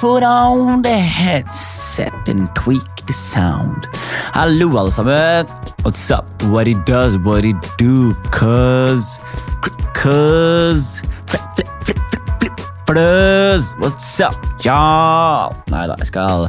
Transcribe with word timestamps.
put 0.00 0.22
on 0.22 0.80
the 0.80 0.98
headset 0.98 2.26
and 2.26 2.48
tweak 2.54 3.06
the 3.06 3.12
sound. 3.12 3.86
Hallo, 4.32 4.78
alle 4.78 4.90
sammen. 4.90 5.46
What's 5.82 6.10
up? 6.10 6.24
What 6.44 6.66
it 6.66 6.86
does, 6.86 7.18
what 7.18 7.44
it 7.44 7.56
do, 7.76 8.14
cuz 8.30 9.20
Cuz 9.92 11.02
fløs. 12.90 13.74
What's 13.78 14.20
up, 14.20 14.36
ja? 14.64 15.50
Nei 15.70 15.84
da, 15.86 15.96
jeg 16.00 16.08
skal 16.10 16.48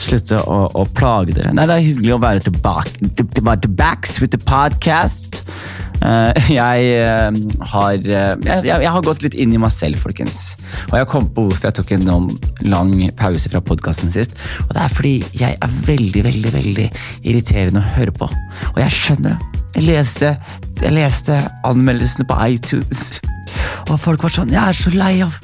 slutte 0.00 0.38
å, 0.40 0.60
å 0.70 0.84
plage 0.96 1.34
dere. 1.36 1.52
Nei, 1.56 1.66
det 1.68 1.76
er 1.76 1.84
hyggelig 1.84 2.14
å 2.16 2.20
være 2.22 2.44
tilbake. 2.46 3.10
Tilbake 3.18 4.14
with 4.22 4.32
the 4.32 4.40
podcast. 4.40 5.42
Eh, 6.04 6.48
jeg 6.60 6.88
eh, 7.00 7.38
har 7.72 7.94
eh, 7.94 8.32
jeg, 8.44 8.64
jeg 8.68 8.92
har 8.92 9.04
gått 9.06 9.24
litt 9.24 9.36
inn 9.38 9.54
i 9.54 9.60
meg 9.60 9.72
selv, 9.74 10.00
folkens. 10.02 10.56
Og 10.90 10.98
jeg 11.00 11.10
kom 11.12 11.28
på 11.32 11.46
hvorfor 11.46 11.68
jeg 11.68 11.78
tok 11.78 11.94
en 11.96 12.38
lang 12.66 12.94
pause 13.18 13.52
fra 13.52 13.62
podkasten 13.64 14.12
sist. 14.14 14.36
Og 14.66 14.74
det 14.74 14.82
er 14.84 14.96
fordi 14.96 15.14
jeg 15.36 15.58
er 15.62 15.78
veldig, 15.88 16.24
veldig, 16.28 16.52
veldig 16.56 16.88
irriterende 17.22 17.82
å 17.82 17.94
høre 17.96 18.14
på. 18.16 18.30
Og 18.74 18.82
jeg 18.82 18.96
skjønner 18.96 19.36
det. 19.36 19.62
Jeg 19.76 19.88
leste, 19.90 20.32
jeg 20.80 20.94
leste 20.96 21.34
anmeldelsene 21.68 22.24
på 22.28 22.36
iTunes, 22.48 23.18
og 23.90 23.98
folk 24.00 24.24
var 24.24 24.32
sånn 24.32 24.48
'Jeg 24.48 24.62
er 24.62 24.72
så 24.72 24.90
lei 24.94 25.20
av 25.20 25.36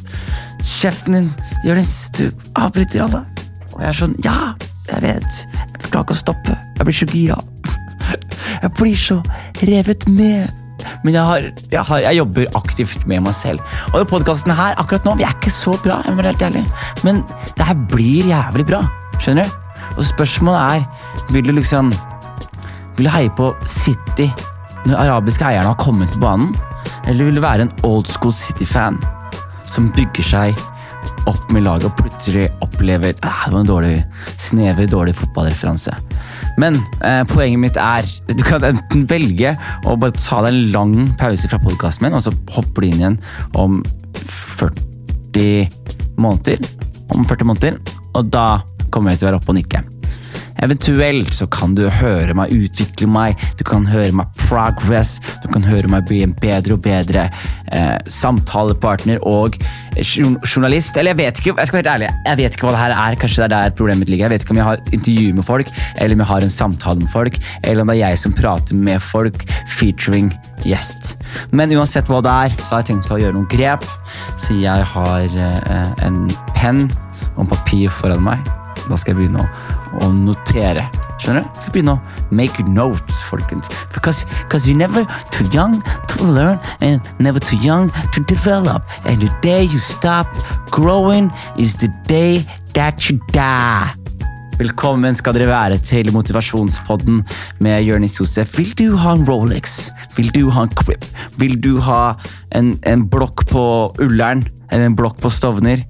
kjeften 0.65 1.13
din, 1.13 1.31
Jonis. 1.65 2.09
Du 2.17 2.33
avbryter 2.57 3.05
alle.' 3.05 3.27
Og 3.75 3.81
jeg 3.81 3.89
er 3.89 4.01
sånn 4.01 4.17
'Ja, 4.25 4.55
jeg 4.89 5.03
vet. 5.03 5.47
Jeg 5.53 5.91
klarer 5.91 6.05
ikke 6.09 6.17
å 6.17 6.25
stoppe. 6.25 6.57
Jeg 6.79 6.87
blir 6.87 6.97
så 6.97 7.07
gira.' 7.13 7.52
Jeg 8.63 8.75
blir 8.79 8.99
så 8.99 9.21
revet 9.63 10.09
med. 10.09 10.51
Men 11.05 11.15
jeg, 11.15 11.23
har, 11.23 11.49
jeg, 11.71 11.85
har, 11.89 11.99
jeg 12.03 12.19
jobber 12.19 12.59
aktivt 12.59 13.07
med 13.11 13.23
meg 13.27 13.37
selv. 13.39 13.63
Og 13.93 14.01
den 14.01 14.11
podkasten 14.11 14.55
her 14.59 14.79
akkurat 14.81 15.07
nå, 15.07 15.17
vi 15.21 15.27
er 15.27 15.37
ikke 15.37 15.53
så 15.55 15.77
bra, 15.85 16.01
jeg 16.07 16.15
må 16.15 16.23
være 16.23 16.35
helt 16.35 16.47
ærlig. 16.49 16.65
men 17.07 17.23
det 17.59 17.69
her 17.69 17.85
blir 17.93 18.33
jævlig 18.33 18.67
bra. 18.73 18.83
Skjønner 19.21 19.47
du? 19.47 19.59
Og 19.97 20.05
spørsmålet 20.07 20.61
er 20.63 21.33
Vil 21.35 21.45
du 21.45 21.53
liksom 21.53 21.91
Vil 22.97 23.07
du 23.07 23.11
heie 23.13 23.31
på 23.37 23.51
City 23.69 24.31
når 24.83 24.99
arabiske 24.99 25.45
eierne 25.47 25.71
har 25.71 25.79
kommet 25.79 26.11
på 26.11 26.19
banen? 26.19 26.57
Eller 27.07 27.29
vil 27.29 27.37
du 27.39 27.43
være 27.45 27.69
en 27.69 27.75
old 27.87 28.09
school 28.11 28.33
City-fan 28.35 28.99
som 29.71 29.93
bygger 29.95 30.27
seg 30.27 30.59
opp 31.31 31.53
med 31.55 31.63
laget 31.63 31.87
og 31.87 31.95
plutselig 32.01 32.49
opplever 32.65 33.15
ah, 33.23 33.45
Det 33.47 33.55
var 33.55 33.61
en 33.61 33.71
dårlig, 33.71 33.95
snever, 34.43 34.89
dårlig 34.91 35.15
fotballreferanse. 35.17 35.95
Men 36.61 36.79
eh, 37.05 37.23
poenget 37.31 37.63
mitt 37.63 37.79
er 37.81 38.09
du 38.29 38.43
kan 38.47 38.65
enten 38.67 39.07
velge 39.11 39.55
å 39.89 39.97
bare 39.97 40.17
ta 40.19 40.43
deg 40.45 40.53
en 40.53 40.73
lang 40.75 40.97
pause 41.21 41.49
fra 41.51 41.61
podkasten 41.63 42.07
min, 42.07 42.19
og 42.19 42.25
så 42.27 42.35
hopper 42.57 42.85
du 42.85 42.91
inn 42.91 43.01
igjen 43.01 43.19
om 43.59 43.81
40 44.27 45.69
måneder. 46.21 46.69
Om 47.13 47.27
40 47.29 47.49
måneder, 47.49 47.81
og 48.17 48.31
da 48.33 48.47
kommer 48.93 49.13
jeg 49.13 49.23
til 49.23 49.29
å 49.29 49.33
være 49.33 49.43
oppe 49.43 49.53
og 49.55 49.61
nikke. 49.61 49.83
Eventuelt 50.63 51.33
så 51.35 51.47
kan 51.51 51.77
du 51.79 51.87
høre 51.91 52.35
meg 52.37 52.53
utvikle 52.55 53.09
meg, 53.11 53.41
du 53.59 53.65
kan 53.67 53.87
høre 53.89 54.13
meg 54.15 54.31
progress, 54.45 55.17
du 55.43 55.49
kan 55.53 55.65
høre 55.67 55.91
meg 55.91 56.07
bli 56.09 56.23
en 56.27 56.35
bedre 56.43 56.77
og 56.77 56.85
bedre 56.85 57.29
eh, 57.73 57.97
samtalepartner 58.13 59.23
og 59.29 59.59
journalist. 59.97 60.97
Eller 60.97 61.13
jeg 61.13 61.21
vet 61.23 61.41
ikke 61.41 61.57
jeg 61.57 61.71
skal 61.71 61.81
være 61.81 61.83
helt 61.83 61.95
ærlig, 61.95 62.11
jeg 62.27 62.41
vet 62.43 62.57
ikke 62.57 62.69
hva 62.69 62.75
det 62.77 62.83
her 62.83 62.97
er, 62.97 63.19
kanskje 63.23 63.43
det 63.43 63.49
er 63.49 63.55
der 63.57 63.77
problemet 63.79 64.13
ligger. 64.13 64.29
Jeg 64.29 64.35
vet 64.35 64.47
ikke 64.47 64.57
om 64.57 64.63
jeg 64.63 64.71
har 64.71 64.87
intervju 64.93 65.35
med 65.39 65.49
folk, 65.49 65.75
eller 65.97 66.17
om 66.17 66.25
jeg 66.25 66.33
har 66.33 66.47
en 66.47 66.57
samtale 66.59 67.05
med 67.05 67.13
folk, 67.13 67.43
eller 67.63 67.83
om 67.83 67.93
det 67.93 67.99
er 67.99 68.05
jeg 68.07 68.23
som 68.23 68.37
prater 68.37 68.79
med 68.89 69.03
folk 69.03 69.47
featuring 69.79 70.33
gjest. 70.67 71.17
Men 71.51 71.75
uansett 71.75 72.11
hva 72.11 72.23
det 72.25 72.33
er, 72.47 72.57
så 72.63 72.77
har 72.77 72.85
jeg 72.85 72.93
tenkt 72.93 73.13
å 73.13 73.21
gjøre 73.21 73.37
noen 73.37 73.51
grep. 73.53 73.87
Så 74.41 74.59
jeg 74.61 74.91
har 74.95 75.39
eh, 75.49 76.05
en 76.07 76.25
penn 76.57 76.89
og 77.35 77.47
en 77.47 77.55
papir 77.57 77.91
foran 78.01 78.27
meg. 78.31 78.62
Da 78.89 78.99
skal 78.99 79.15
jeg 79.15 79.23
begynne 79.23 79.45
å 79.45 79.83
å 80.01 80.09
notere. 80.15 80.87
Skjønner 81.21 81.43
du? 81.43 81.49
Jeg 81.49 81.65
skal 81.65 81.75
begynne 81.75 81.97
å 81.97 82.35
make 82.35 82.65
notes, 82.69 83.21
folkens. 83.29 83.69
Because, 83.95 84.25
because 84.45 84.67
you're 84.67 84.79
never 84.79 85.05
too 85.31 85.49
young 85.53 85.81
to 86.09 86.25
learn 86.25 86.61
and 86.81 87.01
never 87.19 87.41
too 87.41 87.59
young 87.59 87.91
to 88.13 88.23
develop. 88.25 88.87
And 89.05 89.21
the 89.21 89.31
day 89.43 89.65
you 89.65 89.79
stop 89.79 90.29
growing 90.71 91.31
is 91.59 91.75
the 91.75 91.91
day 92.09 92.47
that 92.75 93.11
you 93.11 93.21
die. 93.33 93.93
Velkommen 94.63 95.17
skal 95.17 95.35
dere 95.35 95.49
være 95.49 95.79
til 95.83 96.13
motivasjonspodden 96.15 97.23
med 97.65 97.87
Jonis 97.87 98.19
Josef. 98.21 98.53
Vil 98.59 98.75
du 98.79 98.99
ha 99.01 99.15
en 99.17 99.25
Rolex? 99.27 99.89
Vil 100.17 100.29
du 100.35 100.45
ha 100.53 100.67
en 100.67 100.75
Crip? 100.77 101.07
Vil 101.41 101.57
du 101.59 101.81
ha 101.83 102.15
en, 102.55 102.77
en 102.87 103.07
blokk 103.11 103.47
på 103.51 103.65
Ullern? 104.05 104.45
Eller 104.71 104.93
en 104.93 104.97
blokk 104.97 105.19
på 105.25 105.33
Stovner? 105.33 105.83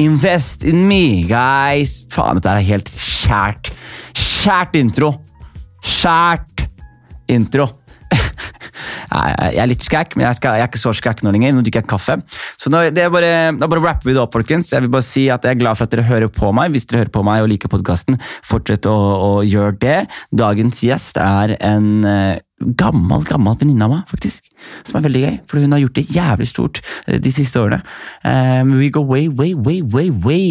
Invest 0.00 0.64
in 0.64 0.86
me, 0.88 1.22
guys! 1.28 2.06
Faen, 2.12 2.38
dette 2.38 2.48
er 2.48 2.64
helt 2.64 2.88
kjært. 2.96 3.68
Kjært 4.16 4.78
intro! 4.80 5.10
Kjært 5.84 6.64
intro. 7.32 7.66
jeg 9.52 9.60
er 9.60 9.68
litt 9.68 9.84
skækk, 9.84 10.16
men 10.16 10.24
jeg, 10.26 10.38
skal, 10.38 10.56
jeg, 10.56 10.64
er 10.64 10.70
ikke 10.70 10.80
så 10.80 10.94
skækk 10.96 11.20
nå 11.26 11.34
lenger. 11.36 11.52
Nå 11.52 11.64
drikker 11.66 11.84
jeg 11.84 11.90
kaffe. 11.92 12.16
Så 12.62 12.70
nå, 12.70 12.84
det 12.94 13.02
er 13.02 13.10
bare, 13.10 13.32
da 13.58 13.66
bare 13.66 13.82
rapper 13.82 14.06
vi 14.06 14.14
det 14.14 14.22
opp, 14.22 14.36
folkens. 14.36 14.70
Jeg 14.70 14.84
vil 14.84 14.92
bare 14.92 15.06
si 15.06 15.26
at 15.34 15.42
jeg 15.42 15.56
er 15.56 15.60
glad 15.64 15.78
for 15.78 15.88
at 15.88 15.94
dere 15.94 16.06
hører 16.06 16.30
på 16.30 16.52
meg. 16.54 16.70
Hvis 16.70 16.86
dere 16.86 17.02
hører 17.02 17.16
på 17.16 17.24
meg 17.26 17.42
og 17.42 17.50
liker 17.50 17.72
podkasten, 17.72 18.20
fortsett 18.46 18.86
å, 18.86 18.94
å 18.94 19.32
gjøre 19.42 19.74
det. 19.82 19.98
Dagens 20.30 20.84
gjest 20.86 21.18
er 21.18 21.56
en 21.58 22.06
uh, 22.06 22.38
gammel 22.78 23.26
gammel 23.26 23.58
venninne 23.58 23.88
av 23.88 23.96
meg, 23.96 24.06
faktisk. 24.10 24.46
Som 24.86 25.00
er 25.00 25.08
veldig 25.08 25.24
gøy, 25.24 25.34
for 25.50 25.58
hun 25.58 25.74
har 25.74 25.82
gjort 25.82 25.98
det 25.98 26.06
jævlig 26.14 26.50
stort 26.52 26.82
eh, 27.08 27.18
de 27.22 27.34
siste 27.34 27.58
årene. 27.58 27.82
Um, 28.22 28.76
we 28.78 28.92
go 28.94 29.02
way, 29.02 29.26
way, 29.26 29.56
way, 29.58 29.82
way, 29.82 30.14
way 30.22 30.46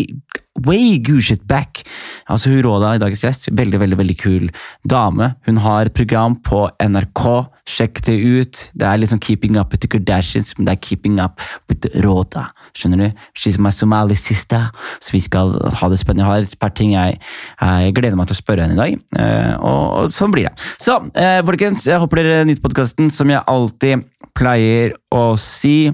way 0.60 0.98
gushet 1.00 1.48
back. 1.48 1.84
Altså 2.30 2.52
hun 2.52 2.64
Råda 2.66 2.96
i 2.96 3.02
dagens 3.02 3.24
gjest, 3.24 3.50
veldig 3.58 3.80
veldig, 3.82 3.98
veldig 4.02 4.18
kul 4.20 4.50
dame. 4.88 5.34
Hun 5.48 5.62
har 5.64 5.88
et 5.88 5.96
program 5.96 6.36
på 6.44 6.66
NRK. 6.82 7.26
Sjekk 7.72 8.04
det 8.08 8.18
ut. 8.20 8.64
Det 8.74 8.88
er 8.88 9.00
liksom 9.00 9.22
Keeping 9.24 9.58
Up 9.60 9.72
with 9.72 9.82
the 9.86 9.92
Kardashians, 9.92 10.54
men 10.58 10.68
det 10.68 10.76
er 10.76 10.84
Keeping 10.84 11.20
Up 11.24 11.42
with 11.70 11.88
Råda. 12.04 12.48
Skjønner 12.78 13.04
du? 13.04 13.24
She's 13.38 13.60
my 13.62 13.72
Somali 13.76 14.18
sister. 14.20 14.70
Så 15.00 15.16
vi 15.16 15.22
skal 15.24 15.54
ha 15.80 15.90
det 15.92 16.00
spennende. 16.02 16.26
Jeg 16.26 16.32
har 16.32 16.48
et 16.48 16.60
par 16.62 16.74
ting 16.78 16.96
jeg, 16.96 17.20
jeg 17.62 17.96
gleder 17.98 18.20
meg 18.20 18.30
til 18.30 18.38
å 18.38 18.42
spørre 18.42 18.68
henne 18.68 18.78
i 18.78 18.82
dag. 18.82 19.00
Uh, 19.18 19.54
og, 19.58 19.84
og, 20.02 20.12
sånn 20.14 20.34
blir 20.34 20.50
det. 20.50 20.70
Så 20.82 20.98
uh, 21.00 21.40
folkens, 21.48 21.88
jeg 21.90 22.02
håper 22.02 22.22
dere 22.22 22.46
nyter 22.48 22.64
podkasten, 22.64 23.12
som 23.14 23.32
jeg 23.32 23.44
alltid 23.52 24.08
pleier 24.38 24.96
å 25.14 25.32
si. 25.40 25.92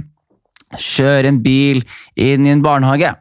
Kjør 0.75 1.29
en 1.29 1.40
bil 1.44 1.84
inn 2.19 2.47
i 2.47 2.51
en 2.51 2.63
barnehage. 2.66 3.13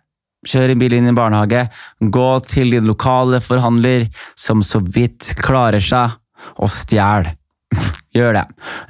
Kjør 0.47 0.75
en 0.75 0.81
bil 0.81 0.95
inn 0.97 1.09
i 1.09 1.13
en 1.13 1.19
barnehage. 1.19 1.67
Gå 2.01 2.29
til 2.47 2.75
din 2.75 2.87
lokale 2.89 3.41
forhandler 3.43 4.09
som 4.39 4.63
så 4.67 4.81
vidt 4.83 5.33
klarer 5.43 5.83
seg, 5.83 6.19
og 6.63 6.71
stjel. 6.71 7.31
Gjør 8.17 8.39
det. 8.39 8.45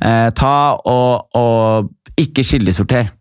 Eh, 0.04 0.28
ta 0.36 0.56
og, 0.88 1.36
og 1.36 2.20
ikke 2.20 2.44
kildesorter. 2.46 3.12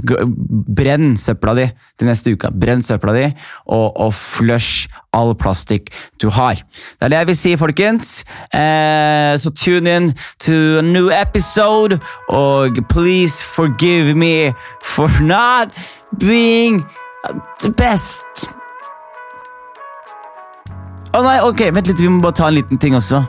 Brenn 0.00 1.16
søpla 1.18 1.54
di 1.58 1.66
til 1.98 2.08
neste 2.10 2.34
uke. 2.36 2.50
Brenn 2.54 2.82
søpla 2.84 3.14
di, 3.16 3.26
og, 3.66 3.96
og 3.96 4.14
flush 4.14 4.88
all 5.16 5.34
plastikk 5.38 5.90
du 6.22 6.28
har. 6.34 6.60
Det 6.98 7.08
er 7.08 7.14
det 7.14 7.18
jeg 7.22 7.30
vil 7.30 7.38
si, 7.40 7.56
folkens. 7.56 8.12
Eh, 8.54 9.34
så 9.38 9.50
tune 9.56 9.96
in 9.96 10.12
to 10.38 10.78
a 10.78 10.82
new 10.82 11.10
episode, 11.10 12.00
og 12.28 12.78
please 12.88 13.44
forgive 13.44 14.14
me 14.14 14.52
for 14.84 15.10
not 15.22 15.74
being 16.20 16.84
The 17.60 17.70
best. 17.74 18.46
Å 21.08 21.18
oh, 21.18 21.24
nei, 21.24 21.38
ok, 21.42 21.64
vent 21.74 21.90
litt, 21.90 22.00
vi 22.00 22.10
må 22.12 22.22
bare 22.22 22.36
ta 22.38 22.46
en 22.48 22.56
liten 22.58 22.80
ting 22.80 22.94
også. 22.94 23.20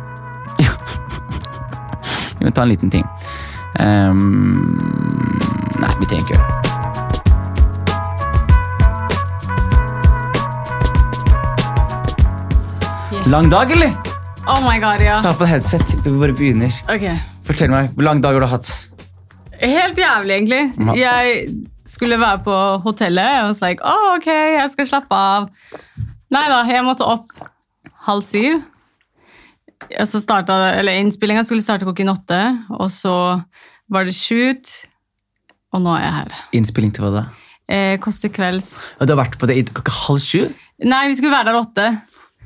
vi 2.38 2.46
må 2.46 2.54
ta 2.54 2.68
en 2.68 2.72
liten 2.72 2.94
ting. 2.94 3.08
Um, 3.80 4.78
nei, 5.80 5.92
vi 5.98 6.06
trenger 6.06 6.26
ikke 6.26 6.38
gjøre 6.38 6.46
det. 6.46 6.49
Lang 13.30 13.46
dag, 13.52 13.70
eller? 13.72 13.92
Oh 14.50 14.58
my 14.66 14.80
god, 14.82 15.04
ja. 15.06 15.20
Ta 15.22 15.36
på 15.38 15.46
deg 15.46 15.52
headset. 15.52 15.92
Vi 16.02 16.10
bare 16.18 16.34
begynner. 16.34 16.74
Ok. 16.90 17.04
Fortell 17.46 17.70
meg, 17.70 17.92
Hvor 17.94 18.08
lang 18.08 18.24
dag 18.24 18.34
har 18.34 18.42
du 18.42 18.48
hatt? 18.50 18.72
Helt 19.62 20.00
jævlig, 20.02 20.34
egentlig. 20.34 20.62
Jeg 20.98 21.44
skulle 21.86 22.18
være 22.18 22.40
på 22.48 22.56
hotellet 22.88 23.44
og 23.46 23.54
sa 23.60 23.70
oh, 23.86 24.16
ok, 24.16 24.26
jeg 24.26 24.72
skal 24.74 24.90
slappe 24.90 25.14
av. 25.14 25.46
Nei 26.34 26.42
da, 26.50 26.64
jeg 26.74 26.82
måtte 26.88 27.06
opp 27.06 27.30
halv 28.08 28.26
syv. 28.26 28.64
Så 30.10 30.24
Innspillinga 30.26 31.46
skulle 31.46 31.62
starte 31.62 31.86
klokken 31.86 32.10
åtte, 32.10 32.42
og 32.74 32.90
så 32.90 33.14
var 33.94 34.10
det 34.10 34.18
shoot, 34.18 34.74
og 35.70 35.86
nå 35.86 35.94
er 36.00 36.08
jeg 36.08 36.18
her. 36.18 36.42
Innspilling 36.58 36.98
til 36.98 37.06
hva 37.06 37.14
da? 37.14 37.28
Eh, 37.70 38.00
Kåss 38.02 38.26
kvelds. 38.34 38.74
Og 38.98 39.06
du 39.06 39.14
har 39.14 39.22
vært 39.28 39.38
på 39.38 39.46
det 39.46 39.62
i 39.62 39.68
klokka 39.70 39.94
halv 40.08 40.26
sju? 40.26 40.48
Nei, 40.82 41.10
vi 41.12 41.20
skulle 41.20 41.38
være 41.38 41.52
der 41.52 41.62
åtte. 41.62 41.92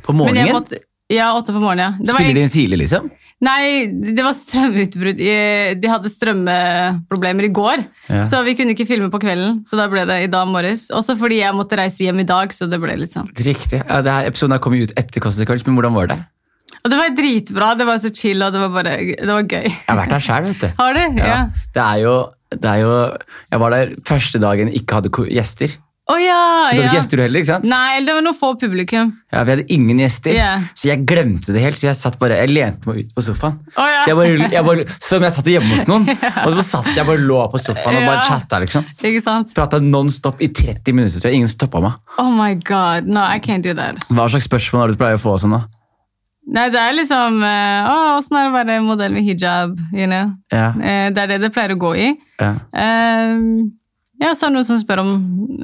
På 0.04 0.16
morgenen? 0.16 0.52
Måtte, 0.54 0.80
ja, 1.12 1.32
åtte 1.38 1.54
på 1.56 1.62
morgenen, 1.64 2.00
ja. 2.04 2.14
Spiller 2.14 2.38
de 2.40 2.46
inn 2.48 2.54
tidlig, 2.54 2.80
liksom? 2.86 3.12
Nei, 3.44 3.88
det 4.16 4.24
var 4.24 4.36
strømutbrudd. 4.38 5.20
De 5.20 5.90
hadde 5.92 6.12
strømproblemer 6.12 7.48
i 7.50 7.52
går, 7.52 7.84
Ja. 8.10 8.22
så 8.24 8.44
vi 8.46 8.54
kunne 8.56 8.72
ikke 8.76 8.88
filme 8.88 9.10
på 9.12 9.20
kvelden. 9.20 9.64
Så 9.68 9.76
da 9.80 9.90
ble 9.92 10.06
det 10.08 10.20
i 10.24 10.30
dag 10.32 10.48
morges. 10.48 10.86
Også 10.96 11.18
fordi 11.20 11.42
jeg 11.42 11.56
måtte 11.58 11.76
reise 11.80 12.06
hjem 12.06 12.22
i 12.24 12.28
dag, 12.30 12.54
så 12.56 12.70
det 12.72 12.80
ble 12.80 12.96
litt 12.96 13.12
sånn. 13.12 13.28
Riktig. 13.36 13.82
Ja, 13.84 14.02
det 14.02 14.12
her 14.16 14.30
Episoden 14.32 14.56
her 14.56 14.64
kom 14.64 14.76
jo 14.78 14.84
ut 14.88 14.94
etter 14.96 15.20
Kåss 15.20 15.42
men 15.44 15.76
hvordan 15.76 15.94
var 15.94 16.08
det? 16.08 16.20
Og 16.84 16.92
det 16.92 16.98
var 17.00 17.10
dritbra, 17.16 17.78
det 17.78 17.86
var 17.88 18.00
så 18.02 18.12
chill, 18.16 18.42
og 18.44 18.52
det 18.52 18.60
var 18.60 18.72
bare 18.76 18.96
det 19.16 19.28
var 19.28 19.44
gøy. 19.44 19.68
Jeg 19.70 19.88
har 19.88 19.98
vært 20.02 20.10
der 20.16 20.24
sjøl, 20.24 20.48
vet 20.50 20.60
du. 20.64 20.70
Har 20.80 20.94
du? 20.94 21.04
Ja. 21.20 21.28
Ja. 21.28 21.40
Det 21.74 21.84
er 21.84 21.98
jo 22.04 22.16
det 22.54 22.70
er 22.70 22.80
jo 22.84 23.18
Jeg 23.52 23.60
var 23.60 23.70
der 23.74 23.94
første 24.06 24.40
dagen 24.40 24.70
ikke 24.70 25.00
hadde 25.00 25.10
gjester. 25.32 25.78
Å 26.04 26.16
ja! 26.20 26.38
Så 26.68 26.74
hadde 26.74 26.80
ja. 26.82 26.88
ikke 26.90 26.98
gjester 26.98 27.20
du 27.20 27.22
heller, 27.24 27.40
ikke 27.40 27.48
sant? 27.48 27.66
Nei, 27.72 28.02
det 28.04 28.12
var 28.12 28.24
noe 28.26 28.36
få 28.36 28.50
publikum. 28.60 29.12
Ja, 29.32 29.44
Vi 29.48 29.54
hadde 29.54 29.64
ingen 29.72 30.02
gjester, 30.04 30.34
yeah. 30.36 30.66
så 30.76 30.90
jeg 30.90 31.06
glemte 31.08 31.54
det 31.56 31.62
helt. 31.64 31.78
Så 31.80 31.86
jeg 31.88 31.96
satt 31.96 32.18
bare, 32.20 32.42
jeg 32.42 32.52
lente 32.52 32.90
meg 32.90 33.06
ut 33.06 33.14
på 33.16 33.24
sofaen. 33.24 33.56
Oh, 33.78 33.86
ja. 33.88 34.02
Så 34.04 34.12
jeg 34.12 34.18
bare, 34.20 34.50
jeg 34.52 34.66
bare, 34.68 34.84
Som 35.00 35.24
jeg 35.24 35.36
satt 35.38 35.48
hjemme 35.54 35.70
hos 35.72 35.86
noen. 35.88 36.10
Og 36.44 36.58
så 36.58 36.66
satt 36.74 36.90
jeg 36.92 37.08
bare 37.08 37.22
lå 37.24 37.38
på 37.54 37.62
sofaen 37.64 38.02
og 38.02 38.04
bare 38.04 38.18
Ja. 38.20 38.26
chatta. 38.28 38.60
liksom. 38.66 38.84
Ikke 39.00 39.22
sant? 39.24 39.54
Prata 39.56 39.80
non 39.80 40.12
stop 40.12 40.44
i 40.44 40.50
30 40.52 40.92
minutter. 40.98 41.30
Ingen 41.32 41.48
stoppa 41.48 41.80
meg. 41.86 41.96
Oh 42.20 42.28
my 42.36 42.52
god, 42.68 43.08
no, 43.08 43.24
I 43.24 43.40
can't 43.40 43.64
do 43.64 43.72
that. 43.80 44.04
Hva 44.12 44.28
slags 44.28 44.50
spørsmål 44.50 44.84
har 44.84 44.92
du 44.92 45.00
pleier 45.00 45.16
å 45.16 45.24
få 45.24 45.38
sånn 45.40 45.56
da? 45.56 45.62
Nei, 46.52 46.66
det 46.74 46.82
er 46.84 46.92
liksom 46.98 47.38
eh, 47.48 47.86
Å, 47.88 47.94
åssen 48.18 48.36
er 48.36 48.50
det 48.50 48.52
å 48.52 48.56
være 48.58 48.76
modell 48.84 49.14
med 49.16 49.24
hijab? 49.24 49.78
You 49.96 50.10
know? 50.12 50.34
Yeah. 50.52 50.76
Uh, 50.76 51.08
det 51.16 51.24
er 51.24 51.32
det 51.32 51.38
det 51.46 51.54
pleier 51.56 51.72
å 51.78 51.80
gå 51.80 51.94
i. 51.96 52.10
ja. 52.44 52.52
Eh, 52.76 53.40
ja, 54.24 54.32
så 54.34 54.48
er 54.48 54.54
det 54.54 54.56
noen 54.58 54.68
som 54.70 54.80
spør 54.82 55.02
om 55.04 55.12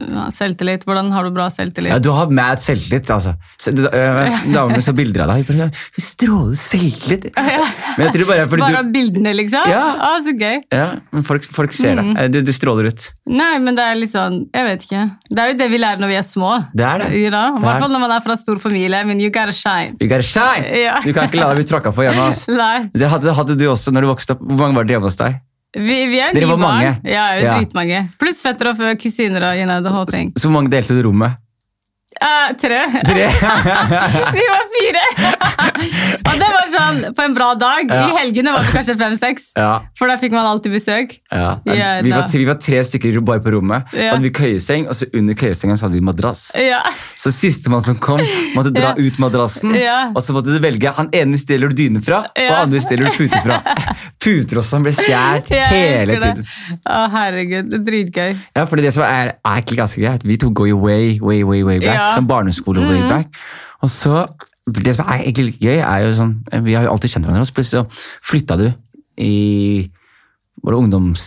ja, 0.09 0.25
selvtillit. 0.35 0.83
Hvordan 0.87 1.09
har 1.15 1.25
du 1.27 1.31
bra 1.35 1.47
selvtillit? 1.53 1.91
ja, 1.93 1.99
du 2.03 2.09
har 2.15 2.29
mad 2.31 2.59
selvtillit, 2.63 3.09
altså. 3.15 3.33
Så, 3.59 3.71
øh, 3.71 4.37
Damene 4.53 4.81
så 4.85 4.93
bilder 4.97 5.25
av 5.25 5.33
deg. 5.33 5.49
Hun 5.49 6.03
stråler 6.03 6.59
selvtillit. 6.59 7.29
Men 7.35 8.05
jeg 8.05 8.13
tror 8.15 8.29
bare 8.31 8.47
fordi 8.51 8.63
Bare 8.65 8.75
du 8.75 8.79
av 8.83 8.91
bildene, 8.93 9.33
liksom? 9.39 9.69
Ja. 9.71 9.83
Å, 10.09 10.11
så 10.25 10.33
gøy. 10.35 10.59
ja, 10.75 10.87
men 11.15 11.23
folk, 11.27 11.47
folk 11.55 11.73
ser 11.75 11.95
Mm. 11.99 12.13
det. 12.13 12.23
Eh, 12.23 12.27
Du, 12.29 12.41
du 12.45 12.51
stråler 12.53 12.87
ut. 12.91 13.07
Nei, 13.29 13.57
men 13.59 13.75
det 13.75 13.83
er 13.83 13.99
sånn 14.09 14.45
Jeg 14.53 14.65
vet 14.65 14.83
ikke. 14.85 15.03
Det 15.29 15.39
er 15.43 15.51
jo 15.51 15.57
det 15.59 15.67
vi 15.71 15.77
lærer 15.81 15.99
når 16.01 16.07
vi 16.13 16.17
er 16.19 16.25
små. 16.25 16.51
Det 16.75 16.85
er 16.85 17.03
det. 17.03 17.09
You 17.17 17.29
know? 17.33 17.55
I 17.55 17.57
er- 17.57 17.65
hvert 17.65 17.79
fall 17.83 17.91
når 17.95 17.99
man 18.05 18.11
er 18.11 18.21
fra 18.25 18.35
stor 18.39 18.59
familie. 18.59 19.03
Men 19.05 19.19
you 19.21 19.29
gotta 19.29 19.51
shine. 19.55 19.97
You 19.99 20.07
gotta 20.09 20.21
shine! 20.25 20.65
Ja. 20.79 20.99
Du 21.03 21.11
kan 21.13 21.27
ikke 21.29 21.39
la 21.41 21.53
deg 21.53 21.63
bli 21.63 21.67
tråkka 21.71 21.93
for 21.93 22.03
hjemme. 22.05 22.29
Altså. 22.29 22.55
Nei. 22.63 22.89
Det 22.93 23.09
hadde, 23.09 23.33
hadde 23.35 23.57
du 23.59 23.65
også 23.71 23.91
når 23.95 24.01
du 24.05 24.07
vokste 24.13 24.35
opp. 24.37 24.41
Hvor 24.45 24.57
mange 24.67 24.75
var 24.75 24.83
det 24.89 24.95
hjemme 24.97 25.09
hos 25.09 25.17
deg? 25.19 25.39
Vi, 25.77 25.97
vi 26.09 26.17
er 26.19 26.33
Dere 26.33 26.47
var 26.49 26.57
barn. 26.57 26.75
mange. 26.79 26.93
Ja, 27.05 27.25
vi 27.37 27.43
er 27.43 27.45
Ja. 27.45 27.57
dritmange. 27.59 27.99
Pluss 28.19 28.41
fettere 28.41 28.69
og 28.73 28.97
kusiner 28.99 29.43
og 29.51 29.57
you 29.59 29.65
know, 29.65 29.81
the 29.83 29.91
whole 29.93 30.05
thing. 30.09 30.31
Så 30.37 30.49
mange 30.49 30.69
delte 30.71 30.95
du 30.97 31.07
rommet? 31.07 31.37
Eh, 32.19 32.49
tre. 32.59 32.79
Tre? 33.07 33.25
Vi 34.35 34.43
var 34.51 34.65
fire! 34.73 35.03
og 36.27 36.33
det 36.41 36.49
var 36.51 36.65
sånn 36.73 36.97
på 37.15 37.23
en 37.25 37.35
bra 37.37 37.49
dag. 37.59 37.87
Ja. 37.87 38.01
I 38.09 38.17
helgene 38.19 38.51
var 38.55 38.65
vi 38.67 38.73
kanskje 38.75 38.95
fem-seks. 38.99 39.45
ja. 39.57 39.69
For 39.99 40.11
da 40.11 40.17
fikk 40.19 40.33
man 40.35 40.47
alltid 40.49 40.73
besøk. 40.75 41.15
ja. 41.31 41.53
Ja, 41.69 41.89
vi, 42.03 42.11
var, 42.11 42.27
vi 42.31 42.45
var 42.47 42.57
tre 42.61 42.81
stykker 42.83 43.19
bare 43.25 43.41
på 43.43 43.53
rommet. 43.55 43.87
Så 43.93 44.09
hadde 44.13 44.25
vi 44.25 44.31
køyeseng, 44.35 44.87
og 44.91 44.97
så 44.99 45.07
under 45.15 45.37
køyesenga 45.39 45.77
så 45.79 45.87
hadde 45.87 45.99
vi 45.99 46.03
madrass. 46.05 46.49
Ja. 46.59 46.81
Så 47.19 47.31
sistemann 47.35 47.83
som 47.85 47.95
kom, 48.03 48.21
måtte 48.55 48.73
dra 48.75 48.89
Ja. 48.99 49.05
ut 49.05 49.19
madrassen. 49.21 49.73
Ja. 49.77 49.97
Og 50.15 50.23
så 50.25 50.33
måtte 50.35 50.49
du 50.55 50.59
velge 50.63 50.89
han 50.97 51.11
ene 51.15 51.37
stjeler 51.39 51.69
du 51.71 51.75
dyne 51.77 52.01
fra, 52.03 52.23
og 52.33 52.41
Ja. 52.41 52.59
andre 52.63 52.79
stjeler 52.83 53.09
du 53.09 53.15
puter 53.15 53.43
fra. 53.45 53.59
Puter 54.19 54.59
også 54.59 54.79
han 54.79 54.85
ble 54.87 54.93
stjålet 54.97 55.51
hele 55.71 56.15
det. 56.17 56.21
tiden. 56.23 56.47
Å, 56.89 56.99
herregud. 57.13 57.69
Det 57.71 57.81
dritgøy. 57.87 58.33
Ja, 58.57 58.65
for 58.65 58.81
det 58.81 58.91
som 58.95 59.03
er, 59.05 59.35
er 59.37 59.59
egentlig 59.59 59.79
ganske 59.79 60.09
at 60.15 60.25
vi 60.27 60.39
to 60.41 60.49
går 60.55 60.71
jo 60.73 60.79
way, 60.83 61.15
way, 61.21 61.43
way, 61.47 61.63
way 61.67 61.79
back. 61.83 62.08
Ja. 62.09 62.15
Som 62.17 62.27
barneskole 62.27 62.81
way 62.89 62.99
Mhm. 63.03 63.09
back. 63.09 63.37
Og 63.81 63.89
så, 63.89 64.25
det 64.67 64.95
som 64.97 65.05
er 65.07 65.23
egentlig 65.23 65.55
gøy, 65.61 65.77
er 65.79 66.03
jo 66.05 66.11
sånn, 66.17 66.33
vi 66.65 66.73
har 66.75 66.83
jo 66.83 66.91
alltid 66.91 67.09
kjent 67.13 67.25
hverandre, 67.25 67.45
og 67.45 67.49
så 67.49 67.55
plutselig 67.55 67.79
så 67.79 67.85
flytta 68.25 68.57
du 68.59 68.67
i, 69.17 69.89
var 70.63 70.73
det 70.75 70.79
ungdoms... 70.83 71.23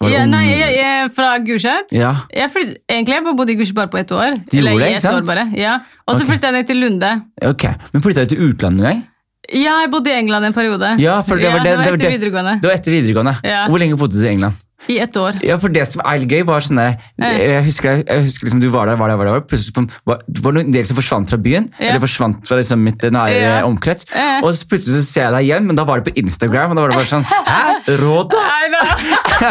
Var 0.00 0.08
det 0.10 0.14
Ja, 0.14 0.24
nei, 0.30 0.44
jeg, 0.46 0.74
jeg, 0.78 1.10
fra 1.16 1.28
Gulset. 1.42 1.90
Ja, 1.92 2.12
Jeg 2.30 2.50
flytt, 2.54 2.76
egentlig 2.88 3.16
jeg 3.16 3.24
bodde 3.36 3.50
i 3.52 3.56
Gulset 3.58 3.74
bare 3.74 3.90
på 3.90 3.98
ett 3.98 4.12
år. 4.14 4.36
Du 4.46 4.58
Eller 4.58 4.70
gjorde 4.76 4.84
det, 4.84 4.90
ikke 4.94 5.00
sant? 5.02 5.56
Ja. 5.58 5.72
Og 6.06 6.14
så 6.14 6.22
okay. 6.22 6.28
flyttet 6.30 6.44
jeg 6.48 6.52
ned 6.54 6.66
til 6.70 6.76
Lunde. 6.84 7.10
ok. 7.50 7.64
Men 7.92 8.02
flytta 8.04 8.24
du 8.24 8.34
til 8.36 8.44
utlandet 8.48 8.78
en 8.78 8.86
gang? 8.92 9.00
Ja, 9.48 9.80
jeg 9.82 9.90
bodde 9.90 10.12
i 10.12 10.18
England 10.20 10.44
en 10.44 10.52
periode. 10.54 10.94
Ja, 11.00 11.20
for 11.22 11.36
det 11.40 11.50
var 11.50 11.64
det- 11.64 11.64
det 11.64 11.76
var 11.78 11.84
det 11.84 11.90
var 11.90 11.96
etter 11.98 12.14
videregående. 12.18 12.54
Det 12.60 12.68
var 12.68 12.76
etter 12.76 12.92
videregående. 12.92 13.34
Hvor 13.68 13.78
lenge 13.78 13.96
bodde 13.98 14.12
du 14.20 14.24
i 14.26 14.30
England? 14.30 14.54
I 14.86 14.98
ett 15.02 15.16
år. 15.18 15.40
Ja, 15.42 15.56
for 15.58 15.72
det 15.74 15.82
som 15.90 16.00
er 16.06 16.22
gøy, 16.22 16.44
var 16.46 16.62
sånn 16.62 16.78
der. 16.78 16.92
Jeg 17.18 17.64
husker, 17.66 17.98
jeg 18.06 18.22
husker 18.28 18.46
liksom 18.46 18.60
du 18.62 18.68
var 18.70 18.86
der, 18.86 18.96
var 19.00 19.10
der, 19.10 19.18
var 19.18 19.26
der. 19.32 19.40
Plutselig 19.50 19.88
var, 20.06 20.20
det 20.30 20.44
var 20.44 20.60
en 20.62 20.70
del 20.72 20.86
som 20.86 20.96
forsvant 21.00 21.28
fra 21.32 21.38
byen. 21.42 21.66
Ja. 21.80 21.90
Eller 21.90 22.04
forsvant 22.04 22.46
fra 22.48 22.60
liksom 22.60 22.84
mitt 22.86 23.02
nære 23.02 23.40
Ja. 23.42 23.56
omkrets. 23.66 24.06
Ja. 24.14 24.38
Og 24.46 24.54
så 24.54 24.68
plutselig 24.70 25.02
så 25.02 25.08
ser 25.08 25.24
jeg 25.26 25.34
deg 25.34 25.48
igjen, 25.48 25.66
men 25.66 25.76
da 25.76 25.84
var 25.88 25.98
det 26.00 26.12
på 26.12 26.22
Instagram. 26.22 26.70
Og 26.70 26.76
da 26.78 26.86
var 26.86 26.94
det 26.94 27.00
bare 27.00 27.10
sånn 27.10 27.26
Hæ? 27.26 27.98
Råd? 27.98 28.38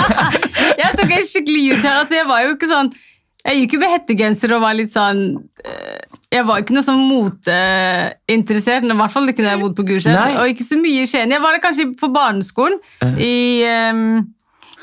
Jeg 0.81 0.95
tok 0.97 1.11
en 1.11 1.27
skikkelig 1.27 1.61
U-turn. 1.75 1.97
Altså, 1.99 2.15
jeg 2.17 2.27
var 2.29 2.43
jo 2.45 2.55
ikke 2.55 2.69
sånn 2.71 2.89
Jeg 3.47 3.59
gikk 3.61 3.73
jo 3.77 3.79
med 3.83 3.93
hettegenser 3.93 4.53
og 4.55 4.63
var 4.63 4.75
litt 4.75 4.91
sånn 4.91 5.21
eh, 5.63 5.99
Jeg 6.35 6.43
var 6.47 6.63
ikke 6.63 6.75
noe 6.75 6.83
sånn 6.85 7.03
moteinteressert, 7.07 8.83
i 8.87 8.97
hvert 8.99 9.13
fall 9.13 9.29
ikke 9.31 9.43
når 9.45 9.53
jeg 9.53 9.61
bodde 9.61 9.77
på 9.79 9.85
Gulset. 9.87 10.17
Og 10.41 10.51
ikke 10.51 10.65
så 10.67 10.79
mye 10.79 11.03
i 11.05 11.07
Skien. 11.07 11.31
Jeg 11.31 11.43
var 11.43 11.55
der 11.55 11.63
kanskje 11.63 11.85
på 11.99 12.09
barneskolen. 12.11 12.79
I 13.15 13.63
ehm, 13.63 14.25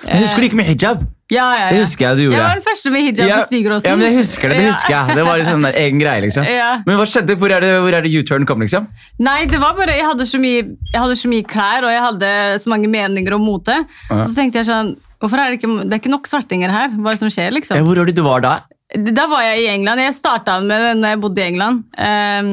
Jeg 0.04 0.24
husker 0.24 0.42
du 0.42 0.46
gikk 0.48 0.56
med 0.58 0.66
hijab. 0.68 1.04
Ja, 1.32 1.44
ja, 1.56 1.60
ja. 1.62 1.68
Det 1.72 1.78
husker 1.80 2.04
jeg 2.04 2.18
du 2.18 2.22
gjorde. 2.26 2.36
Jeg 2.36 2.44
var 2.44 2.58
den 2.58 2.64
første 2.66 2.90
med 2.92 3.04
hijab 3.06 3.28
ja, 3.30 3.36
på 3.40 3.46
Stigråsen. 3.48 3.88
ja, 3.88 3.94
men 3.96 4.04
jeg 4.04 4.16
husker 4.18 4.52
det. 4.52 4.58
det 4.60 4.66
husker 4.68 4.92
jeg. 4.94 5.16
Det 5.16 5.24
var 5.24 5.40
liksom 5.40 5.64
en 5.64 5.78
egen 5.80 6.02
greie, 6.02 6.24
liksom. 6.26 6.48
Ja. 6.48 6.68
Men 6.84 6.98
hva 7.00 7.06
skjedde? 7.08 7.36
Hvor 7.40 7.54
er 7.56 7.64
det, 7.64 7.70
hvor 7.80 7.96
er 7.96 8.04
det 8.04 8.12
U-turn 8.20 8.44
kom, 8.48 8.60
liksom? 8.64 8.86
Nei, 9.24 9.38
det 9.50 9.60
var 9.62 9.72
bare, 9.78 9.96
jeg 9.96 10.04
hadde, 10.10 10.26
så 10.28 10.40
mye, 10.42 10.66
jeg 10.92 11.00
hadde 11.00 11.16
så 11.22 11.32
mye 11.32 11.48
klær, 11.48 11.88
og 11.88 11.94
jeg 11.94 12.04
hadde 12.04 12.30
så 12.60 12.74
mange 12.74 12.92
meninger 12.92 13.38
om 13.38 13.48
mote. 13.48 13.80
Ja. 14.10 14.20
Så 14.28 14.36
tenkte 14.36 14.60
jeg 14.60 14.68
sånn, 14.68 14.94
hvorfor 15.22 15.40
er 15.40 15.54
det 15.54 15.62
ikke, 15.62 15.72
det 15.80 15.96
er 15.96 16.02
ikke 16.04 16.12
nok 16.12 16.28
svartinger 16.28 16.74
her? 16.74 16.92
Hva 16.98 17.12
er 17.14 17.16
det 17.16 17.24
som 17.24 17.32
skjer, 17.32 17.56
liksom? 17.56 17.80
Ja, 17.80 17.88
hvor 17.88 18.02
var 18.02 18.12
det 18.12 18.18
du 18.18 18.24
var 18.26 18.44
da? 18.44 18.54
Da 18.94 19.26
var 19.32 19.46
jeg 19.48 19.64
i 19.64 19.70
England. 19.72 20.04
Jeg 20.04 20.14
starta 20.20 20.60
med 20.60 20.90
det 20.90 20.96
når 21.00 21.14
jeg 21.14 21.22
bodde 21.24 21.40
i 21.40 21.48
England. 21.48 21.86
Um, 21.96 22.52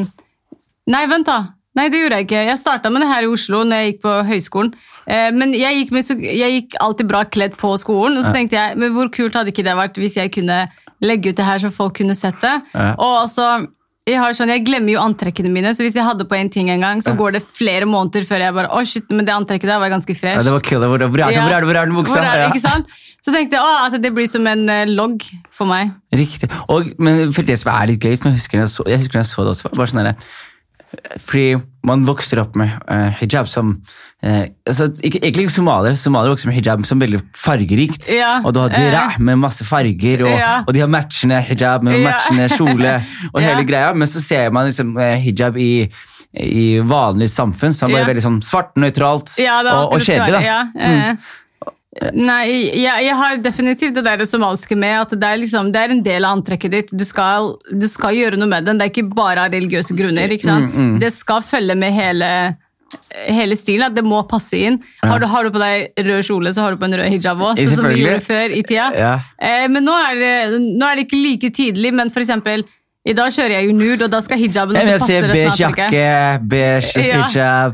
nei, 0.89 1.03
vent, 1.11 1.27
da. 1.27 1.41
Nei, 1.77 1.85
det 1.87 2.01
gjorde 2.01 2.17
jeg 2.19 2.25
ikke. 2.27 2.39
Jeg 2.49 2.59
starta 2.59 2.89
med 2.91 2.99
det 3.05 3.07
her 3.07 3.23
i 3.23 3.29
Oslo 3.31 3.61
når 3.63 3.79
jeg 3.79 3.91
gikk 3.93 4.01
på 4.03 4.15
høyskolen. 4.27 4.71
Eh, 5.07 5.29
men 5.31 5.53
jeg 5.55 5.77
gikk, 5.81 5.91
med, 5.95 6.09
jeg 6.27 6.55
gikk 6.57 6.79
alltid 6.83 7.07
bra 7.07 7.21
kledd 7.31 7.53
på 7.59 7.71
skolen, 7.79 8.17
og 8.19 8.25
så 8.27 8.33
tenkte 8.35 8.57
jeg 8.59 8.79
men 8.81 8.91
hvor 8.97 9.07
kult 9.13 9.37
hadde 9.39 9.53
ikke 9.53 9.63
det 9.63 9.75
vært 9.79 9.99
hvis 10.01 10.17
jeg 10.19 10.33
kunne 10.35 10.65
legge 11.01 11.31
ut 11.31 11.37
det 11.39 11.45
her 11.47 11.61
så 11.63 11.71
folk 11.73 11.95
kunne 12.01 12.13
sett 12.17 12.37
det. 12.43 12.57
Og 12.75 13.13
også, 13.23 13.45
jeg, 14.09 14.17
har 14.19 14.35
sånn, 14.37 14.51
jeg 14.51 14.65
glemmer 14.67 14.93
jo 14.97 14.99
antrekkene 15.05 15.49
mine, 15.53 15.71
så 15.77 15.85
hvis 15.87 15.95
jeg 15.97 16.05
hadde 16.05 16.27
på 16.27 16.35
en 16.37 16.51
ting 16.51 16.69
en 16.73 16.83
gang, 16.83 17.01
så 17.05 17.15
går 17.17 17.37
det 17.39 17.41
flere 17.47 17.87
måneder 17.89 18.27
før 18.27 18.43
jeg 18.43 18.57
bare 18.59 18.69
Å, 18.75 18.83
shit, 18.85 19.07
men 19.09 19.23
det 19.25 19.33
antrekket 19.33 19.71
der 19.71 19.79
var 19.81 19.93
ganske 19.95 20.13
fresh. 20.17 20.41
Ja, 20.41 20.43
det 20.45 20.53
var 20.57 20.67
killer. 20.67 20.91
Hvor, 20.91 21.07
hvor, 21.07 21.23
er, 21.23 21.31
den, 21.31 21.47
hvor, 21.47 21.55
er, 21.55 21.63
den- 21.63 21.71
hvor 21.71 21.79
er 21.79 21.87
den 21.89 21.97
buksa? 21.97 22.19
Hvor 22.19 22.27
er 22.27 22.43
det, 22.43 22.51
ikke 22.51 22.67
sant? 22.67 22.91
Så 23.21 23.29
tenkte 23.31 23.53
jeg 23.57 23.63
å, 23.63 23.73
at 23.85 23.97
det 24.01 24.09
blir 24.17 24.25
som 24.27 24.45
en 24.49 24.63
eh, 24.73 24.87
logg 24.89 25.23
for 25.53 25.69
meg. 25.69 25.91
Riktig. 26.17 26.49
Og, 26.73 26.91
men 26.97 27.29
for 27.35 27.45
det 27.45 27.59
som 27.61 27.69
er 27.75 27.91
litt 27.93 28.01
gøy, 28.01 28.15
jeg 28.17 28.33
husker 28.33 28.63
jeg 28.63 28.71
så, 28.73 28.85
jeg 28.89 29.03
husker 29.03 29.21
jeg 29.21 29.29
så 29.29 29.45
det 29.45 29.51
også, 29.53 29.69
var 29.77 29.91
sånn 29.91 30.01
derre 30.01 30.15
fordi 31.23 31.55
man 31.87 32.03
vokser 32.05 32.41
opp 32.43 32.55
med 32.59 32.69
uh, 32.91 33.09
hijab 33.21 33.47
som 33.49 33.71
uh, 34.25 34.43
altså, 34.67 34.89
ikke, 35.01 35.21
Egentlig 35.23 35.47
ikke 35.47 35.55
somalier. 35.55 35.95
Somalier 35.97 36.33
vokser 36.33 36.51
med 36.51 36.57
hijab 36.59 36.83
som 36.85 36.99
veldig 37.01 37.21
fargerikt. 37.37 38.09
Ja, 38.13 38.41
Og 38.45 38.53
du 38.53 38.59
har 38.59 38.69
eh. 38.75 38.77
dira 38.83 39.03
med 39.19 39.39
masse 39.41 39.65
farger, 39.65 40.25
og, 40.27 40.35
Ja. 40.37 40.53
og 40.67 40.73
de 40.75 40.83
har 40.83 40.91
matchende 40.91 41.41
hijab 41.47 41.83
med 41.87 41.99
matchende 42.03 42.47
kjole. 42.53 42.95
og 43.33 43.41
hele 43.41 43.63
greia, 43.65 43.93
Men 43.93 44.07
så 44.07 44.21
ser 44.21 44.51
man 44.51 44.67
liksom 44.69 44.95
uh, 44.97 45.15
hijab 45.23 45.57
i, 45.57 45.89
i 46.37 46.79
vanlig 46.79 47.29
samfunn 47.31 47.73
som 47.73 47.91
bare 47.91 48.03
Ja. 48.05 48.09
veldig 48.13 48.23
sånn 48.27 48.41
svart, 48.45 48.75
nøytralt 48.75 49.37
Ja, 49.41 49.61
og, 49.63 49.93
og 49.97 50.01
kjedelig. 50.01 50.41
da. 50.43 50.63
Mm. 50.75 50.75
Ja. 50.75 51.11
eh. 51.11 51.15
Nei, 52.15 52.45
jeg, 52.79 53.03
jeg 53.03 53.15
har 53.19 53.39
definitivt 53.43 53.97
det 53.97 54.03
der 54.05 54.21
somaliske 54.23 54.77
med 54.79 54.93
at 55.01 55.11
det 55.19 55.27
er, 55.27 55.39
liksom, 55.41 55.73
det 55.75 55.79
er 55.81 55.91
en 55.91 56.03
del 56.05 56.23
av 56.23 56.37
antrekket 56.37 56.71
ditt. 56.71 56.91
Du 56.95 57.03
skal, 57.03 57.49
du 57.67 57.83
skal 57.91 58.15
gjøre 58.15 58.39
noe 58.39 58.47
med 58.47 58.63
den. 58.69 58.79
Det 58.79 58.85
er 58.87 58.93
ikke 58.93 59.09
bare 59.11 59.43
av 59.43 59.51
religiøse 59.51 59.97
grunner. 59.99 60.31
Ikke 60.31 60.47
sant? 60.47 60.71
Mm, 60.71 60.93
Det 61.03 61.09
skal 61.11 61.43
følge 61.43 61.75
med 61.75 61.91
hele, 61.91 62.29
hele 63.27 63.57
stilen. 63.59 63.89
At 63.91 63.97
det 63.99 64.05
må 64.07 64.21
passe 64.31 64.55
inn. 64.55 64.79
Har, 65.03 65.19
du, 65.19 65.27
har 65.27 65.43
du 65.43 65.51
på 65.51 65.59
deg 65.59 65.91
rød 66.07 66.23
kjole, 66.29 66.55
så 66.55 66.63
har 66.63 66.71
du 66.77 66.79
på 66.79 66.87
en 66.87 66.95
rød 67.01 67.11
hijab 67.11 67.43
òg. 67.43 67.59
Sånn 67.59 67.81
som 67.81 67.91
vi 67.91 68.05
gjorde 68.05 68.23
før 68.29 68.55
i 68.55 68.63
tida. 68.63 68.87
Ja. 68.95 69.13
Eh, 69.35 69.67
men 69.75 69.83
nå 69.83 69.99
er, 70.07 70.15
det, 70.23 70.33
nå 70.79 70.87
er 70.87 70.95
det 71.01 71.09
ikke 71.09 71.19
like 71.27 71.51
tidlig, 71.59 71.91
men 71.99 72.13
for 72.15 72.23
eksempel 72.23 72.63
i 73.03 73.13
dag 73.17 73.35
kjører 73.35 73.57
jeg 73.57 73.67
jo 73.67 73.75
nude, 73.75 74.05
og 74.05 74.11
da 74.13 74.19
skal 74.23 74.37
hijaben 74.39 74.77
Jeg, 74.77 74.85
også 74.85 74.91
jeg 74.93 74.99
ser 75.01 75.23
passe 75.27 75.31
beige 75.35 75.47
resten 75.49 75.63
av 75.63 75.71
antrekket. 75.71 75.95
jakke, 75.99 76.49
beige 76.55 77.07
Ja. 77.09 77.71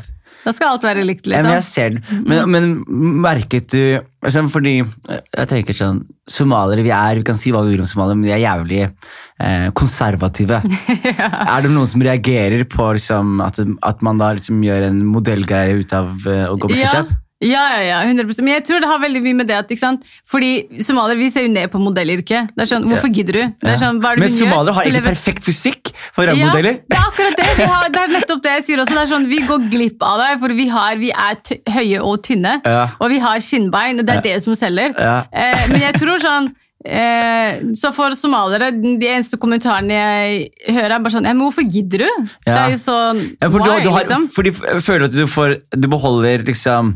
Da 0.47 0.53
skal 0.55 0.75
alt 0.77 0.85
være 0.87 1.03
likt, 1.03 1.27
Ja, 1.27 1.41
men 1.43 1.57
jeg 1.57 1.63
liksom. 1.63 1.75
ser 1.75 1.89
den. 1.97 2.23
Men, 2.27 2.51
men 2.53 3.19
merket 3.25 3.67
du 3.73 3.81
altså, 4.23 4.45
Fordi 4.51 4.77
eh, 4.79 5.19
jeg 5.41 5.49
tenker 5.51 5.77
sånn 5.77 5.99
Somaliere, 6.27 6.85
vi 6.85 6.91
er 6.95 7.19
Vi 7.19 7.25
kan 7.27 7.37
si 7.39 7.51
hva 7.55 7.61
vi 7.65 7.75
vil 7.75 7.83
om 7.83 7.89
somaliere, 7.89 8.19
men 8.19 8.27
de 8.29 8.33
er 8.35 8.41
jævlig 8.43 8.81
eh, 8.87 9.67
konservative. 9.77 10.61
Er 11.53 11.63
det 11.65 11.71
noen 11.71 11.87
som 11.91 12.03
reagerer 12.03 12.65
på 12.71 12.89
liksom, 12.97 13.37
at, 13.43 13.59
at 13.91 14.03
man 14.07 14.19
da 14.21 14.33
liksom 14.39 14.59
gjør 14.65 14.87
en 14.89 15.03
modellgreie 15.07 15.77
ut 15.81 15.95
av 15.95 16.27
eh, 16.27 16.45
å 16.47 16.55
gå 16.59 16.71
med 16.71 16.79
Ja, 16.81 16.91
hijab? 16.91 17.13
Ja, 17.13 17.23
ja, 17.43 17.63
ja, 17.77 17.81
ja, 17.85 17.97
100%. 18.09 18.41
Men 18.41 18.55
jeg 18.55 18.63
tror 18.65 18.81
det 18.81 18.87
har 18.89 19.01
veldig 19.01 19.19
mye 19.21 19.37
med 19.37 19.47
det 19.51 19.57
at 19.59 19.69
ikke 19.69 19.83
sant? 19.83 20.05
Fordi 20.25 20.81
somaliere 20.81 21.19
vi 21.19 21.27
ser 21.29 21.45
jo 21.45 21.51
ned 21.53 21.69
på 21.69 21.77
modellyrket. 21.81 22.49
Det 22.55 22.63
er 22.65 22.69
sånn, 22.71 22.87
Hvorfor 22.89 23.11
gidder 23.13 23.37
du? 23.37 23.43
Det 23.61 23.75
er 23.75 23.77
sånn, 23.81 23.99
hva 24.01 24.15
er 24.15 24.17
det 24.17 24.25
Men 24.25 24.31
hun 24.31 24.39
gjør? 24.39 24.47
somaliere 24.47 24.75
har 24.77 24.87
egentlig 24.87 25.05
perfekt 25.05 25.45
fysikk 25.45 25.91
for 26.15 26.25
ja, 26.25 26.33
rammemodeller. 26.33 26.79
det 26.81 26.97
er 26.97 27.05
akkurat 27.11 27.37
det. 27.37 27.49
Vi 27.59 27.69
har, 27.69 27.89
det 27.93 28.01
er 28.01 28.13
nettopp 28.15 28.41
det 28.47 28.55
jeg 28.55 28.65
sier 28.69 28.81
også. 28.81 28.95
Det 28.97 29.03
er 29.03 29.11
sånn, 29.13 29.27
Vi 29.29 29.41
går 29.51 29.67
glipp 29.73 30.07
av 30.09 30.23
det, 30.23 30.31
for 30.41 30.57
vi, 30.57 30.67
har, 30.73 30.97
vi 30.97 31.11
er 31.13 31.57
høye 31.77 32.01
og 32.01 32.23
tynne. 32.25 32.57
Ja. 32.65 32.83
Og 32.97 33.13
vi 33.13 33.19
har 33.21 33.43
skinnbein, 33.43 34.01
og 34.01 34.09
det 34.09 34.17
er 34.17 34.25
det 34.31 34.37
som 34.41 34.57
selger. 34.57 34.97
Ja. 34.97 35.19
Eh, 35.29 35.67
men 35.69 35.83
jeg 35.85 35.93
tror 36.01 36.17
sånn 36.23 36.49
eh, 36.85 37.59
Så 37.73 37.91
for 37.95 38.13
somaliere, 38.17 38.71
de 38.75 39.07
eneste 39.09 39.37
kommentarene 39.41 39.97
jeg 39.97 40.51
hører, 40.75 40.95
er 40.97 40.99
bare 41.03 41.15
sånn 41.15 41.23
Men 41.29 41.41
hvorfor 41.41 41.65
gidder 41.69 42.05
du? 42.05 42.29
Det 42.45 42.53
er 42.53 42.71
jo 42.75 42.79
sånn 42.81 43.23
Ja, 43.41 43.49
for 43.49 43.59
why, 43.63 43.81
du 43.83 43.89
har, 43.89 44.05
liksom? 44.05 44.29
for 44.33 44.43
de 44.47 44.51
føler 44.53 45.07
at 45.09 45.15
du 45.17 45.25
får 45.27 45.57
Du 45.75 45.87
beholder 45.91 46.45
liksom 46.47 46.95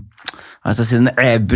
jeg 0.61 0.75
den 0.93 1.07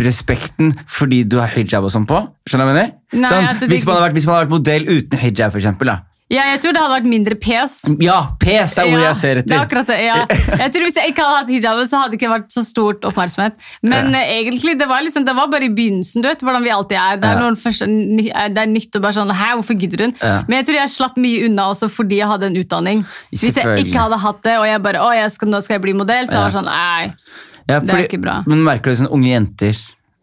respekten 0.02 0.72
fordi 0.90 1.20
du 1.30 1.36
har 1.38 1.46
hijab 1.54 1.84
og 1.86 1.92
sånn 1.94 2.08
på. 2.10 2.18
Skjønner 2.48 2.66
du 2.66 2.72
hva 2.72 2.74
jeg 2.74 2.90
mener? 2.90 3.20
Nei, 3.22 3.28
sånn, 3.30 3.60
det- 3.60 3.68
hvis, 3.70 3.84
man 3.86 4.00
vært, 4.08 4.16
hvis 4.18 4.26
man 4.26 4.34
hadde 4.34 4.46
vært 4.48 4.54
modell 4.56 4.82
uten 4.90 5.18
hijab, 5.22 5.52
for 5.52 5.58
eksempel. 5.60 5.86
Da. 5.86 6.00
Ja, 6.26 6.42
jeg 6.50 6.58
tror 6.58 6.72
det 6.74 6.80
hadde 6.82 6.94
vært 6.96 7.06
mindre 7.06 7.36
pes. 7.38 7.74
Ja, 8.02 8.16
PS 8.42 8.72
er 8.82 8.88
ordet 8.88 8.98
Ja, 8.98 9.02
jeg 9.12 9.16
ser 9.20 9.38
Det 9.38 9.44
er 9.44 9.44
etter. 9.46 9.60
akkurat 9.62 9.86
det, 9.92 9.98
ja. 10.02 10.16
Jeg 10.64 10.72
tror 10.74 10.82
Hvis 10.88 10.96
jeg 10.98 11.12
ikke 11.12 11.22
hadde 11.22 11.36
hatt 11.38 11.52
hijab, 11.54 11.82
så 11.86 12.00
hadde 12.00 12.10
det 12.10 12.18
ikke 12.18 12.30
vært 12.32 12.48
så 12.50 12.64
stort 12.66 13.06
oppmerksomhet. 13.06 13.54
Men 13.86 14.10
Ja. 14.10 14.22
eh, 14.24 14.32
egentlig, 14.40 14.74
det 14.80 14.88
var, 14.90 15.04
liksom, 15.06 15.22
det 15.28 15.36
var 15.38 15.46
bare 15.52 15.68
i 15.68 15.70
begynnelsen, 15.70 16.24
du 16.24 16.28
vet 16.28 16.42
hvordan 16.42 16.64
vi 16.66 16.72
alltid 16.74 16.98
er. 16.98 17.20
Det 17.22 17.30
er, 17.30 17.54
første, 17.62 17.86
eh, 17.86 18.48
det 18.56 18.58
er 18.64 18.72
nytt 18.72 18.98
og 18.98 19.02
bare 19.06 19.14
sånn 19.20 19.30
Hæ, 19.38 19.52
hvorfor 19.60 19.78
gidder 19.78 20.02
hun? 20.08 20.16
Men 20.48 20.56
jeg 20.58 20.66
tror 20.66 20.78
jeg 20.80 20.94
slapp 20.96 21.16
mye 21.22 21.46
unna 21.46 21.68
også 21.70 21.88
fordi 21.94 22.18
jeg 22.18 22.26
hadde 22.32 22.50
en 22.50 22.58
utdanning. 22.64 23.04
Hvis 23.30 23.46
jeg 23.54 23.78
ikke 23.86 24.02
hadde 24.08 24.18
hatt 24.26 24.42
det, 24.42 24.56
og 24.58 24.66
jeg 24.66 24.82
bare 24.82 25.04
Å, 25.06 25.12
jeg 25.14 25.30
skal, 25.36 25.48
nå 25.54 25.62
skal 25.62 25.78
jeg 25.78 25.82
bli 25.86 25.92
modell, 25.94 26.26
så 26.26 26.40
Ja. 26.40 26.42
var 26.48 26.56
sånn 26.58 26.66
Nei, 26.66 27.12
Ja, 27.70 27.78
det 27.78 27.94
er 27.94 28.02
ikke 28.08 28.20
bra. 28.26 28.40
Men 28.50 28.64
merker 28.66 28.90
du 28.90 28.98
sånn 29.04 29.12
unge 29.14 29.30
jenter 29.30 29.78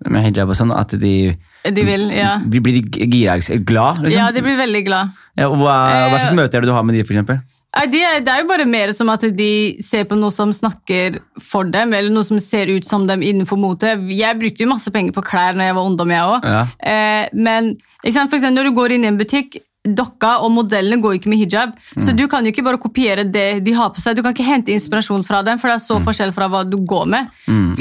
med 0.10 0.24
hijab 0.28 0.50
og 0.52 0.56
sånn, 0.60 0.76
at 0.76 0.90
de 1.00 1.38
de 1.72 1.84
vil 1.88 2.10
Ja. 2.12 2.38
blir, 2.44 2.62
de 2.62 3.08
gira, 3.08 3.38
glad? 3.64 4.04
Liksom? 4.04 4.18
Ja, 4.20 4.32
de 4.32 4.42
blir 4.42 4.58
veldig 4.58 4.86
glad. 4.86 5.12
Ja, 5.38 5.48
hva, 5.50 5.76
hva 6.12 6.20
slags 6.20 6.32
Eh, 6.32 6.38
møter 6.38 6.58
er 6.58 6.62
det 6.62 6.68
du 6.70 6.74
har 6.74 6.84
med 6.84 6.96
de, 6.96 7.04
for 7.04 7.14
eksempel? 7.14 7.42
Det 7.90 8.02
er, 8.06 8.20
det 8.22 8.30
er 8.30 8.42
jo 8.44 8.48
bare 8.48 8.66
mer 8.70 8.92
som 8.94 9.10
at 9.10 9.22
de 9.34 9.78
ser 9.82 10.04
på 10.06 10.16
noe 10.16 10.30
som 10.32 10.52
snakker 10.54 11.16
for 11.42 11.64
dem, 11.64 11.94
eller 11.94 12.12
noe 12.14 12.24
som 12.24 12.38
ser 12.40 12.70
ut 12.70 12.86
som 12.86 13.08
dem 13.08 13.22
innenfor 13.26 13.58
motet. 13.58 14.04
Jeg 14.14 14.38
brukte 14.38 14.62
jo 14.62 14.70
masse 14.70 14.92
penger 14.94 15.12
på 15.16 15.24
klær 15.26 15.58
når 15.58 15.72
jeg 15.72 15.76
var 15.80 15.88
ungdom, 15.90 16.12
jeg 16.14 16.22
òg. 16.36 16.46
Ja. 16.46 16.68
Eh, 16.86 17.30
men 17.34 17.72
for 18.04 18.12
eksempel, 18.12 18.54
når 18.54 18.70
du 18.70 18.76
går 18.78 18.92
inn 18.94 19.08
i 19.08 19.10
en 19.10 19.18
butikk, 19.18 19.58
dokka 19.84 20.38
og 20.46 20.52
modellene 20.56 21.02
går 21.04 21.12
jo 21.16 21.20
ikke 21.20 21.30
med 21.34 21.42
hijab, 21.44 21.74
så 22.00 22.14
du 22.16 22.24
kan 22.32 22.46
jo 22.46 22.54
ikke 22.54 22.64
bare 22.64 22.80
kopiere 22.80 23.26
det 23.28 23.64
de 23.66 23.74
har 23.76 23.90
på 23.92 24.00
seg. 24.00 24.16
Du 24.16 24.22
kan 24.24 24.32
ikke 24.32 24.46
hente 24.48 24.72
inspirasjon 24.72 25.26
fra 25.28 25.42
dem, 25.44 25.60
for 25.60 25.68
det 25.68 25.76
er 25.76 25.84
så 25.84 25.98
forskjell 26.04 26.32
fra 26.36 26.48
hva 26.48 26.62
du 26.64 26.78
går 26.88 27.06
med. 27.12 27.28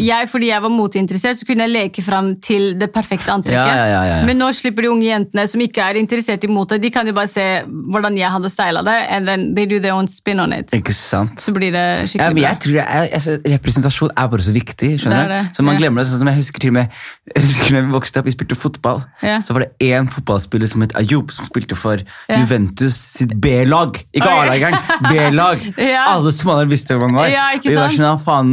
Jeg, 0.02 0.26
fordi 0.32 0.48
jeg 0.50 0.62
var 0.64 0.72
moteinteressert, 0.72 1.38
så 1.38 1.46
kunne 1.46 1.66
jeg 1.68 1.72
leke 1.76 2.02
fram 2.02 2.32
til 2.42 2.72
det 2.80 2.88
perfekte 2.94 3.30
antrekket. 3.30 3.70
Ja, 3.70 3.86
ja, 3.86 4.00
ja. 4.08 4.16
Men 4.26 4.40
nå 4.42 4.48
slipper 4.56 4.82
de 4.86 4.90
unge 4.90 5.06
jentene 5.06 5.44
som 5.46 5.62
ikke 5.62 5.84
er 5.84 6.00
interessert 6.00 6.42
i 6.42 6.50
mote, 6.50 6.78
de 6.82 6.90
kan 6.90 7.06
jo 7.06 7.14
bare 7.14 7.30
se 7.30 7.44
hvordan 7.68 8.18
jeg 8.18 8.30
hadde 8.34 8.50
styla 8.50 8.82
det, 8.86 8.96
and 9.12 9.30
then 9.30 9.46
they 9.54 9.66
do 9.70 9.78
their 9.78 9.94
own 9.94 10.08
spin 10.10 10.40
on 10.42 10.52
it. 10.56 10.74
Ikke 10.74 10.94
sant? 10.96 11.38
Så 11.40 11.54
blir 11.54 11.70
det 11.74 11.86
skikkelig 12.10 12.34
bra. 12.40 12.48
jeg 12.48 12.60
tror 12.66 12.80
er, 12.82 13.08
altså, 13.14 13.38
Representasjon 13.46 14.10
er 14.16 14.26
bare 14.34 14.42
så 14.48 14.52
viktig. 14.56 14.90
skjønner 15.04 15.22
Det 15.22 15.22
er 15.22 15.28
du? 15.28 15.48
det, 15.52 15.56
Så 15.56 15.62
man 15.66 15.78
glemmer 15.78 16.02
det, 16.02 16.08
sånn 16.10 16.22
som 16.24 16.32
Jeg 16.32 16.40
husker 16.42 16.58
til 16.66 16.74
og 16.74 16.78
med 16.80 16.88
jeg 17.36 17.44
husker 17.46 17.76
da 17.78 17.80
vi 17.86 17.92
vokste 17.94 18.18
opp, 18.20 18.26
vi 18.26 18.34
spilte 18.34 18.58
fotball. 18.58 19.02
Så 19.22 19.54
var 19.54 19.66
det 19.68 19.92
én 19.92 20.10
fotballspiller 20.10 20.66
som 20.68 20.82
het 20.82 20.96
Ayub, 20.98 21.30
som 21.30 21.46
spilte 21.46 21.76
for 21.78 21.91
Ja. 22.00 22.38
Juventus 22.40 22.96
sitt 23.18 23.34
B-lag. 23.42 23.98
Ikke 24.12 24.28
Oi. 24.28 24.38
A-lag 24.46 24.56
engang, 24.56 24.76
B-lag. 25.10 25.62
Ja. 25.92 26.06
Alle 26.14 26.32
somaliere 26.32 26.70
visste 26.70 26.94
hvem 26.96 27.10
han 27.10 27.18
var. 27.18 27.28
Ja, 27.32 27.44
ikke 27.56 27.70
Vi 27.70 27.76
var 27.76 27.92
sant? 27.92 28.00
sånn, 28.00 28.20
faen, 28.24 28.52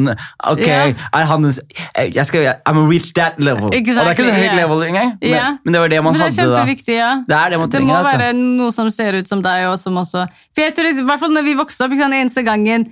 ok, 0.51 0.67
er 0.67 1.27
han 1.31 1.47
jeg 1.49 2.25
skal, 2.27 2.47
I'm 2.67 2.79
a 2.81 2.85
reach 2.89 3.11
that 3.17 3.39
level. 3.41 3.71
Exactly, 3.75 3.99
Og 3.99 4.05
det 4.05 4.11
er 4.11 4.17
ikke 4.17 4.29
så 4.29 4.37
høyt 4.39 4.57
level 4.59 4.85
engang, 4.89 5.11
men, 5.21 5.59
men 5.63 5.75
det 5.75 5.83
var 5.83 5.93
det 5.93 6.03
man 6.03 6.15
hadde 6.19 6.29
Men 6.29 6.35
det 6.35 6.43
er 6.43 6.55
kjempeviktig, 6.55 6.95
ja. 6.97 7.11
Det 7.27 7.37
er 7.39 7.53
det 7.53 7.59
man 7.61 7.73
Det 7.75 7.83
må 7.85 7.97
altså. 7.99 8.15
være 8.17 8.31
noe 8.39 8.71
som 8.75 8.91
ser 8.93 9.19
ut 9.19 9.29
som 9.29 9.43
deg, 9.45 9.67
og 9.69 9.77
som 9.81 9.97
også 10.01 10.25
For 10.55 10.65
jeg 10.65 10.75
tror, 10.77 10.89
I 10.91 11.05
hvert 11.11 11.23
fall 11.23 11.35
når 11.35 11.47
vi 11.47 11.55
vokste 11.59 11.85
opp, 11.85 11.93
ikke 11.95 12.05
sant, 12.07 12.17
eneste 12.19 12.45
gangen 12.47 12.89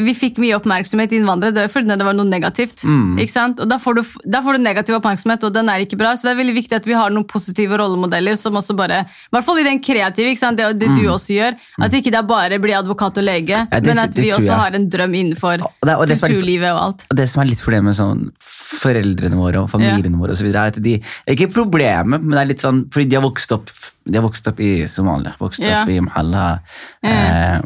vi 0.00 0.14
fikk 0.16 0.38
mye 0.40 0.56
oppmerksomhet 0.56 1.12
innvandrere, 1.12 1.52
det 1.54 1.64
var 1.66 1.72
fordi 1.74 1.96
det 2.00 2.06
var 2.06 2.14
noe 2.16 2.24
negativt. 2.24 2.84
Mm. 2.88 3.18
Ikke 3.20 3.30
sant? 3.34 3.60
Og 3.60 3.68
da 3.68 3.76
får, 3.78 3.94
du, 3.98 4.02
da 4.32 4.40
får 4.42 4.56
du 4.56 4.62
negativ 4.64 4.96
oppmerksomhet, 4.96 5.44
og 5.44 5.52
den 5.54 5.68
er 5.68 5.84
ikke 5.84 5.98
bra. 6.00 6.14
Så 6.16 6.24
det 6.28 6.32
er 6.34 6.40
veldig 6.40 6.54
viktig 6.56 6.78
at 6.78 6.86
vi 6.88 6.96
har 6.96 7.10
noen 7.12 7.26
positive 7.28 7.76
rollemodeller 7.76 8.34
som 8.40 8.56
også 8.56 8.74
bare 8.78 9.02
I 9.04 9.34
hvert 9.36 9.44
fall 9.44 9.60
i 9.60 9.66
den 9.66 9.80
kreative, 9.84 10.32
ikke 10.32 10.40
sant? 10.40 10.56
det, 10.56 10.70
det 10.80 10.88
du 10.96 11.04
også 11.12 11.36
gjør. 11.36 11.58
At 11.84 11.92
ikke 11.98 12.10
det 12.14 12.24
bare 12.26 12.58
blir 12.58 12.78
advokat 12.80 13.18
og 13.20 13.24
lege, 13.28 13.44
Mm. 13.64 13.68
Ja, 13.70 13.80
det- 13.80 13.94
men 13.94 13.98
at 13.98 14.14
vi 14.16 14.30
også 14.32 14.54
har 14.56 14.74
en 14.74 14.88
drøm 14.90 15.14
innenfor 15.14 15.60
Og 15.62 15.86
det 15.86 15.94
og 15.94 16.08
kulturlivet 16.08 16.72
og 16.72 16.80
alt. 16.80 17.04
Og 17.10 17.16
det 17.16 17.28
som 17.28 17.42
er 17.42 17.46
litt 17.50 17.60
problemet 17.62 17.84
med 17.84 17.94
sånn 17.94 18.30
foreldrene 18.40 19.36
våre 19.38 19.62
og 19.62 19.70
familiene 19.70 20.18
våre, 20.18 20.30
og 20.34 20.38
så 20.40 20.46
videre, 20.46 20.64
er 20.64 20.72
at 20.74 20.82
de 20.82 20.94
Ikke 21.34 21.50
problemet, 21.52 22.22
men 22.22 22.30
det 22.30 22.40
er 22.40 22.50
litt 22.52 22.64
sånn 22.64 22.84
fordi 22.90 23.08
de 23.10 23.16
har 23.18 23.24
vokst 23.26 23.52
opp 23.52 23.70
De 24.04 24.18
har 24.18 24.24
vokst 24.26 24.46
opp 24.50 24.60
i 24.60 24.84
Somalia, 24.90 25.34
vokst 25.40 25.60
Ja. 25.64 25.82
opp 25.82 25.88
i 25.88 26.00
Mahalla. 26.00 26.60
Eh, 27.02 27.60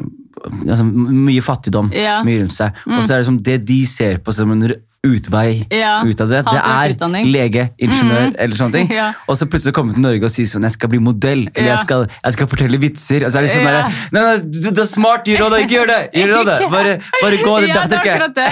altså, 0.68 0.84
mye 0.88 1.42
fattigdom 1.42 1.90
Ja. 1.94 2.20
Mm. 2.20 2.26
mye 2.30 2.42
rundt 2.44 2.52
seg. 2.58 2.72
Og 2.86 3.02
så 3.04 3.14
er 3.14 3.18
det 3.24 3.26
som 3.32 3.38
det 3.42 3.64
de 3.66 3.80
ser 3.86 4.18
på 4.18 4.32
som 4.34 4.50
en 4.52 4.68
utvei 5.06 5.62
Ja, 5.70 6.02
ut 6.02 6.20
av 6.20 6.28
det, 6.28 6.40
det 6.48 6.58
er 6.58 6.90
utdanning. 6.92 7.28
lege, 7.30 7.68
ingeniør 7.78 8.32
eller 8.36 8.56
sånne 8.58 8.72
ting. 8.74 8.88
Ja. 8.98 9.12
Og 9.30 9.36
så 9.38 9.46
plutselig 9.46 9.72
komme 9.76 9.94
til 9.94 10.02
Norge 10.02 10.24
og 10.26 10.32
si 10.34 10.42
sånn 10.44 10.66
Jeg 10.66 10.74
skal 10.74 10.90
bli 10.90 10.98
modell, 10.98 11.44
eller 11.54 11.68
Ja. 11.68 11.76
jeg, 11.76 11.84
skal, 11.86 12.06
jeg 12.24 12.32
skal 12.34 12.46
fortelle 12.50 12.80
vitser. 12.82 13.24
Og 13.24 13.30
så 13.32 13.38
er 13.38 13.46
det 13.46 13.52
sånn 13.54 13.62
Ja. 13.62 13.76
der, 13.76 13.94
Nei, 14.12 14.22
nei, 14.26 14.36
du, 14.42 14.58
det 14.70 14.78
er 14.82 14.90
smart, 14.90 15.24
gjør 15.30 15.50
det, 15.54 15.60
ikke 15.66 15.76
gjør 15.78 15.86
det! 15.94 16.00
Gjør 16.18 16.44
det. 16.50 16.58
Bare, 16.74 16.96
bare 17.22 17.36
gå, 17.44 17.54
det 17.62 17.70
er 17.70 17.74
datter 17.78 18.02
akkurat 18.02 18.34
det. 18.34 18.48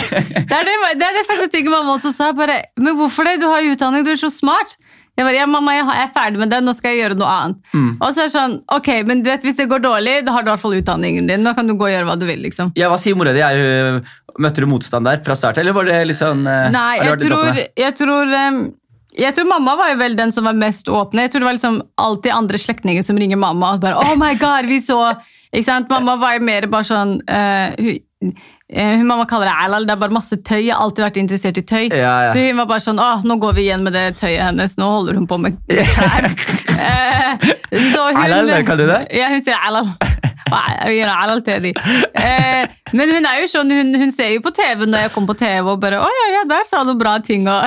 Det, 0.46 0.60
det 1.02 1.08
er 1.10 1.18
det 1.18 1.26
første 1.28 1.48
tinget 1.50 1.70
mamma 1.74 1.96
også 1.98 2.14
sa. 2.14 2.30
Bare, 2.32 2.60
men 2.78 2.94
hvorfor 2.96 3.26
det? 3.26 3.40
Du 3.42 3.48
har 3.50 3.60
jo 3.66 3.74
utdanning, 3.74 4.06
du 4.06 4.10
er 4.14 4.20
så 4.22 4.30
smart. 4.30 4.76
Jeg 5.16 5.24
bare, 5.24 5.36
ja, 5.38 5.46
mamma, 5.48 5.72
jeg 5.72 5.86
er 6.02 6.10
ferdig 6.12 6.40
med 6.42 6.50
det, 6.52 6.60
nå 6.60 6.74
skal 6.76 6.92
jeg 6.92 7.06
gjøre 7.06 7.16
noe 7.16 7.32
annet. 7.32 7.60
Mm. 7.72 7.90
Og 7.94 8.08
så 8.12 8.20
er 8.20 8.28
det 8.28 8.34
sånn, 8.34 8.56
ok, 8.76 8.90
men 9.08 9.22
du 9.24 9.30
vet, 9.32 9.46
hvis 9.48 9.56
det 9.56 9.68
går 9.70 9.80
dårlig, 9.86 10.18
da 10.26 10.34
har 10.36 10.44
du 10.44 10.50
i 10.50 10.52
hvert 10.52 10.64
fall 10.66 10.76
utdanningen 10.76 11.30
din. 11.30 11.44
Nå 11.46 11.54
kan 11.56 11.68
du 11.68 11.72
gå 11.72 11.88
og 11.88 11.92
gjøre 11.94 12.08
hva 12.10 12.18
du 12.20 12.26
vil, 12.28 12.42
liksom. 12.44 12.74
Ja, 12.76 12.90
Hva 12.92 12.98
sier 13.00 13.16
mora 13.16 13.32
di? 13.36 13.40
Er, 13.40 14.02
Møtte 14.36 14.60
du 14.60 14.68
motstand 14.68 15.08
der 15.08 15.22
fra 15.24 15.32
start, 15.38 15.56
eller 15.62 15.72
var 15.72 15.88
det 15.88 15.96
eh, 15.96 16.66
Nei, 16.74 16.98
jeg 17.00 17.20
tror, 17.22 17.62
jeg 17.80 17.94
tror 17.96 18.34
em, 18.36 18.58
jeg 19.16 19.32
tror 19.32 19.48
mamma 19.48 19.76
var 19.78 19.94
jo 19.94 20.00
vel 20.02 20.16
den 20.18 20.34
som 20.34 20.44
var 20.44 20.58
mest 20.58 20.90
åpne. 20.92 21.24
Jeg 21.24 21.32
tror 21.32 21.42
det 21.42 21.48
var 21.48 21.56
liksom 21.56 21.78
alltid 22.04 22.34
andre 22.36 22.60
slektninger 22.60 23.06
som 23.06 23.16
ringer 23.16 23.40
mamma 23.40 23.74
og 23.76 23.84
bare 23.84 24.02
Oh 24.04 24.16
my 24.20 24.34
god, 24.36 24.68
vi 24.68 24.76
så 24.84 25.00
Ikke 25.52 25.64
sant? 25.70 25.88
Mamma 25.88 26.18
var 26.20 26.36
jo 26.36 26.44
mer 26.44 26.66
bare 26.68 26.84
sånn 26.84 27.16
eh, 27.24 27.96
hun, 28.72 28.78
eh, 28.78 29.04
Mamma 29.04 29.26
kaller 29.26 29.46
det 29.46 29.54
Alal, 29.64 29.86
det 29.86 29.94
er 29.94 30.00
bare 30.00 30.14
masse 30.14 30.36
tøy. 30.42 30.66
Jeg 30.66 30.74
har 30.74 30.82
alltid 30.82 31.04
vært 31.04 31.20
interessert 31.20 31.58
i 31.58 31.62
tøy. 31.62 31.84
Ja, 31.94 32.24
ja. 32.24 32.32
Så 32.32 32.42
hun 32.42 32.56
var 32.58 32.66
bare 32.66 32.82
sånn 32.82 32.98
Åh, 32.98 33.22
nå 33.24 33.38
går 33.38 33.54
vi 33.54 33.66
igjen 33.68 33.84
med 33.86 33.94
det 33.94 34.16
tøyet 34.18 34.42
hennes. 34.42 34.74
Nå 34.80 34.88
holder 34.90 35.20
hun 35.20 35.28
på 35.30 35.38
med 35.38 35.58
klær. 35.70 36.30
Eh, 36.76 37.38
så 37.72 38.02
hun, 38.12 38.18
Alal, 38.20 38.50
kan 38.68 38.76
du 38.76 38.84
det? 38.84 38.98
Ja, 39.16 39.30
hun 39.32 39.40
sier 39.42 39.56
Alal. 39.64 39.88
Alal 40.52 41.40
til 41.46 41.62
de. 41.64 41.72
Eh, 42.20 42.66
men 42.94 43.10
hun 43.10 43.24
er 43.26 43.40
jo 43.42 43.46
sånn, 43.50 43.70
hun, 43.74 43.88
hun 43.98 44.12
ser 44.14 44.30
jo 44.36 44.40
på 44.44 44.52
TV 44.54 44.84
når 44.86 45.06
jeg 45.06 45.10
kommer 45.14 45.32
på 45.34 45.38
TV 45.40 45.66
og 45.72 45.80
bare 45.82 45.98
Å 45.98 46.06
ja, 46.06 46.26
ja, 46.36 46.42
der 46.46 46.62
sa 46.68 46.84
du 46.86 46.92
bra 46.98 47.16
ting. 47.24 47.48
Og, 47.50 47.64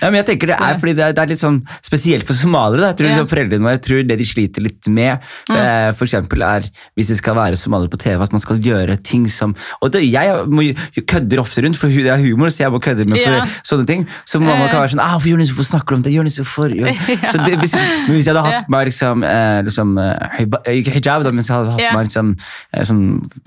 Ja, 0.00 0.08
men 0.08 0.16
jeg 0.22 0.26
tenker 0.30 0.48
Det 0.52 0.56
er 0.56 0.78
fordi 0.80 0.94
det 0.96 1.04
er, 1.04 1.12
det 1.16 1.22
er 1.24 1.30
litt 1.34 1.42
sånn 1.42 1.58
spesielt 1.84 2.24
for 2.28 2.32
somaliere. 2.38 2.88
Jeg 2.92 2.96
tror 3.00 3.08
liksom 3.10 3.28
Foreldrene 3.28 3.66
våre 3.66 3.76
jeg 3.76 3.82
tror 3.84 4.00
det 4.08 4.16
de 4.22 4.26
sliter 4.28 4.64
litt 4.64 4.88
med, 4.88 5.20
eh, 5.52 5.90
for 5.98 6.06
eksempel 6.08 6.44
er 6.46 6.68
hvis 6.96 7.10
det 7.12 7.18
skal 7.20 7.36
være 7.36 7.58
somalier 7.60 7.90
på 7.92 8.00
TV, 8.00 8.16
at 8.24 8.32
man 8.32 8.40
skal 8.40 8.60
gjøre 8.64 8.96
ting 9.04 9.26
som 9.28 9.52
Og 9.82 9.92
det, 9.92 10.04
Jeg 10.08 10.46
må, 10.48 10.64
kødder 11.04 11.42
ofte 11.42 11.64
rundt, 11.66 11.76
for 11.76 11.88
det 11.92 12.08
er 12.12 12.22
humor, 12.24 12.48
så 12.48 12.64
jeg 12.64 12.72
må 12.72 12.80
kødde 12.80 13.04
med 13.08 13.20
for 13.20 13.36
Ja. 13.36 13.44
sånne 13.66 13.86
ting. 13.86 14.06
Så 14.24 14.40
mamma 14.40 14.70
kan 14.70 14.80
være 14.80 14.94
sånn 14.94 15.02
ah, 15.04 15.12
'Hvorfor 15.16 15.30
Jonis, 15.34 15.50
hvorfor 15.52 15.68
snakker 15.72 15.90
du 15.90 15.96
om 16.00 16.02
det?' 16.06 16.14
Jonis, 16.16 16.38
hvorfor? 16.40 16.72
Så 17.32 17.44
det, 17.44 17.58
hvis, 17.60 17.74
men 17.76 18.14
hvis 18.16 18.26
jeg 18.26 18.34
hadde 18.34 18.46
hatt 18.46 18.70
meg 18.72 18.86
liksom, 18.88 19.24
eh, 19.26 19.60
liksom 19.68 19.98
eh, 19.98 20.82
hijab, 20.96 21.24
da, 21.26 21.30
men 21.30 21.44
jeg 21.44 21.52
hadde 21.56 21.70
hatt 21.76 21.80
Ja. 21.80 21.92
meg 21.96 22.06
liksom, 22.08 22.36
eh, 22.72 22.84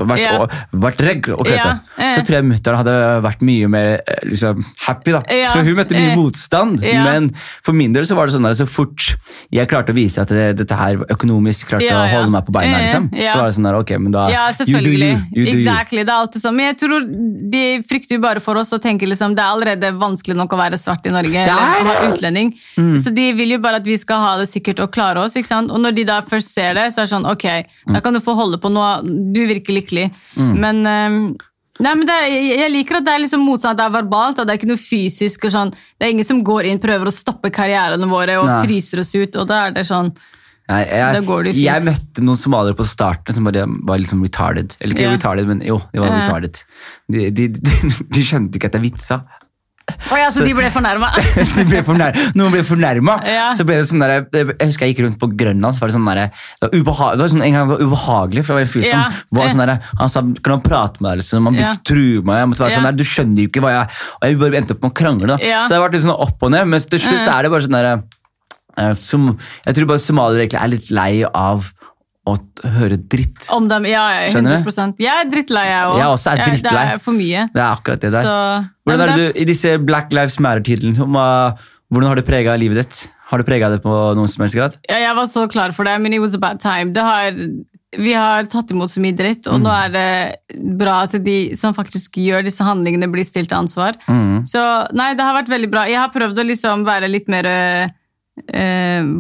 vært, 0.05 0.51
vært 0.73 0.98
regg 0.99 1.29
og 1.33 1.45
kødde, 1.45 1.55
Ja. 1.55 1.79
Eh. 1.97 2.15
så 2.15 2.21
tror 2.25 2.35
jeg 2.39 2.45
mutter'n 2.49 2.77
hadde 2.79 2.95
vært 3.23 3.41
mye 3.41 3.67
mer 3.69 3.87
eh, 4.07 4.19
liksom, 4.25 4.63
happy. 4.85 5.11
da. 5.11 5.21
Ja. 5.29 5.47
Så 5.53 5.63
hun 5.63 5.75
møtte 5.75 5.95
mye 5.95 6.11
Eh. 6.11 6.15
motstand, 6.17 6.81
Ja. 6.83 7.03
men 7.03 7.31
for 7.63 7.73
min 7.73 7.93
del 7.93 8.03
så 8.05 8.15
var 8.15 8.27
det 8.27 8.35
sånn 8.35 8.47
at 8.49 8.55
så 8.57 8.67
fort 8.67 9.15
jeg 9.51 9.67
klarte 9.69 9.91
å 9.91 9.95
vise 9.95 10.19
at 10.21 10.27
det, 10.27 10.57
dette 10.57 10.75
her 10.75 10.97
økonomisk 11.09 11.67
klarte 11.69 11.89
å 11.91 12.07
holde 12.09 12.29
meg 12.31 12.45
på 12.45 12.51
beina, 12.51 12.77
Eh, 12.79 12.85
liksom, 12.87 13.09
så 13.09 13.37
var 13.39 13.45
det 13.49 13.55
sånn 13.57 13.63
der, 13.69 13.75
ok, 13.79 13.91
men 13.99 14.11
da 14.11 14.27
Ja, 14.29 14.47
you 14.49 14.53
do 14.53 14.63
selvfølgelig. 14.65 15.11
you, 15.33 15.43
you 15.43 15.45
do 15.45 15.57
exactly, 15.59 16.03
det 16.03 16.09
er 16.09 16.19
alltid 16.25 16.41
sånn. 16.41 16.55
Men 16.55 16.75
jeg 16.75 16.77
tror 16.83 16.99
de 17.51 17.63
frykter 17.87 18.15
jo 18.15 18.21
bare 18.21 18.39
for 18.39 18.55
oss 18.57 18.71
og 18.73 18.81
tenker 18.81 19.07
liksom 19.07 19.35
det 19.35 19.43
er 19.43 19.51
allerede 19.53 19.93
vanskelig 19.97 20.35
nok 20.35 20.51
å 20.53 20.57
være 20.59 20.77
svart 20.77 21.05
i 21.05 21.09
Norge 21.09 21.35
eller 21.35 21.53
er 21.53 21.83
ha 21.85 22.11
utlending. 22.11 22.53
Så 22.99 23.13
de 23.13 23.31
vil 23.33 23.49
jo 23.55 23.59
bare 23.59 23.75
at 23.77 23.85
vi 23.85 23.95
skal 23.97 24.19
ha 24.21 24.37
det 24.37 24.47
sikkert 24.49 24.79
og 24.83 24.91
klare 24.91 25.17
oss. 25.23 25.35
ikke 25.35 25.45
sant? 25.47 25.71
Og 25.71 25.79
når 25.79 25.95
de 25.95 26.03
da 26.03 26.21
først 26.21 26.53
ser 26.53 26.73
det, 26.73 26.87
så 26.93 27.01
er 27.01 27.05
det 27.07 27.13
sånn 27.13 27.25
ok, 27.29 27.45
da 27.93 27.99
kan 28.01 28.13
du 28.13 28.19
få 28.19 28.35
holde 28.35 28.57
på 28.59 28.71
noe, 28.71 29.01
Du 29.33 29.41
virker 29.47 29.73
lykkelig. 29.73 30.11
Men 30.37 30.83
ehm, 30.85 30.88
Nei, 31.79 31.93
men 31.95 32.09
er, 32.11 32.25
jeg- 32.59 32.71
liker 32.73 32.97
at 32.97 33.05
det 33.05 33.13
er 33.15 33.21
liksom 33.23 33.45
motstand, 33.47 33.71
at 33.71 33.79
det 33.79 33.85
er 33.87 34.01
verbalt, 34.03 34.39
og 34.41 34.47
det 34.47 34.51
er 34.51 34.57
ikke 34.59 34.67
noe 34.73 34.81
fysisk. 34.81 35.45
og 35.47 35.51
sånn. 35.53 35.69
Det 35.97 36.07
er 36.07 36.11
ingen 36.11 36.25
som 36.27 36.41
går 36.43 36.67
inn 36.67 36.79
prøver 36.83 37.07
å 37.07 37.13
stoppe 37.15 37.49
karrierene 37.55 38.09
våre 38.11 38.35
og 38.41 38.47
Nei. 38.51 38.57
fryser 38.65 38.99
oss 38.99 39.13
ut. 39.15 39.35
og 39.39 39.47
da 39.47 39.67
er 39.67 39.71
det 39.77 39.85
sånn, 39.87 40.11
Nei, 40.69 40.83
jeg, 40.85 41.23
det 41.25 41.55
jeg 41.55 41.81
møtte 41.87 42.21
noen 42.21 42.37
somaliere 42.37 42.75
på 42.77 42.85
starten 42.85 43.33
som 43.33 43.43
bare 43.47 43.63
var 43.65 43.97
liksom 43.97 44.21
retarded. 44.21 44.75
Eller 44.81 44.93
ikke 44.93 45.07
Ja. 45.07 45.15
retarded, 45.15 45.47
men 45.47 45.61
jo, 45.65 45.79
de 45.93 45.99
var 45.99 46.07
Ja. 46.11 46.19
retarded. 46.27 46.63
De, 47.09 47.31
de, 47.31 47.47
de, 47.47 47.71
de 48.11 48.21
skjønte 48.21 48.53
ikke 48.59 48.65
at 48.69 48.73
jeg 48.77 48.83
vitsa. 48.91 49.23
Å 50.11 50.17
ja, 50.19 50.29
så 50.33 50.43
de 50.45 50.53
ble 50.57 50.69
fornærma? 50.73 51.09
de 51.57 51.63
ble 51.69 51.81
fornær 51.87 52.17
Noen 52.37 52.51
ble 52.53 52.63
fornærma. 52.67 53.15
Ja. 53.27 53.47
Så 53.57 53.65
ble 53.67 53.77
det 53.79 53.87
sånn 53.89 54.01
der, 54.03 54.25
Jeg 54.33 54.57
husker 54.69 54.85
jeg 54.87 54.95
gikk 54.95 55.03
rundt 55.05 55.19
på 55.21 55.29
Grønland, 55.39 55.75
så 55.75 55.83
var 55.83 55.91
det 55.91 55.97
sånn 55.97 56.09
der, 56.09 56.21
det 56.59 56.67
var 56.67 56.75
ubeha 56.79 57.09
det 57.15 57.23
var 57.23 57.31
sånn, 57.33 57.43
en 57.45 57.53
gang 57.57 57.67
det 57.69 57.75
var 57.77 57.83
ubehagelig. 57.87 58.43
For 58.45 58.53
det 58.53 58.59
var 58.59 58.65
en 58.67 58.73
fyr 58.73 58.85
som 58.89 58.99
Ja. 58.99 59.09
var 59.39 59.49
sånn 59.53 59.63
der, 59.65 59.73
Han 59.99 60.09
sa 60.13 60.21
kan 60.21 60.55
han 60.55 60.61
prate 60.65 61.01
med 61.01 61.09
deg, 61.11 61.17
liksom. 61.23 61.49
Han 61.49 61.59
Ja. 61.59 61.73
å 61.73 61.83
true 61.83 62.21
meg. 62.23 62.39
Jeg 62.43 62.47
måtte 62.53 62.65
være 62.65 62.75
sånn 62.77 62.87
der, 62.89 62.97
Du 62.99 63.03
skjønner 63.03 63.41
jo 63.43 63.47
ikke 63.49 63.61
hva 63.65 63.71
jeg 63.75 63.89
Og 64.21 64.23
jeg 64.29 64.39
bare 64.39 64.57
endte 64.61 64.71
opp 64.77 64.83
med 64.83 64.91
å 64.91 64.95
krangle. 65.01 65.27
da. 65.27 65.37
Så 65.37 65.69
det 65.69 65.77
har 65.79 65.83
vært 65.89 65.93
litt 65.97 66.03
sånn 66.07 66.19
opp 66.19 66.43
og 66.43 66.51
ned, 66.51 66.67
men 66.67 66.79
til 66.79 66.99
slutt 66.99 67.21
så 67.25 67.37
er 67.37 67.43
det 67.43 67.51
bare 67.51 67.61
sånn 67.67 67.77
der, 67.77 68.03
eh, 68.77 68.93
som, 68.93 69.37
Jeg 69.65 69.75
tror 69.75 69.87
bare 69.87 69.99
somaliere 69.99 70.45
egentlig 70.47 70.63
er 70.63 70.67
litt 70.75 70.91
lei 70.91 71.23
av 71.33 71.71
å 72.31 72.71
høre 72.77 72.97
dritt. 72.99 73.47
Om 73.55 73.67
dem, 73.71 73.87
ja, 73.89 74.03
ja, 74.15 74.29
Skjønner 74.33 74.63
du? 74.63 74.99
Jeg 75.03 75.11
er 75.13 75.29
drittlei, 75.31 75.65
jeg 75.69 75.89
òg. 75.89 75.97
Jeg 76.01 76.13
også 76.15 76.33
er 76.33 76.43
drittlei. 76.43 76.73
Det 76.75 76.95
er 76.95 77.03
for 77.03 77.17
mye. 77.17 77.45
Det 77.53 77.63
er 77.63 77.69
akkurat 77.69 78.05
det 78.05 78.11
der. 78.15 78.29
Så, 78.29 78.35
Hvordan 78.87 79.05
er 79.05 79.13
det 79.13 79.19
du, 79.19 79.39
I 79.41 79.47
disse 79.49 79.73
Black 79.83 80.13
Lives 80.15 80.39
Matter-titlene, 80.43 81.09
hvordan 81.89 82.11
har 82.11 82.19
det 82.19 82.27
prega 82.27 82.53
livet 82.59 82.83
ditt? 82.83 83.01
Har 83.29 83.41
det 83.41 83.45
prega 83.49 83.69
det 83.73 83.81
på 83.83 83.93
noen 84.17 84.29
som 84.29 84.43
helst 84.45 84.57
grad? 84.57 84.77
Ja, 84.89 85.01
jeg 85.03 85.17
var 85.17 85.27
så 85.29 85.45
klar 85.49 85.73
for 85.75 85.85
det, 85.89 85.97
men 86.01 86.13
it 86.13 86.21
was 86.21 86.37
a 86.37 86.41
bad 86.41 86.61
time. 86.61 86.93
Det 86.93 87.03
har, 87.05 87.37
vi 87.97 88.13
har 88.13 88.45
tatt 88.49 88.71
imot 88.73 88.93
så 88.93 89.01
mye 89.01 89.17
dritt, 89.17 89.49
og 89.49 89.61
nå 89.61 89.69
er 89.73 89.93
det 89.93 90.61
bra 90.77 90.99
at 91.05 91.13
de 91.25 91.37
som 91.57 91.73
faktisk 91.77 92.17
gjør 92.21 92.45
disse 92.45 92.65
handlingene, 92.65 93.09
blir 93.09 93.25
stilt 93.25 93.51
til 93.51 93.59
ansvar. 93.61 93.97
Så 94.49 94.63
nei, 94.97 95.11
det 95.17 95.25
har 95.25 95.37
vært 95.37 95.49
veldig 95.53 95.69
bra. 95.73 95.85
Jeg 95.89 96.01
har 96.01 96.13
prøvd 96.13 96.41
å 96.41 96.47
liksom 96.49 96.85
være 96.89 97.09
litt 97.09 97.29
mer 97.29 97.49
uh, 97.49 97.95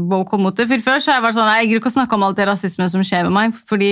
vocal 0.09 0.39
mot 0.43 0.55
det. 0.57 0.67
For 0.69 0.85
før 0.85 1.01
så 1.01 1.11
har 1.11 1.19
jeg 1.19 1.25
vært 1.27 1.37
sånn, 1.37 1.51
jeg 1.59 1.67
gidder 1.67 1.81
ikke 1.81 1.91
å 1.91 1.97
snakke 1.97 2.15
om 2.17 2.23
alt 2.27 2.37
det 2.39 2.47
rasismen 2.49 2.89
som 2.91 3.03
skjer 3.05 3.27
med 3.29 3.35
meg, 3.35 3.59
fordi 3.69 3.91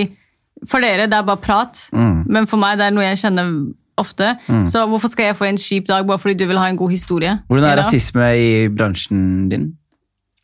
for 0.65 0.81
dere 0.81 1.05
det 1.09 1.17
er 1.17 1.25
bare 1.27 1.41
prat, 1.43 1.83
men 1.93 2.47
for 2.49 2.57
meg 2.57 2.79
det 2.79 2.87
er 2.87 2.95
noe 2.95 3.05
jeg 3.05 3.19
kjenner 3.25 3.51
ofte. 3.97 4.31
Så 4.69 4.85
hvorfor 4.89 5.11
skal 5.13 5.31
jeg 5.31 5.37
få 5.37 5.45
en 5.49 5.57
kjip 5.61 5.87
dag 5.89 6.05
bare 6.07 6.21
fordi 6.21 6.37
du 6.39 6.47
vil 6.49 6.57
ha 6.57 6.69
en 6.69 6.77
god 6.77 6.93
historie? 6.93 7.35
Hvordan 7.47 7.69
er 7.69 7.79
rasisme 7.81 8.29
i 8.37 8.47
bransjen 8.69 9.49
din? 9.51 9.71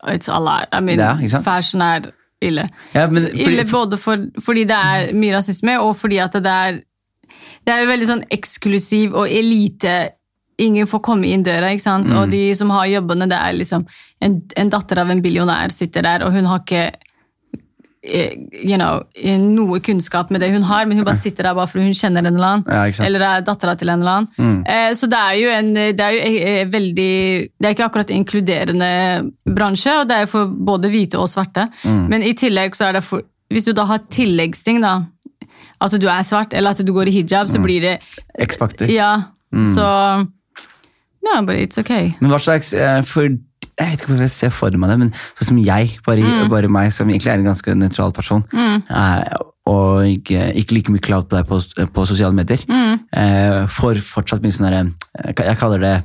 It's 0.06 0.28
a 0.28 0.38
lot. 0.38 0.68
I 0.72 0.80
mean, 0.80 1.00
sant? 1.28 1.44
fashion 1.44 1.82
er 1.82 2.10
ille. 2.44 2.68
Ja, 2.94 3.06
men, 3.08 3.24
fordi, 3.30 3.44
Ille 3.54 3.64
både 3.70 3.96
for, 3.96 4.26
fordi 4.44 4.66
det 4.68 4.76
er 4.76 5.14
mye 5.16 5.36
rasisme, 5.36 5.78
og 5.80 5.96
fordi 5.96 6.18
at 6.18 6.32
det 6.32 6.50
er 6.50 6.82
Det 7.64 7.72
er 7.72 7.80
jo 7.80 7.88
veldig 7.88 8.06
sånn 8.06 8.24
eksklusiv 8.28 9.14
og 9.16 9.30
elite. 9.32 10.10
Ingen 10.62 10.86
får 10.86 11.00
komme 11.02 11.26
inn 11.26 11.42
døra, 11.42 11.72
ikke 11.74 11.82
sant? 11.82 12.10
Mm. 12.10 12.18
Og 12.20 12.30
de 12.30 12.44
som 12.54 12.70
har 12.70 12.86
jobbene, 12.86 13.26
det 13.30 13.38
er 13.40 13.56
liksom 13.58 13.86
en, 14.22 14.36
en 14.60 14.70
datter 14.70 15.00
av 15.02 15.10
en 15.10 15.22
billionær 15.24 15.74
sitter 15.74 16.06
der, 16.06 16.22
og 16.26 16.34
hun 16.36 16.46
har 16.46 16.60
ikke 16.62 16.84
eh, 18.04 18.36
you 18.62 18.78
know, 18.78 19.02
noe 19.42 19.80
kunnskap 19.82 20.30
med 20.30 20.44
det 20.44 20.52
hun 20.52 20.66
har, 20.68 20.86
men 20.86 21.00
hun 21.00 21.06
bare 21.08 21.18
sitter 21.18 21.48
der 21.48 21.56
bare 21.58 21.70
fordi 21.72 21.88
hun 21.88 21.98
kjenner 21.98 22.22
en 22.22 22.36
eller 22.36 22.50
annen. 22.52 22.64
Ja, 22.70 23.06
eller 23.08 23.26
er 23.26 23.46
dattera 23.48 23.74
til 23.80 23.90
en 23.90 24.04
eller 24.04 24.20
annen. 24.20 24.60
Eh, 24.70 24.90
så 24.94 25.08
det 25.10 25.22
er 25.24 25.40
jo 25.40 25.50
en 25.56 25.72
det 25.74 26.06
er 26.06 26.14
jo 26.14 26.52
en 26.52 26.70
veldig 26.76 27.16
Det 27.50 27.66
er 27.66 27.74
ikke 27.74 27.88
akkurat 27.88 28.12
en 28.12 28.22
inkluderende 28.22 28.92
bransje, 29.56 29.96
og 30.02 30.06
det 30.12 30.20
er 30.20 30.30
for 30.30 30.54
både 30.70 30.92
hvite 30.92 31.18
og 31.18 31.30
svarte. 31.32 31.66
Men 31.82 32.22
i 32.22 32.36
tillegg 32.38 32.78
så 32.78 32.92
er 32.92 33.00
det 33.00 33.04
for 33.08 33.26
Hvis 33.52 33.66
du 33.68 33.74
da 33.76 33.84
har 33.86 34.06
tilleggsting, 34.10 34.80
da, 34.82 35.04
at 35.84 35.92
du 36.00 36.06
er 36.08 36.22
svart, 36.26 36.54
eller 36.56 36.72
at 36.74 36.80
du 36.86 36.92
går 36.94 37.10
i 37.10 37.18
hijab, 37.20 37.50
så 37.50 37.60
blir 37.62 37.82
det 37.84 37.98
X-faktor. 38.40 38.88
Ja. 38.90 39.12
Så 39.74 39.84
No, 41.24 41.42
but 41.46 41.56
it's 41.56 41.78
okay. 41.78 42.14
Men 42.20 42.30
hva 42.30 42.38
slags 42.42 42.72
eh, 42.74 43.00
for, 43.02 43.22
Jeg 43.74 43.88
vet 43.90 44.02
ikke 44.02 44.10
hvorfor 44.12 44.22
jeg 44.28 44.30
ser 44.30 44.50
for 44.54 44.70
meg 44.78 44.90
det, 44.92 44.98
men 45.00 45.08
sånn 45.34 45.48
som 45.48 45.58
jeg, 45.58 45.96
bare, 46.06 46.22
Mm. 46.22 46.48
bare 46.52 46.68
meg, 46.68 46.92
som 46.92 47.08
egentlig 47.08 47.32
er 47.32 47.40
en 47.40 47.44
ganske 47.48 47.74
nøytral 47.74 48.12
person, 48.14 48.44
eh, 48.54 49.24
og 49.66 50.04
ikke, 50.04 50.52
ikke 50.60 50.72
like 50.76 50.92
mye 50.92 51.00
clout 51.02 51.28
på 51.30 51.38
deg 51.40 51.46
på, 51.48 51.58
på 51.96 52.04
sosiale 52.06 52.34
medier, 52.36 52.58
Mm. 52.68 53.00
eh, 53.16 53.66
får 53.66 53.98
fortsatt 54.04 54.42
mye 54.44 54.52
sånn 54.52 54.68
derre 54.68 54.92
eh, 55.24 55.32
Jeg 55.48 55.58
kaller 55.58 55.78
det 55.80 56.04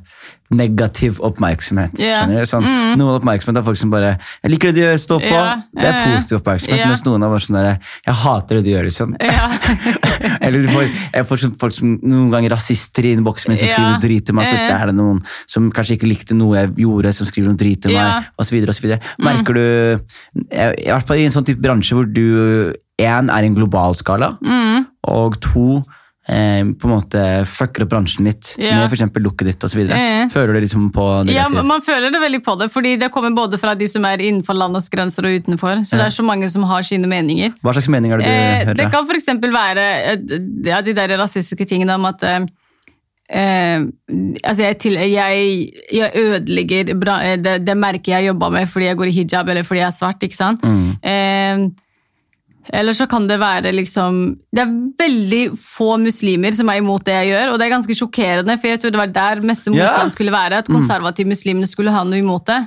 negativ 0.51 1.19
oppmerksomhet. 1.21 1.93
Yeah. 1.99 2.25
Sånn, 2.49 2.63
Noen 2.97 3.19
oppmerksomhet 3.21 3.57
er 3.59 3.65
folk 3.67 3.77
som 3.77 3.91
bare 3.91 4.17
'Jeg 4.41 4.51
liker 4.51 4.71
det 4.71 4.75
du 4.75 4.81
gjør, 4.81 4.97
stå 4.97 5.19
på'. 5.21 5.29
Yeah. 5.29 5.61
Det 5.75 5.85
er 5.85 6.05
positiv 6.15 6.37
oppmerksomhet. 6.41 6.77
Yeah. 6.77 6.87
Mens 6.87 7.03
noen 7.05 7.21
er 7.23 7.29
bare 7.29 7.39
sånn 7.39 7.53
der 7.59 7.79
'Jeg 8.07 8.15
hater 8.15 8.55
det 8.55 8.63
du 8.65 8.69
gjør', 8.71 8.87
liksom. 8.89 9.15
Eller 10.49 10.65
du 10.65 10.69
får, 10.73 10.89
jeg 11.13 11.27
får 11.29 11.41
sånn 11.45 11.55
folk 11.61 11.75
som 11.77 11.93
noen 12.01 12.27
ganger 12.33 12.53
rasister 12.55 13.05
i 13.07 13.13
innboksen 13.15 13.53
min 13.53 13.61
som 13.61 13.69
skriver 13.71 14.01
drit 14.03 14.25
til 14.27 14.35
meg. 14.37 14.49
Plutselig 14.51 14.75
er 14.75 14.91
det 14.91 14.97
noen 14.99 15.21
som 15.49 15.69
kanskje 15.75 15.95
ikke 15.99 16.09
likte 16.11 16.37
noe 16.37 16.57
jeg 16.59 16.73
gjorde, 16.83 17.13
som 17.15 17.29
skriver 17.29 17.51
noe 17.53 17.61
drit 17.61 17.81
til 17.85 17.95
meg. 17.95 18.27
Og 18.37 18.49
så 18.49 18.57
videre, 18.57 18.73
og 18.73 18.79
så 18.79 18.85
videre. 18.87 18.99
Merker 19.29 19.59
du, 19.59 19.63
i 20.49 20.89
hvert 20.89 21.07
fall 21.07 21.21
i 21.21 21.27
en 21.29 21.35
sånn 21.37 21.47
type 21.47 21.61
bransje 21.63 21.95
hvor 21.97 22.09
du 22.09 22.73
én 22.99 23.29
er 23.31 23.45
i 23.45 23.47
en 23.47 23.55
global 23.55 23.95
skala, 23.95 24.33
Mm. 24.43 24.85
og 25.07 25.39
to 25.39 25.83
eh, 26.29 26.61
på 26.77 26.85
en 26.87 26.93
måte 26.93 27.23
fucker 27.49 27.83
opp 27.85 27.89
bransjen 27.95 28.27
litt 28.29 28.51
Ja. 28.61 28.75
med 28.77 28.91
f.eks. 28.93 29.09
looket 29.17 29.49
ditt 29.49 29.63
osv. 29.65 29.81
Ja, 29.89 30.27
Føler 30.31 30.53
du 30.53 30.61
liksom 30.67 30.91
på 30.93 31.05
Ja, 31.33 31.47
man 31.49 31.81
føler 31.81 32.11
det 32.13 32.21
veldig 32.21 32.43
på 32.45 32.55
det, 32.61 32.69
fordi 32.71 32.95
det 33.01 33.09
kommer 33.11 33.33
både 33.35 33.57
fra 33.59 33.73
de 33.75 33.87
som 33.89 34.05
er 34.05 34.21
innenfor 34.21 34.53
landets 34.57 34.89
grenser 34.93 35.25
og 35.25 35.41
utenfor. 35.41 35.81
Så 35.85 35.97
det 35.97 36.05
er 36.07 36.15
så 36.15 36.23
mange 36.23 36.49
som 36.53 36.63
har 36.69 36.85
sine 36.87 37.09
meninger. 37.09 37.53
Hva 37.63 37.73
slags 37.73 37.89
meninger 37.89 38.19
er 38.19 38.23
det 38.23 38.29
du 38.29 38.39
Eh, 38.39 38.65
hører? 38.69 38.79
det 38.83 38.91
kan 38.93 39.05
f.eks. 39.09 39.25
være 39.59 39.89
eh, 40.13 40.39
ja, 40.69 40.81
de 40.81 40.93
der 40.93 41.17
rasistiske 41.19 41.65
tingene 41.67 41.95
om 41.97 42.05
at 42.05 42.23
eh, 42.23 42.39
eh, 43.29 43.81
altså 44.43 44.63
jeg, 44.63 44.77
til, 44.79 44.93
jeg, 44.93 45.71
jeg 45.93 46.11
ødelegger 46.15 46.93
bra, 46.99 47.19
det, 47.37 47.59
det 47.67 47.75
merket 47.77 48.13
jeg 48.15 48.29
jobba 48.31 48.49
med 48.53 48.69
fordi 48.69 48.85
jeg 48.89 48.97
går 49.01 49.11
i 49.11 49.15
hijab 49.19 49.49
eller 49.49 49.63
fordi 49.67 49.81
jeg 49.83 49.87
er 49.91 49.97
svart. 49.97 50.23
ikke 50.25 50.35
sant? 50.39 50.63
Mm. 50.63 50.89
Eh, 51.03 51.69
eller 52.73 52.93
så 52.93 53.07
kan 53.09 53.27
det 53.29 53.39
være 53.41 53.71
liksom 53.73 54.19
Det 54.55 54.61
er 54.61 54.73
veldig 54.99 55.43
få 55.57 55.97
muslimer 56.01 56.53
som 56.55 56.69
er 56.69 56.81
imot 56.81 57.05
det 57.05 57.15
jeg 57.15 57.31
gjør, 57.33 57.51
og 57.53 57.59
det 57.59 57.65
er 57.67 57.75
ganske 57.75 57.95
sjokkerende, 57.97 58.57
for 58.59 58.71
jeg 58.71 58.81
tror 58.81 58.93
det 58.93 59.01
var 59.01 59.13
der 59.13 59.41
mest 59.45 59.67
motstand 59.69 59.89
motstand 59.89 60.15
skulle 60.15 60.33
være, 60.33 60.61
at 60.63 60.69
konservative 60.69 61.29
muslimene 61.29 61.67
skulle 61.69 61.93
ha 61.93 62.03
noe 62.07 62.21
imot 62.21 62.47
det. 62.49 62.59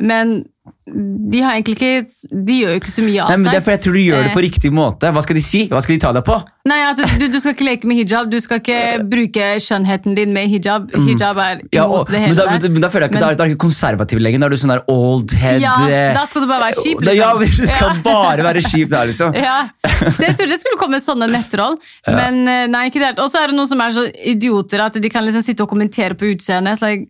Men 0.00 0.44
de 0.90 1.40
har 1.40 1.54
egentlig 1.54 1.76
ikke 1.78 2.38
De 2.46 2.54
gjør 2.60 2.72
jo 2.74 2.78
ikke 2.80 2.90
så 2.92 3.02
mye 3.06 3.20
av 3.22 3.28
seg. 3.30 3.32
Nei, 3.32 3.36
men 3.40 3.52
det 3.54 3.58
er 3.60 3.62
fordi 3.64 3.76
jeg 3.78 3.82
tror 3.84 3.94
du 3.96 4.00
gjør 4.02 4.18
det 4.24 4.30
Eh. 4.30 4.34
på 4.34 4.42
riktig 4.44 4.70
måte. 4.74 5.10
Hva 5.14 5.22
skal 5.24 5.36
de 5.38 5.42
si? 5.44 5.60
Hva 5.70 5.80
skal 5.82 5.94
de 5.96 6.00
ta 6.02 6.10
deg 6.12 6.24
på? 6.26 6.36
Nei, 6.68 6.78
at 6.90 6.98
du, 7.20 7.24
du 7.32 7.38
skal 7.40 7.54
ikke 7.54 7.64
leke 7.64 7.88
med 7.88 7.96
hijab. 7.96 8.28
Du 8.30 8.36
skal 8.42 8.58
ikke 8.60 8.80
bruke 9.08 9.46
skjønnheten 9.64 10.14
din 10.18 10.34
med 10.36 10.50
hijab. 10.52 10.90
Hijab 10.92 11.38
er 11.40 11.62
imot 11.62 11.70
Mm. 11.70 11.76
Ja, 11.78 11.84
og, 11.86 12.06
det 12.10 12.12
men, 12.12 12.22
hele 12.26 12.36
da, 12.36 12.58
der. 12.58 12.68
men 12.74 12.82
da 12.84 12.88
føler 12.92 13.06
jeg 13.06 13.10
ikke 13.10 13.20
Men- 13.20 13.22
da 13.24 13.30
er 13.30 13.38
da 13.40 13.44
er 13.44 13.48
du 13.48 13.54
ikke 13.54 13.64
konservativ 13.64 14.18
lenger. 14.20 14.40
Da 14.40 14.46
er 14.46 14.50
du 14.50 14.56
sånn 14.60 14.74
der 14.74 14.82
old 14.88 15.30
head 15.32 15.60
Ja, 15.62 15.74
eh, 15.88 16.12
da 16.14 16.24
skal 16.26 16.42
du 16.42 16.48
bare 16.50 16.64
være 16.66 16.76
kjip, 16.82 16.98
Da, 17.06 17.12
ja, 17.16 17.32
liksom. 17.38 17.56
du 17.64 17.66
skal 17.70 17.88
Ja. 17.94 18.02
bare 18.04 18.42
være 18.50 18.60
kjip 18.68 18.88
der, 18.90 19.06
liksom. 19.06 19.34
Ja, 19.34 19.68
Så 20.10 20.20
jeg 20.26 20.36
trodde 20.36 20.48
det 20.52 20.60
skulle 20.60 20.76
komme 20.80 21.00
sånne 21.00 21.30
nettroll, 21.30 21.78
men 22.06 22.46
eh, 22.48 22.66
nei, 22.66 22.90
ikke 22.90 23.00
det. 23.00 23.14
Og 23.18 23.30
så 23.30 23.40
er 23.44 23.46
det 23.48 23.56
noen 23.56 23.68
som 23.70 23.80
er 23.80 23.92
så 23.96 24.04
idioter 24.26 24.80
at 24.84 25.00
de 25.00 25.08
kan 25.08 25.24
liksom 25.24 25.42
sitte 25.42 25.62
og 25.64 25.70
kommentere 25.70 26.14
på 26.18 26.34
utseendet. 26.34 26.76
Så 26.78 26.90
like, 26.92 27.08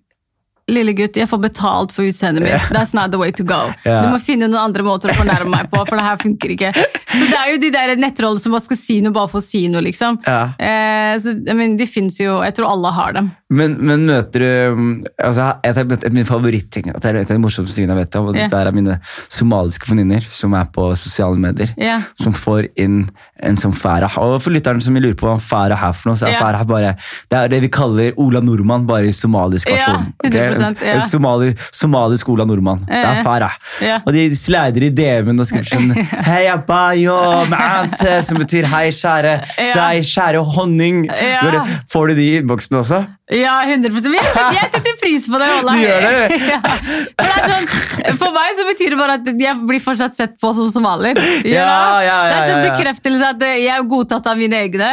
Lille 0.70 0.92
gutt, 0.94 1.16
jeg 1.18 1.27
får 1.31 1.40
betalt 1.42 1.94
for 1.94 2.07
utseendet 2.07 2.44
mitt. 2.44 2.68
That's 2.75 2.94
not 2.94 3.11
the 3.12 3.18
way 3.18 3.33
to 3.33 3.44
go. 3.46 3.73
Yeah. 3.85 4.05
Du 4.05 4.12
må 4.12 4.20
finne 4.23 4.46
noen 4.51 4.61
andre 4.68 4.85
måter 4.87 5.12
å 5.12 5.16
fornærme 5.18 5.51
meg 5.51 5.70
på, 5.73 5.81
for 5.88 5.99
det 5.99 6.07
her 6.07 6.20
funker 6.20 6.55
ikke. 6.55 6.73
Så 7.11 7.25
det 7.27 7.38
er 7.40 7.53
jo 7.55 7.61
de 7.64 7.73
der 7.75 7.94
nettrollene 7.99 8.42
som 8.42 8.55
bare 8.55 8.66
skal 8.68 8.79
si 8.79 9.01
noe 9.03 9.14
bare 9.14 9.31
for 9.33 9.42
å 9.42 9.44
si 9.44 9.64
noe, 9.73 9.83
liksom. 9.85 10.20
Yeah. 10.29 10.53
Eh, 10.59 11.14
så, 11.23 11.35
I 11.40 11.57
mean, 11.59 11.77
de 11.81 11.87
fins 11.90 12.20
jo 12.20 12.38
Jeg 12.44 12.55
tror 12.57 12.70
alle 12.70 12.92
har 12.94 13.16
dem. 13.16 13.31
Men, 13.51 13.75
men 13.83 14.05
møter 14.07 14.44
du 14.44 15.07
altså, 15.18 15.49
Et 15.66 15.79
av 15.81 15.94
et 15.96 16.05
Min 16.14 16.27
favoritting 16.29 16.87
et 16.92 17.07
av 17.09 17.18
de 17.27 17.38
morsomste 17.42 17.75
tingene 17.75 17.96
jeg 17.96 18.05
vet 18.05 18.18
om, 18.20 18.29
og 18.31 18.38
yeah. 18.38 18.51
det 18.53 18.61
er 18.61 18.77
mine 18.77 18.96
somaliske 19.33 19.90
venninner 19.90 20.25
som 20.31 20.55
er 20.55 20.68
på 20.70 20.85
sosiale 20.99 21.38
medier, 21.40 21.73
yeah. 21.81 22.05
som 22.20 22.35
får 22.37 22.68
inn 22.81 23.03
en 23.42 23.59
sånn 23.61 23.75
Farah. 23.75 24.14
Og 24.23 24.37
for 24.44 24.55
lytteren 24.55 24.83
som 24.85 24.96
lurer 24.99 25.16
på 25.18 25.27
hva 25.27 25.37
Farah 25.42 25.83
er 25.88 25.96
for 25.96 26.11
noe, 26.11 26.20
så 26.20 26.29
er. 26.29 26.38
Farah 26.40 26.62
bare 26.68 26.94
Det 27.31 27.38
er 27.38 27.53
det 27.53 27.61
vi 27.64 27.70
kaller 27.73 28.16
Ola 28.20 28.42
Nordmann, 28.44 28.87
bare 28.88 29.11
i 29.11 29.14
somalisk 29.16 29.70
versjon. 29.73 30.11
ok? 30.20 30.38
100%, 30.61 30.85
ja. 30.85 30.96
En 30.99 31.57
Somali, 31.73 32.18
skole 32.20 32.44
av 32.44 32.51
Nordmann. 32.51 32.85
Det 32.88 33.05
er 33.05 33.20
Eh. 33.20 33.87
Ja. 33.87 34.01
Og 34.07 34.12
de 34.12 34.25
slider 34.37 34.85
i 34.87 34.90
DM-en 34.94 35.40
og 35.40 35.46
skriver 35.49 35.68
sånn 35.70 35.92
Hei, 36.29 36.44
abayo, 36.51 37.16
mante, 37.51 38.20
som 38.27 38.40
betyr 38.40 38.68
hei, 38.70 38.88
kjære 38.94 39.37
deg, 39.57 40.05
kjære 40.11 40.42
honning. 40.57 41.07
Bare, 41.09 41.64
Får 41.90 42.11
du 42.11 42.20
de 42.20 42.29
i 42.29 42.37
innboksen 42.40 42.81
også? 42.83 43.01
Ja, 43.31 43.61
100 43.62 43.92
Men 43.94 44.16
jeg 44.16 44.27
setter, 44.27 44.57
jeg 44.57 44.70
setter 44.75 44.96
pris 44.99 45.27
på 45.31 45.38
det. 45.38 45.49
Du 45.70 45.79
gjør 45.79 46.07
det? 46.07 46.38
Ja. 46.51 46.59
For, 46.66 47.29
det 47.31 47.51
sånn, 47.53 48.16
for 48.18 48.35
meg 48.35 48.57
så 48.59 48.64
betyr 48.66 48.94
det 48.94 48.99
bare 48.99 49.16
at 49.20 49.29
jeg 49.38 49.66
blir 49.68 49.83
fortsatt 49.83 50.16
sett 50.18 50.33
på 50.42 50.51
som 50.57 50.66
somalier. 50.73 51.18
Ja, 51.46 51.53
ja, 51.55 52.01
ja, 52.03 52.16
det 52.27 52.38
er 52.38 52.49
sånn 52.49 52.64
bekreftelse 52.66 53.29
at 53.37 53.44
jeg 53.46 53.70
er 53.70 53.87
godtatt 53.90 54.27
av 54.33 54.40
mine 54.40 54.59
egne. 54.66 54.90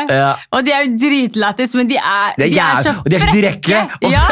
Og 0.53 0.65
de 0.67 0.73
er 0.75 0.85
jo 0.85 0.93
dritlættis, 1.01 1.73
men 1.77 1.89
de 1.89 1.97
er, 1.97 2.37
de 2.37 2.51
er 2.51 2.81
så 2.83 2.87
så 2.87 2.93
og 3.01 3.09
de 3.09 3.17
er 3.17 3.25
så 3.25 3.33
direkte. 3.33 3.81
Ja, 4.11 4.25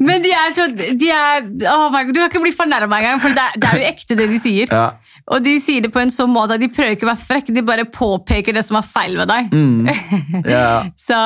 men 0.00 0.24
de 0.24 0.32
er 0.34 0.45
så 0.54 0.68
de 0.74 1.10
er, 1.10 1.48
oh 1.72 1.88
my 1.92 2.04
God, 2.06 2.14
Du 2.14 2.20
kan 2.20 2.30
ikke 2.30 2.44
bli 2.44 2.54
fornærma 2.56 3.00
engang, 3.00 3.20
for 3.22 3.34
det 3.34 3.42
er, 3.42 3.58
det 3.60 3.68
er 3.70 3.80
jo 3.80 3.90
ekte, 3.90 4.18
det 4.18 4.28
de 4.30 4.40
sier. 4.42 4.72
Ja. 4.72 4.86
Og 5.34 5.42
de 5.42 5.56
sier 5.62 5.82
det 5.82 5.90
på 5.94 5.98
en 6.02 6.12
sånn 6.14 6.30
måte 6.30 6.54
at 6.54 6.62
de 6.62 6.70
prøver 6.70 6.94
ikke 6.94 7.08
å 7.08 7.10
være 7.10 7.24
frekke, 7.26 7.54
de 7.54 7.64
bare 7.66 7.86
påpeker 7.90 8.54
det 8.54 8.62
som 8.66 8.78
er 8.78 8.86
feil 8.86 9.16
ved 9.18 9.30
deg. 9.32 9.52
Mm. 9.52 10.42
Yeah. 10.46 10.90
Så 11.08 11.18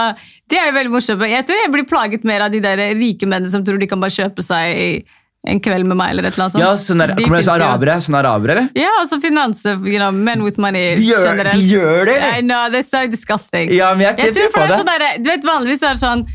det 0.48 0.61
er 0.61 0.70
jo 0.70 0.76
veldig 0.78 0.94
morsomt. 0.94 1.24
Jeg 1.28 1.46
tror 1.48 1.61
jeg 1.61 1.72
blir 1.74 1.88
plaget 1.88 2.24
mer 2.28 2.46
av 2.46 2.54
de 2.54 2.62
der 2.64 2.80
rike 2.96 3.28
mennene 3.28 3.52
som 3.52 3.64
tror 3.66 3.80
de 3.80 3.88
kan 3.90 4.00
bare 4.00 4.16
kjøpe 4.16 4.44
seg 4.46 5.04
en 5.48 5.61
kveld 5.64 5.87
med 5.88 5.96
meg. 5.96 6.11
eller 6.12 6.28
et 6.28 6.35
eller 6.35 6.46
annet 6.46 6.54
sånt. 6.56 6.64
Ja, 6.64 6.72
sånn 6.76 7.00
der, 7.00 7.14
De 7.16 7.24
kommer 7.24 7.40
det 7.40 7.46
så 7.46 7.54
finnes 7.54 7.66
arabere? 7.66 7.96
Sånne 8.04 8.20
arabere, 8.20 8.56
eller? 8.56 8.68
Ja, 8.76 8.90
altså 9.00 9.20
finans, 9.22 9.62
you 9.64 9.96
know, 9.96 10.11
men 10.12 10.44
with 10.44 10.61
money 10.61 10.96
De 11.00 11.09
gjør, 11.09 11.44
de 11.48 11.64
gjør 11.64 12.11
det, 12.11 12.18
I 12.37 12.44
know, 12.44 12.68
er 12.68 12.85
så 12.85 13.06
disgusting. 13.11 13.72
Ja, 13.72 13.94
men 13.94 14.09
jeg, 14.09 14.18
jeg, 14.18 14.30
Jeg 14.30 14.37
tror 14.37 14.52
for 14.52 14.66
det 14.66 14.76
er 14.76 14.83
sånn 14.83 14.92
der, 14.92 15.06
du 15.20 15.33
vet 15.33 15.48
Vanligvis 15.48 15.85
er 15.85 15.96
det 15.96 16.02
sånn 16.04 16.26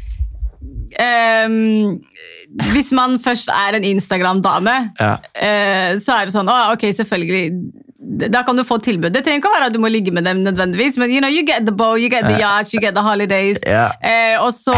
ehm, 1.05 2.01
Hvis 2.71 2.91
man 2.95 3.17
først 3.19 3.49
er 3.51 3.75
en 3.75 3.83
Instagram-dame, 3.83 4.75
Ja. 4.99 5.17
eh, 5.35 5.95
så 5.99 6.13
er 6.21 6.25
det 6.25 6.33
sånn 6.35 6.47
Å, 6.47 6.71
ok, 6.73 6.85
selvfølgelig. 6.95 7.49
Da 8.31 8.43
kan 8.45 8.55
du 8.55 8.63
få 8.63 8.77
tilbud. 8.85 9.09
Det 9.11 9.23
trenger 9.25 9.41
ikke 9.41 9.49
å 9.49 9.55
være 9.57 9.65
at 9.71 9.73
du 9.73 9.79
må 9.81 9.89
ligge 9.89 10.11
med 10.13 10.23
dem 10.23 10.43
nødvendigvis, 10.45 10.95
men 11.01 11.09
you 11.11 11.19
know, 11.19 11.29
you 11.29 11.43
get 11.43 11.65
the 11.65 11.71
bow, 11.73 11.95
you 11.97 12.07
get 12.07 12.27
the 12.27 12.37
yacht, 12.39 12.71
you 12.73 12.79
get 12.79 12.93
the 12.95 13.01
holidays. 13.01 13.57
Yeah. 13.65 13.91
Eh, 14.03 14.37
og 14.39 14.53
så 14.53 14.75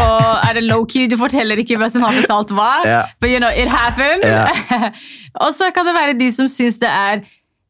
er 0.48 0.54
det 0.54 0.64
low-key, 0.64 1.06
du 1.10 1.16
forteller 1.20 1.60
ikke 1.60 1.76
hvem 1.76 1.90
som 1.92 2.02
har 2.02 2.16
betalt 2.16 2.50
hva. 2.56 2.70
Yeah. 2.86 3.04
But 3.20 3.30
you 3.30 3.38
know, 3.38 3.50
it 3.50 3.68
happened. 3.68 4.24
Yeah. 4.24 4.90
og 5.44 5.52
så 5.54 5.70
kan 5.74 5.86
det 5.86 5.94
være 5.94 6.16
de 6.18 6.30
som 6.32 6.48
syns 6.48 6.78
det 6.80 6.88
er 6.90 7.20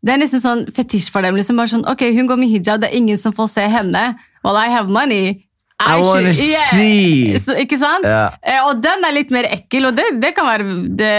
det 0.07 0.13
er 0.15 0.21
nesten 0.23 0.39
sånn 0.41 0.61
fetisj 0.71 1.11
for 1.11 1.27
dem. 1.27 1.35
liksom 1.35 1.57
bare 1.59 1.73
sånn, 1.73 1.83
ok, 1.91 2.05
Hun 2.15 2.29
går 2.31 2.39
med 2.39 2.49
hijab, 2.53 2.81
det 2.81 2.93
er 2.93 2.97
ingen 2.97 3.19
som 3.19 3.33
får 3.35 3.49
se 3.51 3.65
henne. 3.67 4.15
Well, 4.45 4.57
I 4.57 4.69
have 4.71 4.89
money. 4.89 5.43
I 5.79 6.01
wanna 6.03 6.33
yeah. 6.35 6.71
see. 6.75 7.39
Så, 7.39 7.55
ikke 7.63 7.79
sant? 7.79 8.03
Yeah. 8.03 8.35
Eh, 8.43 8.59
og 8.67 8.81
den 8.83 9.05
er 9.07 9.15
litt 9.15 9.31
mer 9.31 9.47
ekkel, 9.47 9.87
og 9.87 9.95
det, 9.95 10.09
det 10.19 10.33
kan 10.35 10.49
være 10.49 10.65
det, 10.99 11.13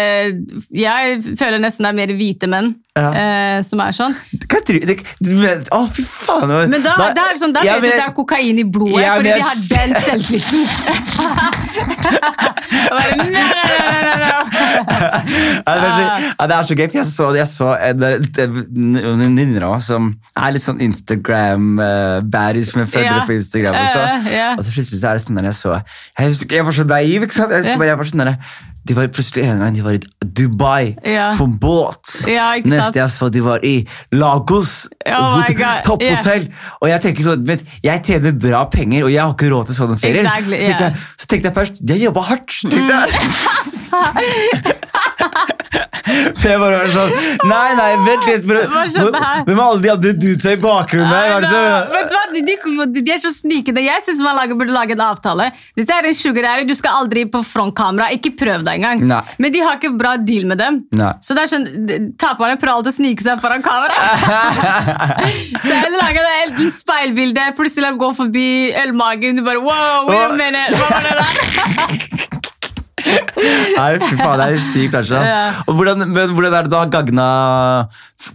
Jeg 0.75 1.21
føler 1.39 1.61
nesten 1.63 1.87
det 1.87 1.93
er 1.93 1.97
mer 2.01 2.11
hvite 2.19 2.49
menn 2.51 2.73
eh, 2.99 3.63
som 3.63 3.79
er 3.79 3.95
sånn. 3.95 4.17
Hva 4.51 4.59
tror 4.67 4.83
du 4.83 4.91
Å, 5.79 5.81
fy 5.95 6.03
faen. 6.03 6.51
Men 6.73 6.83
da, 6.83 6.97
da, 6.99 7.29
er 7.29 7.37
det 7.37 7.39
sånn, 7.39 7.55
da 7.55 7.63
vet 7.63 7.85
du 7.85 7.87
det 7.87 8.03
er 8.03 8.15
kokain 8.17 8.59
i 8.59 8.67
blodet, 8.67 8.99
Ja, 9.05 9.15
fordi 9.15 9.31
de 9.31 9.47
har 9.47 9.57
den 9.71 9.91
selvtilliten. 10.09 10.61
nei, 12.99 13.09
nei, 13.15 13.31
nei. 14.25 14.38
Ja, 15.69 16.45
det, 16.47 16.55
er 16.55 16.63
så, 16.63 16.75
gøy, 16.75 16.87
for 16.87 16.97
jeg 16.99 17.07
så, 17.09 17.29
jeg 17.37 17.47
så 17.51 17.73
en 17.89 18.03
en 18.03 19.19
venninne 19.19 19.61
av 19.65 19.75
meg 19.75 19.83
som 19.85 20.09
er 20.37 20.53
litt 20.55 20.63
sånn 20.63 20.79
Instagram-baddies 20.83 22.71
med 22.77 22.89
følgere 22.91 23.25
på 23.27 23.35
Instagram. 23.37 23.77
Og 23.79 23.91
så, 23.93 24.05
Eh, 24.29 24.57
og 24.57 24.63
så 24.65 24.73
plutselig 24.73 25.01
så 25.01 25.09
er 25.09 25.17
det 25.17 25.23
sånn 25.25 25.39
der 25.39 25.47
jeg 25.49 25.57
så 25.57 25.75
Jeg, 25.75 26.27
husker, 26.27 26.55
jeg 26.59 26.65
var 26.65 26.75
så 26.75 26.85
naiv, 26.89 27.25
ikke 27.25 27.37
sant? 27.37 27.53
Jeg 27.53 27.65
husker 27.65 27.85
jeg 27.89 27.99
var 27.99 28.09
sånn 28.09 28.23
der, 28.23 28.33
de 28.89 28.95
var 28.97 29.07
plutselig 29.13 29.43
en 29.45 29.59
gang 29.61 29.75
de 29.75 29.83
var 29.85 29.97
i 29.97 29.99
Dubai 30.25 30.95
Ja. 31.05 31.35
på 31.37 31.45
en 31.45 31.57
båt. 31.61 32.15
Ja, 32.27 32.53
ikke? 32.57 32.71
Neste 32.73 32.99
jeg 32.99 33.09
så, 33.13 33.29
de 33.29 33.43
var 33.45 33.61
i 33.63 33.87
Lagos. 34.11 34.87
Oh 35.05 35.37
topphotell. 35.85 36.47
Yeah. 36.49 36.73
Og 36.81 36.89
jeg 36.89 37.01
tenker, 37.01 37.35
vet, 37.45 37.63
jeg 37.83 38.03
tjener 38.03 38.33
bra 38.33 38.63
penger, 38.71 39.03
og 39.05 39.13
jeg 39.13 39.21
har 39.21 39.35
ikke 39.35 39.51
råd 39.53 39.69
til 39.69 39.77
sånne 39.77 39.99
ferier. 40.01 40.25
Exactly, 40.25 40.57
så, 40.57 40.65
tenkte 40.65 40.83
jeg, 40.89 40.93
så 41.19 41.29
tenkte 41.29 41.51
jeg 41.51 41.55
først 41.59 41.81
De 41.85 41.93
har 41.93 42.03
jobba 42.07 42.25
hardt. 42.31 42.59
Tenkte 42.65 42.93
jeg. 42.97 44.75
For 45.69 46.47
jeg 46.49 46.59
bare 46.61 46.77
var 46.81 46.91
sånn 46.93 47.11
Nei, 47.49 47.67
nei, 47.77 47.89
vent 48.05 48.25
litt. 48.27 48.45
Her? 48.49 49.43
Hvem 49.45 49.59
er 49.59 49.63
alle 49.63 49.81
de 49.83 49.91
andre 49.93 50.13
dudesa 50.17 50.53
i 50.55 50.59
bakgrunnen 50.61 51.13
er 51.13 51.45
som- 51.45 51.93
Vet 51.93 52.09
du 52.09 52.15
hva? 52.15 52.23
De, 52.33 52.41
de, 52.45 53.01
de 53.05 53.13
er 53.13 53.21
så 53.21 53.31
snikende. 53.33 53.83
Jeg 53.85 54.03
syns 54.05 54.21
man 54.25 54.35
lager, 54.37 54.57
burde 54.59 54.73
lage 54.75 54.95
en 54.97 55.03
avtale. 55.05 55.49
Hvis 55.77 55.87
det 55.89 55.95
er 55.95 56.09
en 56.09 56.17
sugar 56.17 56.63
du 56.67 56.75
skal 56.77 57.03
aldri 57.03 57.25
på 57.29 57.41
frontkamera. 57.45 58.09
Ikke 58.15 58.33
prøv 58.37 58.63
deg 58.65 58.79
engang. 58.81 59.05
Nei. 59.07 59.21
Men 59.37 59.53
de 59.55 59.63
har 59.65 59.77
ikke 59.79 59.93
bra 59.97 60.15
deal 60.17 60.45
med 60.49 60.59
dem. 60.61 60.81
Nei. 60.91 61.13
Så 61.25 61.37
det 61.37 61.45
er 61.45 61.53
sånn, 61.53 61.67
taperne 62.21 62.59
prøver 62.59 62.75
alltid 62.79 62.93
å 62.93 62.97
snike 62.99 63.25
seg 63.25 63.41
foran 63.43 63.63
kamera. 63.65 63.93
så 65.65 65.73
jeg 65.73 65.93
lager 65.95 66.09
lage 66.09 66.25
det 66.25 66.65
et 66.67 66.73
speilbilde, 66.73 67.47
plutselig 67.57 67.93
gå 67.99 68.11
forbi 68.17 68.47
ølmagen, 68.83 69.39
du 69.39 69.45
bare 69.45 69.61
wow, 69.61 70.07
wait 70.09 70.31
a 70.31 70.37
minute, 70.39 70.75
hva 70.75 70.87
var 70.89 71.01
det 71.05 71.15
der? 71.21 72.35
Nei, 73.79 73.89
fy 74.03 74.15
faen, 74.19 74.37
det 74.41 74.47
er 74.47 74.61
sykt, 74.63 74.91
kanskje. 74.93 75.19
Altså. 75.19 75.63
Og 75.67 75.75
hvordan, 75.79 76.05
men 76.11 76.33
hvordan 76.35 76.55
er 76.59 76.67
det 76.67 76.71
da 76.73 76.81
gagna 76.91 77.27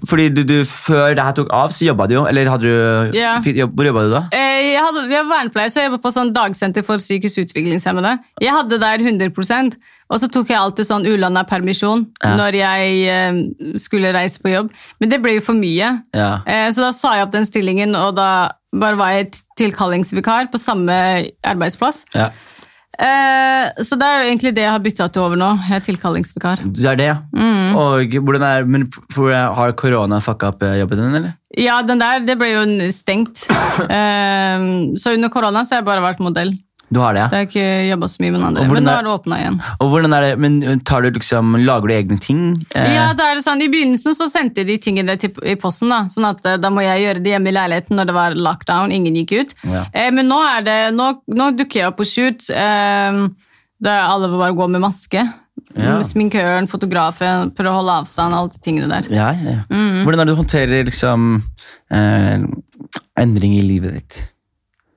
Fordi 0.08 0.28
du, 0.32 0.42
du, 0.48 0.54
før 0.68 1.12
det 1.16 1.24
her 1.26 1.34
tok 1.36 1.50
av, 1.52 1.72
så 1.74 1.84
jobba 1.90 2.06
du 2.08 2.14
jo. 2.16 2.22
Eller 2.30 2.48
hadde 2.48 2.62
du 2.70 3.18
Ja. 3.18 3.34
jobb, 3.44 3.74
Hvor 3.76 3.84
jobba 3.90 4.04
du 4.06 4.14
da? 4.14 4.22
Eh, 4.32 4.72
Jeg 4.74 4.80
hadde, 4.84 5.02
vi 5.10 5.14
har 5.18 5.26
vernepleier, 5.28 5.68
så 5.72 5.82
jeg 5.82 5.90
jobber 5.90 6.02
på 6.06 6.14
sånn 6.14 6.32
dagsenter 6.36 6.84
for 6.86 6.96
psykisk 7.02 7.42
utviklingshemmede. 7.44 8.14
Jeg 8.40 8.54
hadde 8.56 8.78
der 8.80 8.98
100% 9.04 9.76
og 10.12 10.20
så 10.20 10.28
tok 10.28 10.50
jeg 10.52 10.58
alltid 10.60 10.84
sånn 10.86 11.06
ulanda 11.08 11.42
permisjon 11.48 12.02
Ja. 12.22 12.34
når 12.36 12.56
jeg 12.58 12.98
eh, 13.08 13.78
skulle 13.80 14.12
reise 14.12 14.38
på 14.42 14.52
jobb. 14.52 14.68
Men 15.00 15.08
det 15.12 15.20
ble 15.24 15.38
jo 15.38 15.40
for 15.46 15.56
mye. 15.56 15.94
Ja. 16.14 16.40
Eh, 16.46 16.68
så 16.76 16.84
da 16.84 16.90
sa 16.92 17.14
jeg 17.16 17.24
opp 17.26 17.32
den 17.32 17.46
stillingen, 17.48 17.96
og 17.96 18.14
da 18.16 18.50
bare 18.74 18.96
var 19.00 19.12
jeg 19.16 19.32
tilkallingsvikar 19.60 20.50
på 20.52 20.58
samme 20.60 20.96
arbeidsplass. 21.44 22.04
ja. 22.14 22.30
Eh, 22.94 23.82
så 23.82 23.98
det 23.98 24.06
er 24.06 24.20
jo 24.20 24.26
egentlig 24.28 24.52
det 24.54 24.64
jeg 24.64 24.72
har 24.72 24.82
bytta 24.82 25.08
til 25.12 25.24
over 25.24 25.40
nå. 25.40 25.50
Jeg 25.68 25.80
er 25.80 25.86
tilkallingsvikar. 25.88 26.62
Du 26.64 26.82
er 26.86 26.98
det, 27.00 27.08
ja. 27.10 27.16
Mm. 27.34 27.78
Og 27.80 28.18
hvordan 28.20 28.44
er, 28.48 28.68
men 28.68 28.86
for, 28.92 29.32
Har 29.34 29.74
korona 29.78 30.20
fucka 30.22 30.52
opp 30.52 30.62
eh, 30.62 30.78
jobben 30.82 31.02
din, 31.02 31.16
eller? 31.20 31.34
Ja, 31.58 31.80
den 31.86 32.02
der 32.02 32.22
det 32.26 32.38
ble 32.40 32.52
jo 32.54 32.64
stengt. 32.94 33.46
Eh, 33.84 34.64
så 35.00 35.16
under 35.16 35.30
korona 35.34 35.64
så 35.64 35.74
har 35.74 35.82
jeg 35.82 35.88
bare 35.88 36.04
vært 36.04 36.22
modell. 36.22 36.52
Du 36.94 37.00
har 37.02 37.16
det, 37.16 37.24
ja. 37.24 37.28
har 37.32 37.48
ikke 37.48 37.66
jobba 37.90 38.08
så 38.12 38.22
mye 38.22 38.30
med 38.34 38.38
den 38.40 38.46
andre. 38.48 38.64
Men 38.70 38.86
nå 38.86 38.92
er- 38.94 39.02
det 39.08 39.12
åpna 39.14 39.38
igjen. 39.42 39.58
Og 39.82 39.90
hvordan 39.92 40.14
er 40.16 40.26
det, 40.26 40.32
men 40.44 40.80
tar 40.86 41.02
du 41.02 41.10
liksom, 41.18 41.54
Lager 41.64 41.90
du 41.90 41.94
egne 41.98 42.18
ting? 42.22 42.42
Eh, 42.74 42.94
Ja, 42.94 43.08
det 43.18 43.24
er 43.26 43.42
sånn, 43.44 43.62
I 43.64 43.68
begynnelsen 43.72 44.14
så 44.14 44.28
sendte 44.30 44.64
de 44.66 44.78
tingene 44.78 45.18
til, 45.20 45.30
i 45.42 45.56
posten, 45.60 45.90
da, 45.92 46.04
sånn 46.12 46.28
at 46.30 46.44
eh, 46.46 46.56
da 46.62 46.70
må 46.70 46.84
jeg 46.86 47.02
gjøre 47.04 47.22
det 47.24 47.34
hjemme 47.34 47.50
i 47.50 47.56
leiligheten 47.58 47.96
når 47.98 48.06
det 48.10 48.14
var 48.16 48.38
lockdown, 48.48 48.92
ingen 48.94 49.14
gikk 49.20 49.32
ut. 49.40 49.54
Ja. 49.64 49.86
Eh, 49.92 50.10
men 50.14 50.28
nå, 50.30 50.38
er 50.56 50.62
det, 50.66 50.78
nå, 50.96 51.12
nå 51.34 51.50
dukker 51.58 51.82
jeg 51.82 51.90
opp 51.92 51.98
på 51.98 52.06
shoot, 52.08 52.46
eh, 52.54 53.24
der 53.84 54.04
alle 54.08 54.28
bare 54.38 54.54
går 54.56 54.70
med 54.76 54.80
maske. 54.86 55.24
Ja. 55.74 55.96
Sminkøren, 56.06 56.68
fotografen, 56.70 57.50
prøver 57.54 57.72
å 57.72 57.78
holde 57.80 57.96
avstand, 58.04 58.34
alle 58.34 58.52
de 58.54 58.60
tingene 58.62 58.88
der. 58.90 59.08
Ja, 59.10 59.32
ja. 59.34 59.56
ja. 59.56 59.62
Mm. 59.70 60.04
Hvordan 60.04 60.20
er 60.22 60.28
det 60.28 60.34
du 60.34 60.38
håndterer 60.38 60.86
liksom 60.86 61.42
eh, 61.90 62.44
endring 63.18 63.56
i 63.58 63.64
livet 63.66 63.94
ditt? 63.98 64.20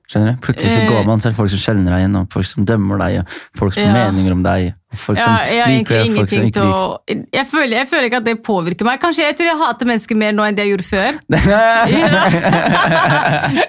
Skjønner 0.08 0.32
du? 0.32 0.38
Plutselig 0.40 0.72
så 0.72 0.80
Eh. 0.80 0.88
går 0.88 1.04
man, 1.06 1.20
så 1.20 1.26
er 1.28 1.32
det 1.34 1.36
folk 1.36 1.50
som 1.52 1.58
kjenner 1.60 1.90
deg 1.92 2.00
igjen, 2.00 2.16
og 2.16 2.32
folk 2.32 2.46
som 2.48 2.64
dømmer 2.64 2.96
deg, 2.98 3.18
og 3.20 3.26
folk 3.58 3.72
som 3.74 3.84
har 3.84 3.96
Ja. 3.98 4.10
meninger 4.10 4.32
om 4.32 4.42
deg, 4.42 4.72
folk 4.96 5.18
som 5.18 5.32
Ja, 5.34 5.42
jeg 5.44 5.68
liker 5.84 6.04
deg, 6.04 6.12
folk 6.16 6.30
som 6.30 6.42
ikke 6.48 6.64
liker 6.64 6.98
jeg 7.36 7.46
føler, 7.46 7.76
jeg 7.76 7.88
føler 7.90 8.04
ikke 8.08 8.16
at 8.16 8.24
det 8.24 8.42
påvirker 8.42 8.84
meg. 8.88 9.00
Kanskje 9.00 9.22
Jeg 9.28 9.36
tror 9.36 9.46
jeg 9.50 9.58
hater 9.60 9.84
mennesker 9.86 10.16
mer 10.16 10.32
nå 10.32 10.42
enn 10.48 10.54
det 10.56 10.64
jeg 10.64 10.70
gjorde 10.78 10.88
før. 10.88 11.12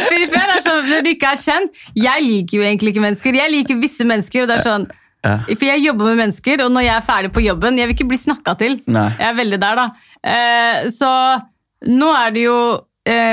For 0.00 0.24
før 0.32 0.52
er 0.54 0.62
sånn, 0.64 0.88
Når 0.90 1.00
du 1.04 1.10
ikke 1.14 1.30
er 1.34 1.40
kjent 1.40 1.70
Jeg 1.98 2.24
liker 2.26 2.54
jo 2.60 2.64
egentlig 2.66 2.90
ikke 2.94 3.04
mennesker. 3.04 3.36
Jeg 3.40 3.50
liker 3.54 3.80
visse 3.82 4.04
mennesker. 4.08 4.38
og 4.42 4.48
det 4.48 4.56
er 4.58 4.64
sånn 4.66 4.86
Ja. 5.22 5.34
For 5.44 5.64
jeg 5.68 5.82
jobber 5.84 6.04
med 6.08 6.16
mennesker, 6.22 6.62
og 6.64 6.70
når 6.72 6.82
jeg 6.86 6.94
er 6.96 7.02
ferdig 7.04 7.30
på 7.36 7.42
jobben 7.44 7.76
Jeg 7.76 7.86
vil 7.90 7.94
ikke 7.98 8.08
bli 8.08 8.16
snakka 8.16 8.54
til. 8.58 8.78
Nei. 8.88 9.10
Jeg 9.18 9.28
er 9.28 9.34
veldig 9.36 9.58
der, 9.60 9.74
da. 9.76 9.90
Eh, 10.24 10.88
så 10.88 11.10
nå 11.88 12.08
er 12.26 12.30
det 12.32 12.42
jo 12.46 12.56
eh, 12.72 12.78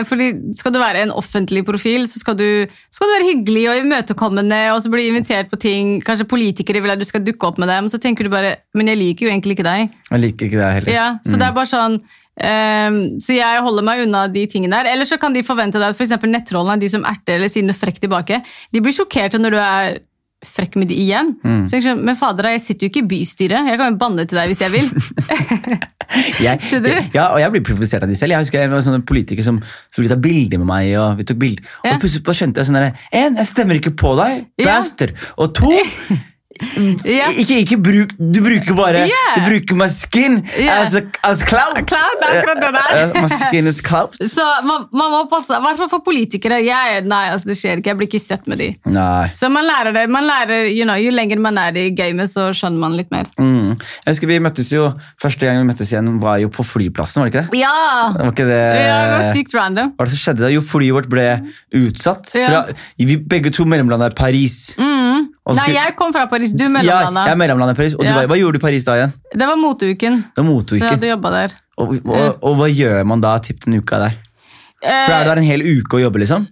fordi 0.08 0.30
Skal 0.56 0.74
du 0.74 0.80
være 0.80 1.04
en 1.04 1.12
offentlig 1.12 1.66
profil, 1.68 2.08
så 2.08 2.22
skal 2.22 2.38
du, 2.40 2.66
skal 2.92 3.08
du 3.08 3.14
være 3.18 3.30
hyggelig 3.32 3.66
og 3.70 3.82
imøtekommende, 3.82 4.62
og 4.74 4.82
så 4.82 4.90
blir 4.90 5.04
du 5.04 5.12
invitert 5.12 5.50
på 5.52 5.60
ting. 5.60 5.98
Kanskje 6.06 6.28
politikere 6.30 6.82
vil 6.82 6.94
at 6.94 7.02
du 7.02 7.06
skal 7.06 7.26
dukke 7.26 7.50
opp 7.50 7.60
med 7.60 7.68
dem. 7.68 7.90
Så 7.90 8.00
tenker 8.02 8.24
du 8.24 8.32
bare 8.34 8.56
Men 8.74 8.88
jeg 8.88 8.98
liker 8.98 9.28
jo 9.28 9.32
egentlig 9.32 9.58
ikke 9.58 9.68
deg. 9.68 9.92
Jeg 10.12 10.24
liker 10.24 10.48
ikke 10.48 10.62
deg 10.62 10.74
heller. 10.80 10.94
Ja, 10.94 11.08
så 11.26 11.36
det 11.36 11.50
er 11.50 11.58
bare 11.58 11.70
sånn 11.70 12.00
um, 12.00 12.98
Så 13.20 13.36
jeg 13.36 13.64
holder 13.68 13.86
meg 13.86 14.06
unna 14.08 14.26
de 14.32 14.46
tingene 14.48 14.80
der. 14.80 14.94
Eller 14.94 15.10
så 15.10 15.20
kan 15.22 15.36
de 15.36 15.46
forvente 15.46 15.82
deg 15.82 15.92
at 15.92 16.00
f.eks. 16.00 16.16
nettrollene, 16.24 16.80
de 16.82 16.92
som 16.94 17.06
erter 17.08 17.42
eller 17.42 17.52
sier 17.52 17.68
noe 17.68 17.78
frekt 17.78 18.02
tilbake, 18.06 18.42
de 18.72 18.84
blir 18.84 18.96
sjokkerte 18.96 19.42
når 19.42 19.58
du 19.58 19.62
er 19.62 20.00
frekk 20.46 20.78
med 20.78 20.92
de 20.92 20.96
igjen. 21.02 21.34
Så 21.68 21.80
jeg 21.80 21.88
sånn, 21.90 22.04
Men 22.06 22.16
fader, 22.16 22.52
jeg 22.54 22.64
sitter 22.64 22.88
jo 22.88 22.94
ikke 22.94 23.06
i 23.06 23.12
bystyret. 23.18 23.72
Jeg 23.72 23.80
kan 23.82 23.94
jo 23.94 24.02
banne 24.02 24.28
til 24.30 24.38
deg 24.40 24.54
hvis 24.54 24.64
jeg 24.64 24.76
vil. 24.76 25.88
Jeg, 26.44 26.60
Skjønner 26.70 26.96
du? 27.02 27.10
ja, 27.18 27.26
og 27.34 27.40
jeg 27.42 27.52
blir 27.56 27.66
provosert 27.70 28.04
av 28.04 28.10
de 28.12 28.16
selv. 28.20 28.36
Jeg 28.36 28.46
husker 28.46 28.60
jeg 28.64 28.72
var 28.72 28.86
sånne 28.86 29.04
politikere 29.08 29.44
som 29.46 29.60
skulle 29.92 30.10
ta 30.12 30.20
bilder 30.22 30.62
med 30.62 30.70
meg. 30.70 30.94
Og 31.02 31.18
vi 31.22 31.28
tok 31.28 31.40
bilder. 31.42 31.64
Og 31.84 31.92
Ja. 31.92 31.98
plutselig 32.02 32.38
skjønte 32.42 32.62
jeg 32.64 32.70
sånn 32.72 32.80
der, 32.80 32.92
En, 33.12 33.38
jeg 33.38 33.46
stemmer 33.52 33.80
ikke 33.82 33.96
på 33.96 34.16
deg, 34.20 34.46
Ja. 34.60 34.82
Og 35.38 35.54
to, 35.58 35.72
Ja. 37.08 37.28
ikke, 37.38 37.58
ikke 37.63 37.78
bruk 37.84 38.13
Du 38.17 38.39
bruker 38.43 38.76
bare 38.78 39.06
Yeah. 39.08 39.34
Du 39.38 39.50
bruker 39.50 39.78
my 39.80 39.88
skin 39.91 40.39
Yeah. 40.58 40.82
as, 40.82 40.96
a, 40.96 41.02
as. 41.28 41.41
Clout, 41.48 41.78
er 41.78 41.84
akkurat 41.84 42.62
det 42.62 42.72
der. 42.76 43.22
My 43.22 43.30
skin 43.32 43.67
is 43.70 43.82
clout. 43.86 44.17
Så 44.36 44.43
man, 44.65 44.88
man 44.91 45.12
må 45.13 45.22
passe, 45.32 45.54
i 45.56 45.63
hvert 45.63 45.78
fall 45.80 45.89
for 45.91 46.04
politikere. 46.06 46.60
Jeg, 46.65 47.04
nei, 47.08 47.24
altså 47.34 47.52
det 47.52 47.58
skjer 47.60 47.80
ikke. 47.82 47.91
Jeg 47.93 48.00
blir 48.02 48.10
ikke 48.10 48.22
sett 48.24 48.48
med 48.50 48.60
de. 48.62 48.70
Nei. 48.91 49.30
Så 49.38 49.50
man 49.54 49.67
lærer 49.67 49.93
det. 49.96 50.06
Man 50.12 50.26
lærer, 50.28 50.67
you 50.72 50.86
know, 50.88 50.98
Jo 50.98 51.12
lenger 51.13 51.39
man 51.43 51.58
er 51.62 51.78
i 51.80 51.88
gamet, 51.96 52.32
så 52.32 52.50
skjønner 52.58 52.82
man 52.82 52.98
litt 52.98 53.12
mer. 53.13 53.30
Mm. 53.39 53.76
Jeg 53.78 54.10
husker 54.12 54.32
vi 54.32 54.39
møttes 54.43 54.72
jo 54.74 54.89
Første 55.22 55.46
gang 55.48 55.62
vi 55.62 55.67
møttes 55.70 55.91
igjen, 55.93 56.10
var 56.24 56.39
jo 56.41 56.50
på 56.54 56.65
flyplassen. 56.65 57.22
var 57.22 57.30
det 57.30 57.36
ikke 57.36 57.46
det? 57.54 57.62
Ja! 57.62 57.74
Var 58.17 58.34
ikke 58.34 58.48
det 58.50 58.62
ja 58.88 58.98
det 59.08 59.13
var 59.13 59.36
sykt 59.38 59.54
random. 59.58 59.91
Hva 59.93 60.04
var 60.04 60.10
det 60.10 60.15
som 60.17 60.24
skjedde 60.24 60.46
da? 60.46 60.52
Jo, 60.54 60.62
flyet 60.65 60.96
vårt 60.98 61.10
ble 61.12 61.26
utsatt. 61.78 62.34
Ja. 62.38 62.50
Fra, 62.50 62.78
vi 63.00 63.17
begge 63.17 63.52
to 63.54 63.65
mellomlanda 63.70 64.10
i 64.12 64.15
Paris. 64.17 64.58
Så 64.78 64.88
Nei, 65.56 65.64
skulle- 65.64 65.80
jeg 65.80 65.96
kom 65.96 66.14
fra 66.14 66.26
Paris. 66.28 66.52
Du 66.52 66.64
ja, 66.66 66.70
mellomlanda. 66.70 67.26
jeg 67.28 67.38
mellomlanda 67.38 67.74
i 67.74 67.76
Paris. 67.76 67.94
Og 67.96 68.04
Ja. 68.04 68.16
var, 68.16 68.28
hva 68.28 68.38
gjorde 68.38 68.54
du 68.54 68.60
i 68.60 68.66
Paris 68.68 68.84
da 68.84 68.96
igjen? 68.96 69.14
Det 69.34 69.48
var 69.48 69.56
moteuken. 69.56 70.26
Det 70.36 70.44
var 70.44 70.62
Så 70.64 70.80
jeg 70.80 70.90
hadde 70.90 71.08
jobba 71.08 71.30
der. 71.32 71.56
Og, 71.78 71.96
og, 72.06 72.38
og 72.42 72.56
hva 72.58 72.68
gjør 72.68 73.06
man 73.06 73.22
da 73.22 73.38
typ 73.40 73.64
den 73.64 73.80
uka 73.80 74.00
der? 74.00 74.14
For 74.82 74.90
er 74.92 75.08
det 75.08 75.26
du 75.26 75.30
der 75.30 75.38
en 75.38 75.44
hel 75.44 75.62
uke 75.62 75.94
og 75.98 76.02
jobber, 76.02 76.20
liksom? 76.20 76.48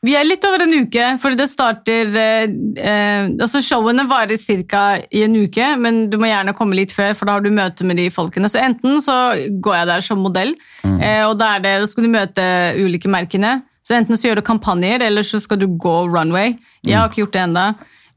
vi 0.00 0.14
er 0.16 0.24
litt 0.24 0.44
over 0.48 0.62
en 0.64 0.72
uke, 0.80 1.06
fordi 1.20 1.36
det 1.36 1.46
starter 1.50 2.14
eh, 2.16 2.52
eh, 2.80 3.26
altså 3.36 3.60
Showene 3.60 4.06
varer 4.08 4.38
ca. 4.64 4.84
i 5.12 5.24
en 5.26 5.34
uke, 5.36 5.66
men 5.76 6.06
du 6.08 6.16
må 6.16 6.30
gjerne 6.30 6.54
komme 6.56 6.78
litt 6.78 6.94
før, 6.94 7.12
for 7.14 7.28
da 7.28 7.36
har 7.36 7.44
du 7.44 7.50
møte 7.52 7.84
med 7.84 8.00
de 8.00 8.08
folkene. 8.08 8.48
Så 8.48 8.62
enten 8.64 9.02
så 9.04 9.18
går 9.60 9.76
jeg 9.76 9.90
der 9.92 10.06
som 10.06 10.22
modell, 10.24 10.54
eh, 10.88 11.20
og 11.28 11.36
da, 11.38 11.56
er 11.56 11.66
det, 11.66 11.74
da 11.82 11.90
skal 11.90 12.06
du 12.06 12.12
møte 12.14 12.46
ulike 12.80 13.12
merkene. 13.12 13.58
Så 13.84 13.96
enten 13.98 14.16
så 14.16 14.30
gjør 14.30 14.40
du 14.40 14.46
kampanjer, 14.48 15.04
eller 15.04 15.26
så 15.26 15.40
skal 15.40 15.60
du 15.60 15.66
gå 15.68 15.96
runway. 16.08 16.56
Jeg 16.86 16.96
har 16.96 17.10
ikke 17.10 17.26
gjort 17.26 17.36
det 17.36 17.44
ennå. 17.44 17.66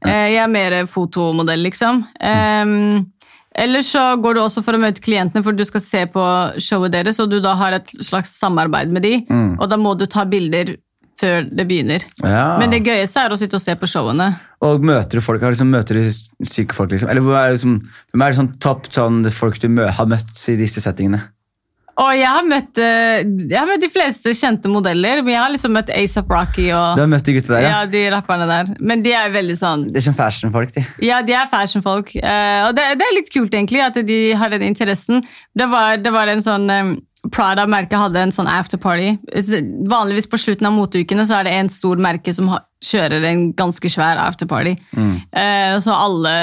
Eh, 0.04 0.28
jeg 0.34 0.42
er 0.44 0.52
mer 0.52 0.78
fotomodell, 0.90 1.64
liksom. 1.66 2.04
Um, 2.20 3.04
eller 3.54 3.84
så 3.86 4.16
går 4.20 4.34
du 4.34 4.42
også 4.42 4.64
for 4.66 4.74
å 4.74 4.82
møte 4.82 5.02
klientene, 5.04 5.44
for 5.46 5.54
du 5.54 5.62
skal 5.66 5.82
se 5.84 6.02
på 6.10 6.24
showet 6.62 6.94
deres, 6.96 7.20
og 7.22 7.30
du 7.30 7.38
da 7.42 7.54
har 7.58 7.76
et 7.76 7.92
slags 8.02 8.34
samarbeid 8.40 8.90
med 8.90 9.06
de, 9.06 9.12
og 9.60 9.68
da 9.70 9.78
må 9.78 9.92
du 9.94 10.08
ta 10.10 10.26
bilder 10.26 10.74
før 11.20 11.46
det 11.46 11.66
begynner. 11.68 12.04
Ja. 12.24 12.56
Men 12.58 12.72
det 12.72 12.82
gøyeste 12.86 13.22
er 13.22 13.34
å 13.34 13.38
sitte 13.38 13.58
og 13.58 13.62
se 13.62 13.76
på 13.78 13.88
showene. 13.90 14.32
Og 14.64 14.82
møter 14.84 15.20
du 15.20 15.24
folk, 15.24 15.42
liksom, 15.44 15.70
møter 15.70 16.00
du 16.00 16.48
syke 16.48 16.76
folk, 16.76 16.90
liksom? 16.94 17.10
Eller 17.12 17.22
hvem 17.24 17.36
er 17.38 17.52
det, 17.52 17.60
liksom, 17.60 17.76
hvem 18.10 18.24
er 18.24 18.32
det 18.32 18.40
sånn 18.40 18.52
topp 18.64 18.90
sånn, 18.94 19.22
folk 19.34 19.60
du 19.62 19.68
mø 19.72 19.86
har 19.86 20.10
møtt 20.10 20.34
i 20.50 20.56
disse 20.58 20.82
settingene? 20.84 21.22
Og 22.00 22.10
jeg 22.18 22.26
har 22.26 22.46
møtt, 22.48 22.80
eh, 22.80 23.22
jeg 23.22 23.54
har 23.54 23.68
møtt 23.68 23.84
de 23.84 23.90
fleste 23.92 24.34
kjente 24.34 24.70
modeller, 24.70 25.22
men 25.22 25.34
jeg 25.36 25.42
har 25.42 25.52
liksom 25.54 25.74
møtt 25.76 25.92
ASAP 25.94 26.30
Rocky 26.32 26.66
og 26.74 26.98
Du 26.98 27.04
har 27.04 27.10
møtt 27.10 27.26
de 27.28 27.36
gutta 27.36 27.54
der, 27.54 27.66
ja? 27.66 27.70
ja, 27.70 27.86
de 27.90 28.02
rapperne 28.14 28.48
der. 28.50 28.74
Men 28.80 29.04
de 29.04 29.14
er 29.14 29.30
veldig 29.34 29.56
sånn 29.60 29.86
Det 29.92 30.02
er 30.02 30.08
sånn 30.08 30.18
fashion-folk, 30.18 30.74
de. 30.74 30.84
Ja, 31.06 31.22
de 31.22 31.36
er 31.38 31.50
fashionfolk. 31.50 32.14
Eh, 32.18 32.60
og 32.66 32.74
det, 32.78 32.90
det 32.98 33.06
er 33.06 33.18
litt 33.18 33.32
kult, 33.32 33.54
egentlig, 33.54 33.82
at 33.84 33.98
de 34.06 34.20
har 34.38 34.50
den 34.54 34.66
interessen. 34.66 35.22
Det 35.54 35.70
var, 35.70 35.98
det 36.02 36.14
var 36.14 36.32
en 36.32 36.42
sånn 36.44 36.70
um, 36.70 36.94
Prada-merket 37.32 37.96
hadde 37.96 38.20
en 38.20 38.34
sånn 38.34 38.50
afterparty. 38.50 39.14
Vanligvis 39.88 40.26
på 40.28 40.40
slutten 40.40 40.68
av 40.68 40.74
moteukene 40.76 41.24
så 41.24 41.38
er 41.38 41.46
det 41.46 41.54
en 41.56 41.70
stor 41.72 42.00
merke 42.02 42.34
som 42.36 42.50
kjører 42.84 43.24
en 43.30 43.46
ganske 43.56 43.88
svær 43.88 44.20
afterparty. 44.20 44.74
Mm. 44.92 45.14
Eh, 45.32 45.76
så 45.80 45.96
alle 45.96 46.34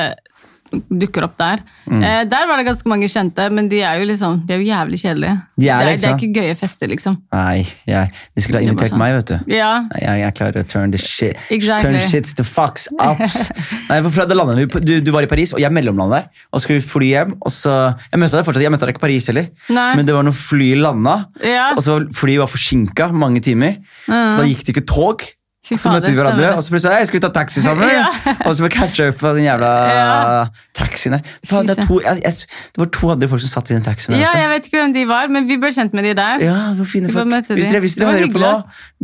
dukker 0.71 1.25
opp 1.27 1.33
der. 1.39 1.61
Mm. 1.85 2.01
Eh, 2.03 2.21
der 2.31 2.45
var 2.47 2.59
det 2.61 2.65
ganske 2.67 2.87
mange 2.91 3.07
kjente, 3.11 3.47
men 3.51 3.67
de 3.71 3.81
er 3.83 3.99
jo 3.99 4.05
liksom, 4.07 4.37
de 4.47 4.53
er 4.55 4.61
jo 4.61 4.67
jævlig 4.69 4.99
kjedelige. 5.01 5.33
De 5.59 5.67
er 5.69 5.83
det, 5.83 5.93
er, 5.93 5.97
det 6.01 6.07
er 6.09 6.15
ikke 6.17 6.39
gøye 6.41 6.55
fester, 6.59 6.87
liksom. 6.91 7.17
Nei, 7.35 7.65
jeg, 7.89 8.11
de 8.35 8.43
skulle 8.45 8.59
ha 8.59 8.63
er 8.63 8.69
invitert 8.69 8.93
sånn. 8.93 9.01
meg, 9.01 9.15
vet 9.19 9.33
du. 9.33 9.51
Ja, 9.57 9.71
Jeg, 9.99 10.21
jeg 10.23 10.35
klarer 10.37 10.63
å 10.63 10.67
turn 10.71 10.93
the 10.95 11.01
shit 11.01 11.37
Exactly. 11.51 11.91
Turn 11.97 12.09
shits 12.11 12.35
to 12.37 12.45
fucks 12.47 12.87
ups. 12.95 13.49
Nei, 13.89 13.99
fra 14.15 14.25
det 14.29 14.37
landet 14.39 14.61
vi, 14.61 14.83
du, 14.87 14.93
du 15.03 15.11
var 15.15 15.27
i 15.27 15.29
Paris, 15.31 15.51
og 15.57 15.59
jeg 15.63 15.73
mellomlandet 15.75 16.21
der. 16.21 16.45
Og 16.51 16.59
så 16.59 16.65
skulle 16.65 16.79
vi 16.81 16.87
fly 16.87 17.11
hjem. 17.11 17.35
Og 17.41 17.51
så, 17.55 17.75
jeg 18.11 18.23
møtte 18.23 18.39
deg 18.39 18.47
fortsatt, 18.47 18.65
jeg 18.65 18.73
møtte 18.73 18.87
deg 18.87 18.95
ikke 18.95 19.03
i 19.03 19.07
Paris 19.09 19.29
heller. 19.31 19.51
Nei. 19.75 19.89
Men 19.99 20.07
det 20.07 20.15
var 20.15 20.27
når 20.27 20.37
flyet 20.39 20.81
landa, 20.81 21.17
Ja. 21.43 21.71
og 21.75 21.83
så 21.85 21.99
flyet 22.15 22.41
var 22.45 22.51
forsinka 22.51 23.11
mange 23.11 23.43
timer. 23.43 23.77
Så 24.07 24.39
da 24.39 24.47
gikk 24.47 24.63
det 24.65 24.75
ikke 24.77 24.87
tog. 24.89 25.27
Fy 25.61 25.75
så 25.77 25.91
møtte 25.93 26.09
vi 26.09 26.17
hverandre, 26.17 26.55
og 26.57 26.63
så 26.65 26.73
plutselig 26.73 26.97
hey, 26.97 27.05
skal 27.05 27.19
vi 27.19 27.21
ta 27.21 27.29
taxi 27.35 27.61
sammen. 27.67 27.85
Ja. 27.93 28.07
Og 28.49 28.55
så 28.57 28.65
catcha 28.73 29.09
up 29.11 29.19
på 29.21 29.29
den 29.37 29.45
jævla 29.45 29.69
Ja. 29.91 30.45
taxien 30.73 31.13
der. 31.13 31.21
Det, 31.69 31.75
to, 31.85 31.99
jeg, 32.01 32.17
jeg, 32.23 32.33
det 32.73 32.81
var 32.81 32.89
to 32.97 33.11
andre 33.13 33.29
folk 33.29 33.43
som 33.45 33.51
satt 33.51 33.69
i 33.69 33.75
den 33.77 33.85
taxien 33.85 34.15
der 34.15 34.23
ja, 34.23 34.31
jeg 34.41 34.49
vet 34.55 34.69
ikke 34.71 34.81
hvem 34.81 34.95
de 34.95 35.03
var, 35.09 35.29
men 35.29 35.45
vi 35.49 35.59
ble 35.61 35.69
kjent 35.75 35.93
med 35.93 36.07
de 36.09 36.15
der. 36.17 36.41
Ja, 36.47 36.57
hvor 36.79 36.89
fine 36.89 37.11
Vi 37.11 37.13
folk. 37.13 37.29
Hvis 37.53 37.69
dere, 37.69 37.83
hvis 37.85 37.95
dere 37.99 38.15
hører 38.17 38.33
på 38.33 38.41
nå, 38.41 38.51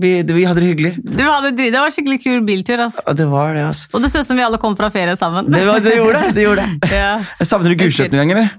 vi, 0.01 0.11
vi 0.25 0.43
hadde 0.49 0.63
det 0.65 0.71
hyggelig. 0.73 0.93
Det 1.05 1.25
var, 1.29 1.45
det, 1.45 1.69
det 1.73 1.77
var 1.77 1.93
skikkelig 1.93 2.19
kul 2.25 2.41
biltur. 2.49 2.81
Altså. 2.87 3.05
Ja, 3.05 3.13
det 3.21 3.29
var 3.29 3.53
det, 3.53 3.67
altså. 3.69 3.89
Og 3.93 4.01
det 4.01 4.11
så 4.13 4.25
ut 4.25 4.29
som 4.33 4.37
vi 4.41 4.45
alle 4.49 4.57
kom 4.61 4.73
fra 4.79 4.89
ferie 4.93 5.13
sammen. 5.19 5.51
Det, 5.53 5.61
var, 5.67 5.79
det 5.85 5.93
gjorde 5.99 6.23
det. 6.25 6.33
det, 6.37 6.47
gjorde 6.49 6.65
det. 6.65 6.91
ja. 7.01 7.11
Savner 7.45 7.73
du 7.73 7.77
Gulset 7.83 8.09
noen 8.13 8.25
gang, 8.25 8.33
eller? 8.37 8.55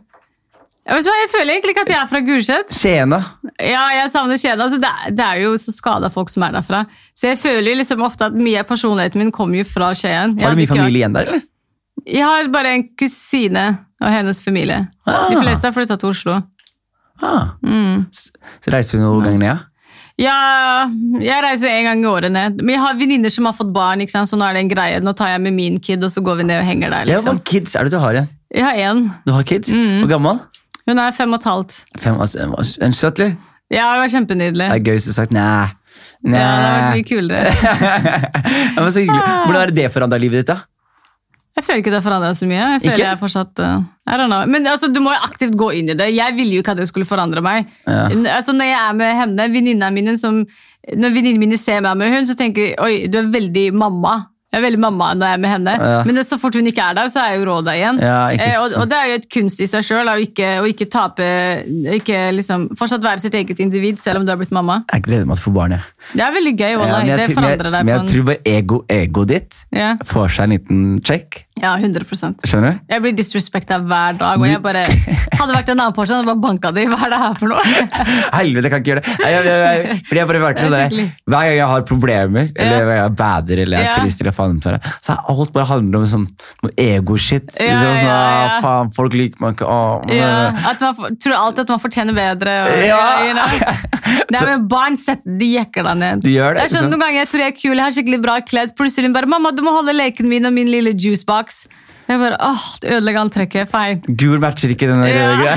Vet 0.88 1.05
du 1.05 1.11
hva, 1.11 1.16
jeg 1.20 1.29
føler 1.35 1.53
egentlig 1.53 1.74
ikke 1.74 1.83
at 1.85 1.90
jeg 1.92 2.01
er 2.01 2.09
fra 2.09 2.20
Gulset. 2.24 2.70
Skien, 2.72 3.12
da? 3.12 3.18
Ja, 3.61 3.83
jeg 3.92 4.09
savner 4.12 4.38
Skien. 4.40 4.57
Altså, 4.57 4.79
det, 4.81 4.92
det 5.18 5.24
er 5.27 5.42
jo 5.42 5.51
så 5.61 5.74
skada 5.74 6.09
folk 6.12 6.33
som 6.33 6.46
er 6.46 6.55
derfra. 6.57 6.85
Så 7.12 7.29
jeg 7.29 7.40
føler 7.42 7.77
liksom 7.77 8.01
ofte 8.07 8.31
at 8.31 8.38
mye 8.38 8.62
av 8.62 8.68
personligheten 8.70 9.20
min 9.20 9.33
kommer 9.35 9.61
jo 9.61 9.66
fra 9.68 9.90
Skien. 9.98 10.38
Har 10.40 10.57
du 10.57 10.62
mye 10.62 10.70
familie 10.70 11.03
igjen 11.03 11.16
der, 11.18 11.29
eller? 11.29 11.44
Jeg 12.09 12.24
har 12.24 12.48
bare 12.55 12.72
en 12.79 12.87
kusine 12.96 13.66
og 14.01 14.12
hennes 14.14 14.40
familie. 14.44 14.87
Ah. 15.05 15.27
De 15.29 15.37
fleste 15.42 15.68
har 15.68 15.77
flytta 15.77 15.98
til 16.01 16.14
Oslo. 16.14 16.38
Ah. 17.20 17.53
Mm. 17.61 18.07
Så 18.14 18.72
reiser 18.72 18.96
du 18.96 19.05
noen 19.05 19.27
ganger 19.27 19.42
ned? 19.42 19.51
Ja? 19.53 19.59
Ja, 20.18 20.88
jeg 21.22 21.42
reiser 21.44 21.70
en 21.70 21.85
gang 21.87 22.01
i 22.03 22.09
året 22.11 22.33
ned. 22.35 22.59
Men 22.62 22.74
jeg 22.74 22.83
har 22.83 22.96
venninner 22.98 23.31
som 23.31 23.46
har 23.46 23.55
fått 23.55 23.70
barn, 23.74 24.01
ikke 24.03 24.16
sant? 24.16 24.31
så 24.31 24.38
nå 24.38 24.46
er 24.48 24.57
det 24.57 24.64
en 24.64 24.72
greie. 24.72 25.03
Nå 25.05 25.12
tar 25.18 25.35
jeg 25.35 25.44
med 25.44 25.55
min 25.55 25.77
kid, 25.79 26.03
og 26.03 26.11
så 26.11 26.22
går 26.27 26.40
vi 26.40 26.48
ned 26.48 26.62
og 26.62 26.66
henger 26.66 26.90
der. 26.94 27.12
Ja, 27.12 27.20
Hvor 27.20 27.37
liksom. 27.37 27.42
kids 27.46 27.77
er 27.79 27.87
det 27.87 27.94
du 27.94 28.01
har 28.03 28.18
igjen? 28.18 28.31
Jeg 28.57 28.64
har 28.64 28.81
én. 28.88 29.05
Du 29.29 29.35
har 29.37 29.44
kids? 29.46 29.70
Mm. 29.70 30.01
Hvor 30.03 30.11
gammel? 30.16 30.40
Hun 30.88 31.03
er 31.03 31.12
fem 31.16 31.35
og 31.37 31.42
et 31.42 31.51
halvt. 31.51 31.77
Fem, 32.01 32.16
altså, 32.16 32.79
en 32.85 32.96
søtlig? 32.96 33.35
Ja, 33.68 33.90
det 33.92 34.01
var 34.01 34.14
kjempenydelig. 34.14 34.70
Det 34.70 34.79
er 34.79 34.87
gøy 34.88 34.96
har 34.96 35.16
sagt 35.18 35.35
nei. 35.37 35.68
Nei. 36.24 36.38
Ja, 36.40 36.48
det 36.48 36.64
har 36.64 36.79
vært 36.79 36.96
mye 36.96 37.07
kulere. 37.07 37.53
men 38.79 38.90
så 38.90 39.05
hyggelig. 39.05 39.20
Hvordan 39.20 39.61
har 39.61 39.72
det 39.77 39.88
forandra 39.94 40.18
livet 40.22 40.42
ditt, 40.42 40.55
da? 40.55 40.62
Jeg 41.59 41.66
føler 41.66 41.83
ikke 41.83 41.90
det 41.90 41.98
har 41.98 42.07
forandra 42.07 42.31
så 42.38 42.46
mye. 42.46 42.59
Jeg 42.61 42.81
føler 42.85 42.94
Ikke? 42.94 43.03
jeg 43.03 43.11
er 43.11 43.20
fortsatt 43.20 43.61
uh, 43.64 43.85
I 44.07 44.16
don't 44.18 44.31
know. 44.31 44.46
Men 44.46 44.66
altså, 44.70 44.88
du 44.94 45.01
må 45.03 45.12
jo 45.12 45.20
aktivt 45.27 45.57
gå 45.59 45.72
inn 45.81 45.90
i 45.90 45.96
det. 45.98 46.09
Jeg 46.14 46.37
ville 46.38 46.55
jo 46.55 46.62
ikke 46.62 46.77
at 46.77 46.81
det 46.81 46.88
skulle 46.90 47.09
forandre 47.09 47.42
meg. 47.44 47.68
Ja. 47.85 48.07
Altså, 48.37 48.55
når 48.55 48.70
jeg 48.70 48.79
er 48.79 48.98
med 49.01 49.14
henne, 49.18 49.48
venninnene 49.53 49.92
mine 49.94 50.14
som 50.20 50.44
Når 50.88 51.16
venninnene 51.16 51.42
mine 51.42 51.59
ser 51.61 51.83
meg 51.85 51.98
med 52.01 52.14
hun, 52.14 52.29
så 52.29 52.38
tenker 52.38 52.70
jeg 52.70 52.77
oi, 52.81 52.92
du 53.11 53.18
er 53.20 53.33
veldig 53.35 53.66
mamma. 53.77 54.14
Jeg 54.48 54.62
er 54.62 54.64
veldig 54.64 54.80
mamma 54.80 55.11
når 55.12 55.28
jeg 55.28 55.37
er 55.37 55.40
med 55.42 55.50
henne. 55.52 55.72
Ja. 55.76 55.96
Men 56.08 56.18
så 56.24 56.38
fort 56.40 56.54
hun 56.56 56.68
ikke 56.70 56.80
er 56.80 56.96
der, 56.96 57.11
så 57.12 57.20
er 57.20 57.34
jeg 57.34 57.42
jo 57.42 57.48
råda 57.50 57.74
igjen. 57.76 57.98
Ja, 58.00 58.20
eh, 58.32 58.54
og, 58.56 58.78
og 58.80 58.87
det 58.88 58.96
er 58.96 59.11
jo 59.11 59.18
et 59.18 59.26
kunst 59.34 59.61
i 59.61 59.68
seg 59.68 59.84
sjøl 59.84 60.08
å 60.08 60.14
ikke, 60.24 60.52
ikke 60.72 60.87
tape 60.88 61.26
ikke 61.98 62.22
liksom, 62.37 62.70
Fortsatt 62.78 63.04
være 63.04 63.20
sitt 63.20 63.37
eget 63.37 63.61
individ 63.61 64.00
selv 64.00 64.22
om 64.22 64.24
du 64.24 64.32
har 64.32 64.40
blitt 64.40 64.54
mamma. 64.54 64.80
Jeg 64.88 65.04
gleder 65.04 65.28
meg 65.28 65.37
til 65.37 65.44
å 65.44 65.48
få 65.50 65.54
barn. 65.58 65.76
jeg. 65.76 65.84
Det 66.14 66.24
er 66.24 66.32
veldig 66.38 66.54
gøy. 66.54 66.70
Ja, 66.70 66.78
men 66.80 66.88
jeg, 66.88 66.96
det 66.96 67.11
men 67.11 67.20
jeg, 67.20 67.37
forandrer 67.37 67.76
deg 67.76 67.84
men 67.84 67.92
på 67.92 67.98
jeg 67.98 68.12
tror 68.14 68.26
bare 68.30 68.56
ego, 68.56 68.80
egoet 68.96 69.34
ditt 69.34 69.61
ja, 69.76 69.90
får 70.08 70.32
seg 70.38 70.48
en 70.48 70.56
liten 70.56 70.82
check. 71.04 71.42
Ja, 71.62 71.73
100 71.77 72.05
Skjønner 72.44 72.73
du? 72.73 72.79
Jeg 72.92 73.03
blir 73.05 73.14
disrespekta 73.18 73.79
hver 73.83 74.18
dag. 74.18 74.38
Og 74.40 74.47
jeg 74.49 74.61
bare 74.64 74.85
Hadde 75.38 75.55
vært 75.55 75.68
en 75.73 75.79
annen 75.81 75.94
person, 75.97 76.16
hadde 76.18 76.29
bare 76.31 76.42
banka 76.42 76.71
de. 76.75 76.85
Hva 76.90 76.99
er 77.07 77.12
det 77.14 77.18
her 77.23 77.35
for 77.38 77.53
noe? 77.53 77.62
Helvete, 78.38 78.64
jeg 78.66 78.73
kan 78.73 78.83
ikke 78.83 78.90
gjøre 78.92 79.03
det. 79.03 79.14
Jeg, 79.18 79.44
jeg, 79.49 79.85
jeg, 79.88 80.01
fordi 80.09 80.21
jeg 80.23 80.31
bare 80.33 80.42
merker 80.44 80.68
Det 80.73 80.81
er 80.81 80.94
det 80.94 81.05
Hver 81.29 81.49
gang 81.49 81.57
jeg 81.59 81.68
har 81.73 81.85
problemer, 81.88 82.49
eller 82.57 82.79
Ja. 82.79 82.97
jeg 83.03 83.14
bader 83.23 83.62
eller 83.64 83.79
er 83.79 83.87
Ja. 83.88 83.94
trist, 83.99 84.21
eller 84.25 84.35
faen 84.37 84.59
så 84.62 84.75
er 84.75 85.23
alt 85.29 85.53
bare 85.55 85.66
handler 85.68 86.01
om 86.03 86.07
sånn, 86.09 86.25
noe 86.64 86.73
ego-shit. 86.79 87.53
Ja, 87.61 87.75
liksom, 87.75 87.92
sånn, 87.99 88.09
ja. 88.09 88.16
«Ah, 88.18 88.61
Faen, 88.62 88.90
folk 88.97 89.14
liker 89.14 89.40
meg 89.42 89.57
ikke. 89.57 89.68
Åh, 89.68 90.11
Ja, 90.14 90.53
at 90.71 90.81
man 90.99 91.16
tror 91.23 91.37
alltid 91.38 91.61
at 91.64 91.73
man 91.75 91.83
fortjener 91.83 92.14
bedre. 92.16 92.55
Og, 92.66 92.83
Ja. 92.87 93.03
you 93.27 93.35
know? 93.35 93.49
Nei, 94.33 94.42
men 94.44 94.66
Barn 94.68 94.97
setter, 95.01 95.37
de 95.38 95.49
jekker 95.57 95.85
deg 95.88 95.97
ned. 96.01 96.23
De 96.25 96.35
gjør 96.35 96.55
det, 96.59 96.62
Jeg 96.66 96.71
skjønner, 96.73 96.83
sånn. 96.83 96.90
Noen 96.92 97.05
ganger 97.05 97.21
jeg 97.23 97.29
tror 97.33 97.44
jeg 97.44 97.53
er 97.53 97.57
kul, 97.61 97.75
jeg 97.77 97.85
har 97.85 97.94
skikkelig 97.97 98.21
bra 98.23 98.37
kledd. 98.40 98.75
Plutselig 98.79 99.12
bare 99.14 99.27
'mamma, 99.31 99.53
du 99.57 99.62
må 99.62 99.73
holde 99.77 99.94
leken 99.97 100.29
min 100.29 100.47
og 100.47 100.53
min 100.53 100.68
lille 100.71 100.92
juicebox'. 101.48 101.66
Jeg 102.08 102.18
bare, 102.22 102.37
åh, 102.40 102.62
det 102.80 102.92
ødelegger 102.94 103.20
antrekket. 103.20 103.68
Feil. 103.68 103.98
Gul 104.16 104.38
matcher 104.40 104.70
ikke 104.72 104.88
den 104.88 105.02
der 105.02 105.08
Ja. 105.08 105.37
greia. 105.37 105.56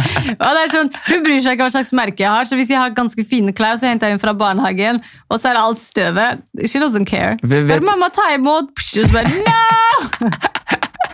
Og 0.44 0.50
det 0.54 0.60
er 0.62 0.70
sånn, 0.70 0.90
Hun 1.08 1.24
bryr 1.24 1.40
seg 1.42 1.56
ikke 1.56 1.64
hva 1.66 1.72
slags 1.74 1.90
merke 1.92 2.22
jeg 2.22 2.30
har, 2.30 2.44
så 2.46 2.54
hvis 2.54 2.70
jeg 2.70 2.78
har 2.78 2.90
ganske 2.94 3.24
fine 3.28 3.52
klær, 3.52 3.74
så 3.80 3.88
henter 3.90 4.06
jeg 4.06 4.14
inn 4.14 4.22
fra 4.22 4.32
barnehagen, 4.32 5.00
og 5.28 5.40
så 5.40 5.50
er 5.50 5.58
alt 5.58 5.78
støvet. 5.82 6.38
She 6.66 6.78
doesn't 6.78 7.04
care. 7.10 7.36
Bare, 7.42 7.80
'Mamma, 7.80 8.08
ta 8.14 8.30
imot!' 8.36 8.70
Psh, 8.76 9.10
bare, 9.12 9.26
no! 9.42 10.30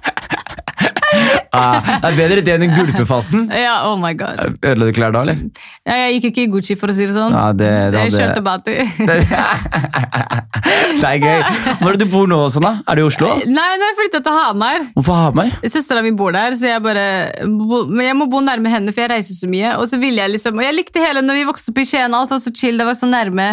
Ah, 1.54 1.98
det 2.02 2.08
er 2.10 2.16
bedre 2.18 2.42
det 2.44 2.52
enn 2.54 2.64
den 2.66 2.74
gulpefasen. 2.76 3.40
Ja, 3.58 3.74
oh 3.88 3.96
my 4.00 4.12
god. 4.16 4.38
Ødela 4.62 4.86
du 4.88 4.92
klær 4.96 5.12
da, 5.14 5.20
eller? 5.24 5.36
Ja, 5.86 5.94
jeg 6.04 6.10
gikk 6.18 6.26
ikke 6.30 6.42
i 6.44 6.50
Gucci, 6.52 6.74
for 6.78 6.88
å 6.92 6.94
si 6.94 7.04
det 7.08 7.14
sånn. 7.16 7.32
Ja, 7.34 7.46
det, 7.56 7.70
det 7.94 8.00
jeg 8.04 8.12
hadde... 8.12 8.22
kjørte 8.22 8.42
Bati. 8.46 8.74
det 11.00 11.08
er 11.08 11.18
gøy. 11.24 11.40
Hvor 11.80 11.90
er 11.90 11.94
det 11.98 12.04
du 12.04 12.12
bor 12.12 12.26
nå, 12.30 12.38
også, 12.48 12.60
da? 12.64 12.72
Er 12.84 12.92
det 12.98 13.04
i 13.04 13.08
Oslo? 13.08 13.28
Nei, 13.48 13.68
har 13.74 13.86
jeg 13.86 13.98
flytta 14.02 14.20
til 14.26 14.38
Hamar. 14.38 14.78
Hvorfor 14.96 15.14
Hamar? 15.24 15.48
Søstera 15.64 16.00
mi 16.04 16.12
bor 16.18 16.32
der, 16.36 16.50
så 16.58 16.64
jeg 16.70 16.84
bare 16.84 17.06
Men 17.48 18.04
jeg 18.06 18.16
må 18.18 18.24
bo 18.30 18.38
nærme 18.44 18.68
henne, 18.72 18.94
for 18.94 19.00
jeg 19.06 19.12
reiser 19.16 19.34
så 19.38 19.46
mye. 19.50 19.70
Og 19.80 19.84
så 19.90 19.96
ville 20.00 20.20
jeg 20.22 20.34
liksom 20.36 20.58
Og 20.58 20.66
jeg 20.66 20.76
likte 20.76 21.02
hele 21.02 21.24
når 21.24 21.40
vi 21.40 21.48
vokste 21.48 21.74
opp 21.74 21.82
i 21.82 21.88
Skien, 21.88 22.14
alt 22.14 22.32
var 22.34 22.42
så 22.42 22.52
chill, 22.54 22.78
det 22.80 22.86
var 22.88 22.98
så 22.98 23.08
nærme 23.10 23.46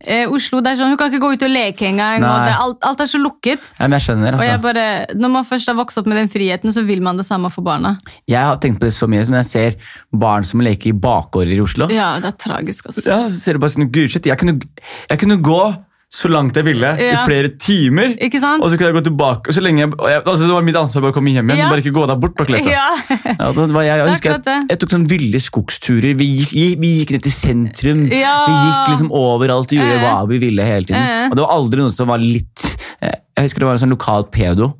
eh, 0.00 0.26
Oslo. 0.30 0.60
Det 0.60 0.72
er 0.72 0.80
sånn, 0.80 0.92
Hun 0.92 1.00
kan 1.00 1.12
ikke 1.12 1.22
gå 1.22 1.32
ut 1.36 1.44
og 1.46 1.52
leke 1.52 1.88
engang, 1.88 2.20
Nei. 2.20 2.30
og 2.30 2.46
det, 2.46 2.56
alt, 2.64 2.78
alt 2.90 3.00
er 3.04 3.10
så 3.10 3.20
lukket. 3.22 3.70
Ja, 3.78 3.86
men 3.86 3.96
jeg 3.98 4.06
skjønner, 4.08 4.36
Og 4.38 4.44
jeg 4.44 4.58
altså. 4.58 4.66
bare, 4.66 5.06
Når 5.16 5.34
man 5.38 5.48
først 5.48 5.72
har 5.72 5.78
vokst 5.78 5.98
opp 5.98 6.06
med 6.06 6.20
den 6.20 6.28
friheten, 6.32 6.72
så 6.72 6.84
vil 6.86 7.02
man 7.02 7.16
det 7.16 7.26
samme 7.26 7.50
for 7.52 7.66
barna. 7.66 7.96
Jeg 8.28 8.42
har 8.42 8.56
tenkt 8.62 8.80
på 8.80 8.88
det 8.90 8.94
så 8.96 9.08
mye, 9.10 9.24
som 9.24 9.34
jeg 9.38 9.46
ser 9.46 9.76
barn 10.12 10.44
som 10.44 10.60
leker 10.60 10.92
i 10.92 10.92
bakgårder 10.92 11.56
i 11.56 11.60
Oslo. 11.64 11.88
Ja, 11.92 12.16
det 12.20 12.34
er 12.34 12.38
tragisk, 12.40 12.90
altså. 12.92 13.06
Ja, 13.08 13.22
så 13.28 13.40
ser 13.40 13.56
du 13.56 13.64
bare 13.64 13.76
sånn, 13.76 13.90
gud, 13.90 14.10
shit, 14.12 14.26
jeg 14.26 14.36
jeg 14.36 15.18
kunne 15.18 15.40
gå 15.42 15.62
så 16.08 16.28
langt 16.30 16.54
jeg 16.56 16.64
ville, 16.64 16.88
i 17.02 17.08
flere 17.26 17.48
timer. 17.60 18.12
Ikke 18.22 18.38
sant? 18.40 18.62
Og 18.62 18.70
så 18.70 18.76
kunne 18.78 18.92
jeg 18.92 18.96
gå 18.96 19.02
tilbake. 19.08 19.50
Og 19.50 19.56
så 19.56 19.60
lenge 19.64 19.82
jeg, 19.82 19.90
jeg, 19.90 20.20
altså, 20.22 20.46
det 20.46 20.54
var 20.54 20.62
mitt 20.62 20.76
ansvar 20.78 21.02
bare 21.02 21.12
å 21.12 21.16
komme 21.16 21.32
hjem 21.34 21.50
igjen, 21.50 21.58
Ja. 21.64 21.68
bare 21.72 21.82
ikke 21.82 21.92
gå 21.96 22.04
der 22.06 22.16
bort. 22.22 22.36
på. 22.38 22.46
Ja. 22.54 22.84
Ja, 23.26 23.50
det 23.52 23.66
var, 23.74 23.82
jeg, 23.82 23.90
jeg, 23.90 24.04
er 24.06 24.10
husker 24.12 24.30
jeg, 24.36 24.62
jeg 24.70 24.78
tok 24.78 24.94
sånn 24.94 25.06
ville 25.10 25.40
skogsturer. 25.42 26.14
Vi 26.16 26.28
gikk, 26.38 26.52
vi, 26.80 26.92
gikk 27.00 27.10
ned 27.16 27.22
til 27.26 27.34
sentrum. 27.34 28.04
Ja. 28.14 28.36
Vi 28.46 28.54
gikk 28.54 28.92
liksom 28.94 29.10
overalt 29.10 29.66
og 29.74 29.76
gjorde 29.80 29.96
Eh. 29.98 30.04
hva 30.06 30.28
vi 30.30 30.38
ville 30.38 30.62
hele 30.64 30.86
tiden. 30.86 31.02
Eh. 31.02 31.26
Og 31.30 31.36
det 31.36 31.42
var 31.44 31.56
aldri 31.58 31.82
noen 31.82 31.92
som 31.98 32.08
var 32.08 32.18
litt 32.22 32.64
eh, 33.02 33.12
Jeg 33.36 33.48
husker 33.50 33.60
det 33.60 33.66
var 33.66 33.76
en 33.76 33.82
sånn 33.84 33.92
lokal 33.96 34.24
pedo 34.30 34.70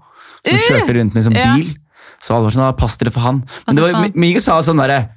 som 0.46 0.62
kjørte 0.70 0.94
rundt 0.94 1.14
med 1.14 1.24
en 1.24 1.28
sånn 1.32 1.36
Ja. 1.42 1.54
bil. 1.56 1.74
Så 2.22 2.32
alle 2.34 2.46
var 2.46 2.54
sånn, 2.54 2.64
«Ah, 2.64 2.72
pass 2.72 2.96
dere 2.96 3.10
for 3.12 3.20
han. 3.20 3.42
Men, 3.66 3.76
det 3.76 3.82
var, 3.82 3.92
men 4.08 4.24
ingen 4.24 4.40
sa 4.40 4.60
sånn 4.64 4.78
derre 4.80 5.10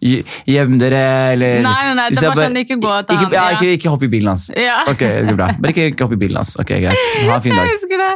dere, 0.00 1.02
eller 1.34 1.60
Nei, 1.64 1.94
nei, 1.98 2.08
det 2.14 2.22
er 2.22 2.30
bare 2.32 2.46
sånn, 2.48 2.58
ikke 2.62 2.78
gå 2.82 2.94
til 3.08 3.18
ham, 3.18 3.32
ja, 3.34 3.44
ja. 3.50 3.54
ikke, 3.58 3.72
ikke 3.78 3.92
hopp 3.94 4.06
i 4.06 4.10
bilen 4.12 4.32
hans. 4.32 4.48
Ja. 4.54 4.80
Ok, 4.88 5.02
det 5.04 5.26
går 5.30 5.38
bra. 5.40 5.50
Bare 5.58 5.74
ikke, 5.74 5.86
ikke 5.92 6.06
hopp 6.08 6.16
i 6.16 6.20
bilen 6.24 6.40
hans. 6.42 6.54
Ok, 6.60 6.72
greit. 6.84 7.04
Ha 7.26 7.36
en 7.38 7.44
fin 7.44 7.54
Jeg 7.58 7.60
dag. 7.60 7.76
husker 7.76 8.02
det. 8.04 8.10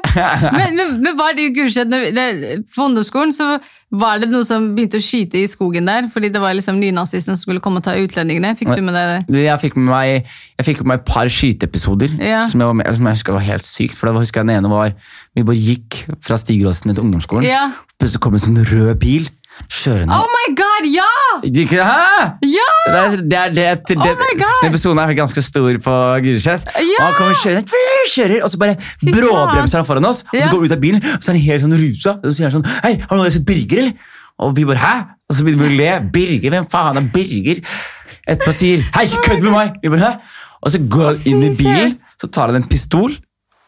Men, 0.58 0.76
men, 0.78 0.96
men 1.02 1.16
var 1.18 1.34
det 1.36 1.48
jo 1.48 1.54
gudskjelov 1.62 2.66
På 2.76 2.88
ungdomsskolen 2.90 3.32
så 3.36 3.54
var 3.92 4.22
det 4.22 4.30
noe 4.32 4.40
som 4.48 4.70
begynte 4.72 4.96
å 4.96 5.04
skyte 5.04 5.36
i 5.42 5.48
skogen 5.50 5.84
der, 5.84 6.06
fordi 6.08 6.30
det 6.32 6.40
var 6.40 6.54
liksom 6.56 6.78
nynazisten 6.80 7.36
som 7.36 7.42
skulle 7.42 7.60
komme 7.60 7.82
og 7.82 7.84
ta 7.84 7.92
utlendingene. 8.00 8.54
Fikk 8.56 8.70
du 8.72 8.80
med 8.86 8.96
deg 8.96 9.26
det? 9.28 9.42
Jeg 9.44 9.60
fikk 9.66 9.76
med 9.76 9.90
meg, 9.92 10.30
jeg 10.56 10.64
fikk 10.70 10.80
med 10.80 10.88
meg 10.94 11.02
et 11.02 11.10
par 11.12 11.28
skyteepisoder 11.28 12.14
Ja. 12.16 12.46
som, 12.48 12.62
jeg 12.64 12.70
var 12.70 12.78
med, 12.78 12.88
som 12.96 13.10
jeg 13.10 13.18
husker 13.18 13.36
var 13.36 13.44
helt 13.44 13.68
sykt. 13.68 13.98
For 14.00 14.08
da 14.08 14.14
husker 14.16 14.40
jeg 14.40 14.48
Den 14.48 14.62
ene 14.62 14.70
var 14.72 14.94
Vi 15.36 15.44
bare 15.44 15.60
gikk 15.60 15.98
fra 16.24 16.38
Stigråsen 16.40 16.94
til 16.94 17.02
ungdomsskolen. 17.04 17.44
Ja. 17.44 17.66
Plutselig 18.00 18.24
kom 18.24 18.38
en 18.40 18.44
sånn 18.46 18.62
rød 18.64 18.94
bil 19.02 19.28
kjørende. 19.70 20.16
Oh 20.16 20.26
my 20.32 20.46
god, 20.56 20.86
ja! 20.92 21.08
Ikke- 21.42 21.84
Hæ?! 21.84 22.38
Ja! 22.46 22.68
Det 22.86 22.98
er, 22.98 23.16
det 23.22 23.38
er, 23.38 23.74
det 23.78 23.88
det, 23.88 23.96
Oh 23.98 24.16
my 24.18 24.32
God! 24.40 24.58
Den 24.62 24.70
episoden 24.72 24.98
er 24.98 25.12
ganske 25.18 25.42
stor 25.42 25.78
på 25.84 25.94
Gulset. 26.24 26.66
Ja! 26.76 26.98
Og 26.98 27.04
han 27.06 27.14
kommer 27.18 27.34
kjørende, 27.42 27.82
kjører, 28.14 28.42
og 28.42 28.50
så 28.50 28.58
bare 28.58 28.76
bråbremser 29.02 29.78
han 29.82 29.86
foran 29.88 30.04
oss. 30.08 30.22
Og 30.32 30.38
så 30.42 30.50
går 30.50 30.60
vi 30.60 30.66
ut 30.70 30.76
av 30.76 30.80
bilen, 30.82 31.02
og 31.04 31.22
så 31.24 31.32
er 31.32 31.38
han 31.38 31.42
helt 31.46 31.62
sånn 31.66 31.76
rusa. 31.82 32.16
Og 32.18 32.28
så 32.28 32.34
sier 32.36 32.50
han 32.50 32.56
sånn 32.58 32.68
Hei, 32.84 32.94
har 33.08 33.16
noen 33.18 33.30
sett 33.34 33.46
Birger, 33.46 33.78
eller? 33.86 33.92
Og 34.42 34.54
vi 34.56 34.64
bare 34.68 34.82
Hæ? 34.82 34.94
Og 35.30 35.36
så 35.38 35.44
begynner 35.46 35.68
vi 35.68 35.74
å 35.74 35.78
le. 35.80 35.90
Birger, 36.12 36.50
hvem 36.56 36.66
faen 36.72 36.98
er 37.00 37.10
Birger? 37.14 37.60
Etterpå 38.26 38.52
sier 38.54 38.82
Hei, 38.96 39.06
kødd 39.24 39.42
med 39.42 39.52
meg! 39.54 39.76
Vi 39.82 39.90
bare 39.92 40.06
Hæ? 40.08 40.40
Og 40.62 40.70
så 40.70 40.78
går 40.78 41.08
han 41.08 41.22
inn 41.26 41.42
i 41.42 41.52
bilen, 41.58 41.96
så 42.22 42.28
tar 42.30 42.52
han 42.52 42.60
en 42.60 42.68
pistol. 42.70 43.10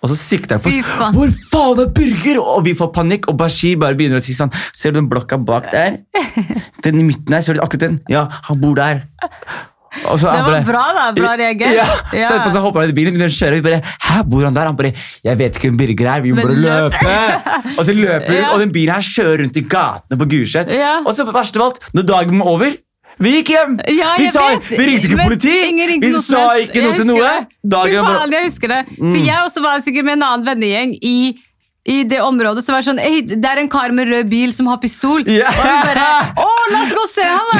Og 0.04 0.10
så 0.12 0.16
sikter 0.20 0.58
han 0.58 0.62
på 0.64 0.68
oss. 0.68 0.76
Hvor 1.16 1.30
faen 1.50 1.78
er 1.80 1.92
Birger? 1.96 2.40
Og 2.44 2.64
vi 2.66 2.74
får 2.76 2.90
panikk, 2.92 3.28
og 3.32 3.38
Bashir 3.40 3.78
bare 3.80 3.96
begynner 3.96 4.20
å 4.20 4.24
si 4.24 4.34
sånn 4.36 4.52
Ser 4.76 4.92
du 4.92 4.98
den 5.00 5.08
blokka 5.08 5.38
bak 5.40 5.70
der? 5.72 6.02
Den 6.84 7.00
i 7.00 7.06
midten 7.08 7.32
her, 7.32 7.40
ser 7.46 7.56
du 7.56 7.62
akkurat 7.64 7.86
den? 7.88 7.94
Ja, 8.12 8.26
han 8.50 8.60
bor 8.60 8.74
der. 8.76 9.06
Og 10.10 10.18
Det 10.18 10.26
var 10.26 10.42
bare- 10.50 10.64
bra, 10.66 10.82
da. 10.92 11.02
Bra 11.16 11.32
reagert. 11.40 11.76
Ja, 11.78 11.84
Ja. 12.12 12.28
Så 12.28 12.34
etterpå 12.36 12.52
så 12.52 12.60
hopper 12.66 12.82
han 12.84 12.90
i 12.92 12.96
bilen, 12.96 13.14
begynner 13.14 13.30
å 13.32 13.36
kjøre. 13.38 13.60
Vi 13.60 13.64
bare, 13.64 13.80
Hæ, 14.04 14.16
bor 14.28 14.44
han 14.44 14.52
der? 14.56 14.66
Han 14.68 14.76
bare 14.76 14.90
Jeg 15.24 15.38
vet 15.40 15.54
ikke 15.56 15.70
hvem 15.70 15.78
Birger 15.80 16.10
er, 16.16 16.20
vi 16.26 16.32
må 16.34 16.42
bare 16.42 16.58
løpe! 16.60 17.78
Og 17.78 17.84
så 17.86 17.94
løper 17.96 18.28
vi, 18.28 18.40
Ja. 18.42 18.50
og 18.52 18.58
den 18.60 18.72
bilen 18.74 18.92
her 18.98 19.06
kjører 19.06 19.40
rundt 19.46 19.56
i 19.56 19.62
gatene 19.62 20.18
på 20.20 20.28
Gulset. 20.34 20.68
Og 21.06 21.12
så 21.16 21.24
verst 21.32 21.56
av 21.56 21.62
alt, 21.70 21.80
når 21.94 22.08
dagen 22.10 22.42
er 22.42 22.50
over 22.52 22.76
vi 23.22 23.30
gikk 23.38 23.48
hjem! 23.54 23.76
Ja, 23.94 24.14
vi, 24.18 24.26
sa, 24.32 24.44
vi 24.68 24.82
ringte 24.88 25.08
ikke 25.10 25.22
politi! 25.22 25.56
Vi 26.02 26.12
sa 26.18 26.44
ikke 26.58 26.82
noe 26.84 26.96
til 26.98 27.06
noe. 27.12 27.32
Dagen 27.62 28.04
Fy 28.04 28.10
faen, 28.10 28.28
Mm. 28.28 28.32
jeg 28.36 28.44
husker 28.50 28.68
det. 28.74 28.82
For 28.98 29.18
jeg 29.22 29.40
også 29.46 29.62
var 29.64 29.82
sikkert 29.86 30.04
med 30.08 30.16
en 30.18 30.24
annen 30.28 30.46
vennegjeng 30.48 30.94
i, 31.00 31.16
i 31.86 31.98
det 32.08 32.20
området. 32.24 32.64
Så 32.64 32.72
var 32.74 32.82
det 32.82 32.88
sånn, 32.90 33.00
«Ei, 33.00 33.20
det 33.22 33.44
er 33.44 33.60
en 33.62 33.68
kar 33.72 33.92
med 33.92 34.08
rød 34.08 34.28
bil 34.32 34.52
som 34.56 34.66
har 34.72 34.78
pistol. 34.82 35.22
Yeah. 35.28 35.52
Og 35.52 35.64
vi 35.64 35.74
bare, 35.90 36.08
å, 36.42 36.48
la 36.72 36.82
oss 36.82 36.94
gå 36.96 37.02
og 37.04 37.12
se 37.14 37.26
han 37.28 37.46
da! 37.52 37.58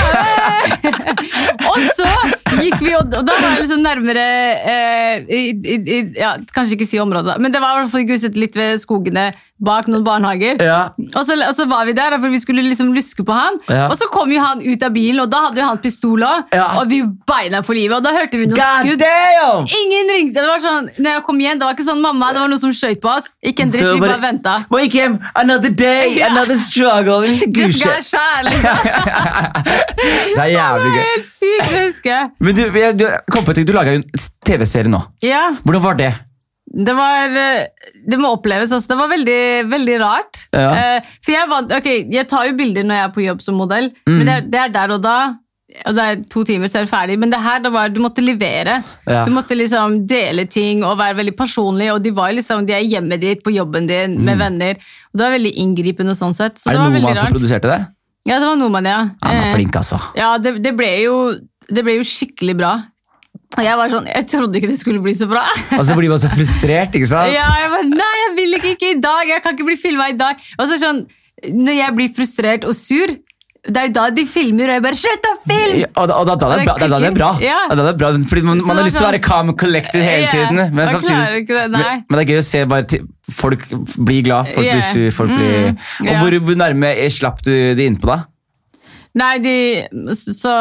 og 1.71 1.79
så 1.95 2.09
gikk 2.63 2.79
vi, 2.83 2.93
og, 2.99 3.11
da 3.15 3.23
var 3.25 3.49
jeg 3.51 3.65
liksom 3.65 3.83
nærmere, 3.85 4.27
eh, 4.75 5.25
i, 5.29 5.43
i, 5.75 5.99
ja, 6.19 6.37
kanskje 6.55 6.79
ikke 6.79 6.89
si 6.89 7.01
området, 7.03 7.35
da, 7.35 7.41
men 7.43 7.55
det 7.55 7.63
var 7.63 7.79
i 7.79 7.83
hvert 7.85 7.95
fall 7.95 8.05
i 8.05 8.41
litt 8.45 8.59
ved 8.59 8.81
skogene 8.83 9.31
bak 9.65 9.87
noen 9.89 10.03
barnehager. 10.05 10.59
Ja. 10.63 10.79
Og 11.15 11.23
så, 11.27 11.37
og 11.39 11.55
så 11.57 11.67
var 11.71 11.87
vi 11.89 11.95
der, 11.97 12.17
for 12.19 12.33
vi 12.33 12.41
skulle 12.43 12.65
liksom 12.67 12.91
luske 12.95 13.25
på 13.27 13.35
han. 13.35 13.61
Ja. 13.71 13.87
Og 13.87 13.97
så 14.01 14.09
kom 14.13 14.33
jo 14.35 14.43
han 14.43 14.63
ut 14.65 14.83
av 14.83 14.93
bilen, 14.95 15.23
og 15.23 15.31
da 15.33 15.45
hadde 15.47 15.63
jo 15.63 15.69
han 15.69 15.81
pistol 15.83 16.25
òg. 16.27 16.51
Og 16.81 16.91
vi 16.91 17.01
beina 17.29 17.63
for 17.65 17.79
livet, 17.79 17.97
og 17.97 18.05
da 18.05 18.13
hørte 18.17 18.41
vi 18.41 18.49
noen 18.49 18.59
God 18.59 18.83
skudd. 18.83 19.05
damn! 19.05 19.69
Ingen 19.79 20.13
ringte. 20.17 20.43
Det 20.43 20.51
var 20.51 20.63
sånn, 20.65 20.91
når 20.99 21.17
jeg 21.17 21.25
kom 21.29 21.41
igjen, 21.41 21.61
det 21.63 21.69
var 21.69 21.79
ikke 21.79 21.87
sånn 21.87 22.03
mamma, 22.03 22.33
det 22.35 22.43
var 22.43 22.51
noen 22.51 22.63
som 22.65 22.75
skjøt 22.75 23.01
på 23.05 23.13
oss. 23.15 23.31
Ikke 23.47 23.67
en 23.67 23.75
dritt, 23.75 23.87
vi 23.95 24.03
bare 24.03 24.21
venta. 24.23 24.57
Må 24.73 24.83
gikk 24.85 24.99
hjem. 24.99 25.19
Another 25.39 25.71
day, 25.71 26.19
another 26.27 26.59
struggle. 26.59 27.23
Just 27.55 27.85
got 27.85 28.05
shot, 28.05 28.51
liksom. 28.51 28.91
Det 29.95 30.35
er 30.35 30.45
Det 30.45 30.51
jævlig 30.51 30.91
var 30.91 30.99
gøy. 30.99 31.05
helt 31.15 31.31
sykt, 31.31 31.71
det 31.71 31.85
husker 31.87 32.11
jeg. 32.11 32.31
Men 32.43 32.54
du, 32.55 32.63
jeg- 32.81 32.97
du, 32.99 33.07
kom 33.33 33.45
på 33.45 33.55
du 33.57 33.73
laga 33.73 33.93
jo 33.97 34.01
en 34.03 34.07
TV-serie 34.47 34.91
nå. 34.93 35.03
Ja, 35.23 35.51
Hvordan 35.65 35.83
var 35.83 35.95
det? 36.01 36.13
det 36.75 36.95
var 36.97 37.29
eh, 37.39 37.67
Det 38.09 38.17
må 38.19 38.33
oppleves 38.35 38.73
også. 38.73 38.89
Det 38.89 38.97
var 38.99 39.09
veldig, 39.13 39.43
veldig 39.71 39.97
rart. 40.01 40.41
Ja. 40.53 40.71
Eh, 40.75 41.01
For 41.23 41.33
jeg 41.37 41.49
var 41.51 41.69
Ok, 41.77 41.87
jeg 42.11 42.27
tar 42.29 42.49
jo 42.49 42.57
bilder 42.59 42.83
når 42.89 42.95
jeg 42.99 43.05
er 43.09 43.15
på 43.15 43.25
jobb 43.27 43.43
som 43.45 43.55
modell, 43.61 43.91
Mm. 44.09 44.17
men 44.19 44.27
det, 44.27 44.37
det 44.51 44.61
er 44.61 44.69
der 44.75 44.95
og 44.97 45.03
da. 45.05 45.17
Og 45.89 45.95
det 45.97 46.03
er 46.05 46.19
to 46.31 46.43
timer, 46.45 46.69
så 46.71 46.79
er 46.81 46.85
det 46.87 46.91
ferdig. 46.93 47.15
Men 47.19 47.31
det 47.33 47.41
her, 47.43 47.59
det 47.65 47.71
var, 47.73 47.89
du 47.91 47.99
måtte 48.03 48.23
levere. 48.23 48.77
Ja. 49.09 49.25
Du 49.27 49.33
måtte 49.35 49.57
liksom 49.57 50.05
dele 50.07 50.45
ting 50.47 50.85
og 50.87 50.99
være 51.01 51.17
veldig 51.19 51.35
personlig. 51.39 51.89
Og 51.95 52.03
de 52.05 52.13
var 52.15 52.31
liksom, 52.37 52.67
de 52.69 52.75
er 52.77 52.85
hjemme 52.87 53.19
ditt, 53.19 53.43
på 53.43 53.51
jobben 53.55 53.87
din, 53.89 54.19
med 54.25 54.39
venner. 54.39 54.79
Og 55.13 55.19
det 55.19 55.25
var 55.25 55.35
veldig 55.35 55.55
inngripende 55.65 56.15
sånn 56.15 56.35
sett. 56.37 56.59
Så 56.63 56.71
Mm. 56.71 56.75
er 56.75 56.79
det 56.79 56.85
det 56.85 57.03
var 57.03 57.09
mann 57.09 57.17
som 57.23 57.33
produserte 57.35 57.71
det? 57.73 57.81
Ja, 58.27 58.39
det 58.41 58.47
var 58.49 58.57
Noman, 58.57 58.85
ja. 58.89 58.99
Han 59.23 59.37
er 59.37 59.49
Eh, 59.51 59.55
flink, 59.55 59.75
altså. 59.77 59.99
Ja, 60.17 60.39
det, 60.39 60.63
det, 60.63 60.77
ble 60.77 60.87
jo, 61.03 61.17
det 61.71 61.85
ble 61.87 61.99
jo 61.99 62.05
skikkelig 62.09 62.57
bra. 62.59 62.73
Og 63.55 63.63
jeg 63.63 63.79
var 63.79 63.93
sånn, 63.93 64.07
jeg 64.11 64.27
trodde 64.31 64.59
ikke 64.59 64.71
det 64.73 64.79
skulle 64.81 65.03
bli 65.03 65.13
så 65.15 65.29
bra. 65.31 65.45
Og 65.79 65.85
så 65.89 65.95
blir 65.99 66.11
man 66.11 66.19
så 66.23 66.31
frustrert, 66.33 66.95
ikke 66.99 67.11
sant? 67.11 67.31
Ja, 67.35 67.47
jeg 67.63 67.71
bare, 67.71 67.91
nei, 67.91 68.15
jeg 68.25 68.33
vil 68.41 68.57
ikke, 68.59 68.73
ikke 68.79 68.95
i 68.97 69.03
dag, 69.03 69.29
jeg 69.31 69.45
kan 69.45 69.55
ikke 69.55 69.69
bli 69.69 69.77
filmet 69.79 70.17
i 70.17 70.19
dag. 70.19 70.43
Og 70.59 70.67
så 70.71 70.81
sånn, 70.83 71.05
når 71.55 71.79
jeg 71.79 71.95
blir 72.01 72.11
frustrert 72.17 72.67
og 72.67 72.75
sur, 72.79 73.13
det 73.65 73.81
er 73.81 73.87
jo 73.89 73.93
da 73.97 74.03
de 74.13 74.27
filmer, 74.29 74.69
og 74.69 74.75
jeg 74.77 74.83
bare, 74.85 74.99
slutt 74.99 75.29
å 75.31 75.33
filme! 75.47 75.79
Ja, 75.81 75.87
Og 76.03 76.09
da, 76.11 76.17
og 76.21 76.27
da, 76.29 76.35
da, 76.37 76.49
er 76.53 76.59
det 76.61 76.67
bra, 76.67 76.75
da, 76.83 76.99
det 77.01 77.09
er 77.09 77.15
bra. 77.17 77.31
Ja. 77.41 77.61
Da 77.71 77.79
er 77.79 77.87
det 77.89 77.95
bra. 78.03 78.11
Fordi 78.33 78.43
man, 78.45 78.61
man 78.67 78.81
har 78.81 78.85
lyst 78.89 78.99
til 78.99 79.07
å 79.07 79.09
være 79.09 79.21
sånn- 79.23 79.29
calm 79.31 79.53
and 79.55 79.59
collected 79.63 80.03
hele 80.05 80.27
Ja, 80.27 80.33
tiden. 80.35 80.61
Men, 80.77 80.91
samtidig, 80.93 81.47
det, 81.49 81.63
men, 81.73 82.19
det 82.19 82.25
er 82.25 82.31
gøy 82.35 82.43
å 82.43 82.45
se 82.51 82.61
bare 82.75 83.01
folk 83.39 83.65
bli 84.05 84.19
glad, 84.27 84.51
folk 84.53 84.67
yeah. 84.67 84.77
blir 84.83 84.91
sur, 84.91 85.09
folk 85.17 85.33
blir 85.33 85.57
Mm, 85.71 85.79
Og 86.05 86.11
ja. 86.13 86.19
hvor, 86.21 86.37
hvor 86.45 86.61
nærme 86.61 86.93
slapp 87.15 87.41
du 87.47 87.55
det 87.79 87.87
innpå, 87.89 88.11
da? 88.11 88.21
Nei, 89.15 89.33
de, 89.39 89.57
så 90.13 90.53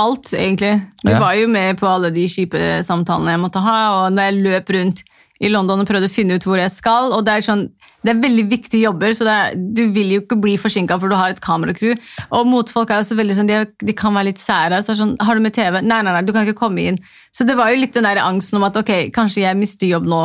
alt 0.00 0.32
egentlig. 0.32 0.74
Du 1.04 1.10
Ja. 1.12 1.18
var 1.20 1.34
jo 1.38 1.46
med 1.48 1.78
på 1.80 1.86
alle 1.88 2.10
de 2.14 2.26
kjipe 2.30 2.60
samtalene 2.86 3.36
jeg 3.36 3.42
måtte 3.44 3.62
ha, 3.64 3.78
og 4.06 4.12
når 4.16 4.30
jeg 4.30 4.42
løp 4.44 4.74
rundt 4.76 5.02
i 5.40 5.48
London 5.48 5.80
og 5.80 5.88
prøvde 5.88 6.08
å 6.08 6.12
finne 6.12 6.34
ut 6.36 6.44
hvor 6.44 6.58
jeg 6.60 6.70
skal, 6.74 7.12
og 7.16 7.22
det 7.24 7.32
er 7.38 7.44
sånn, 7.46 7.62
det 8.04 8.10
er 8.12 8.20
veldig 8.20 8.42
viktige 8.50 8.82
jobber, 8.84 9.12
så 9.16 9.24
det 9.24 9.36
er, 9.36 9.54
du 9.76 9.82
vil 9.92 10.10
jo 10.14 10.20
ikke 10.20 10.36
bli 10.40 10.56
forsinket 10.60 11.00
for 11.00 11.08
du 11.08 11.16
har 11.16 11.30
et 11.32 11.40
kameracrew. 11.40 11.94
Og 12.32 12.46
motfolk 12.48 12.90
er 12.92 13.00
også 13.00 13.16
veldig 13.16 13.36
sånn, 13.38 13.48
de, 13.48 13.60
de 13.84 13.92
kan 13.96 14.12
være 14.16 14.28
litt 14.32 14.40
sære, 14.40 14.82
så 14.84 14.92
er 14.92 15.00
sånn, 15.00 15.14
har 15.20 15.34
du 15.36 15.40
med 15.44 15.54
TV? 15.56 15.80
Nei, 15.80 16.02
nei, 16.04 16.12
nei, 16.12 16.22
du 16.28 16.32
kan 16.36 16.44
ikke 16.46 16.58
komme 16.60 16.84
inn. 16.90 16.98
Så 17.32 17.46
det 17.48 17.56
var 17.56 17.72
jo 17.72 17.80
litt 17.80 17.96
den 17.96 18.04
der 18.08 18.20
angsten 18.24 18.60
om 18.60 18.64
at, 18.68 18.76
ok, 18.76 19.10
kanskje 19.16 19.44
jeg 19.46 19.56
mister 19.60 19.88
jobb 19.88 20.08
nå, 20.08 20.20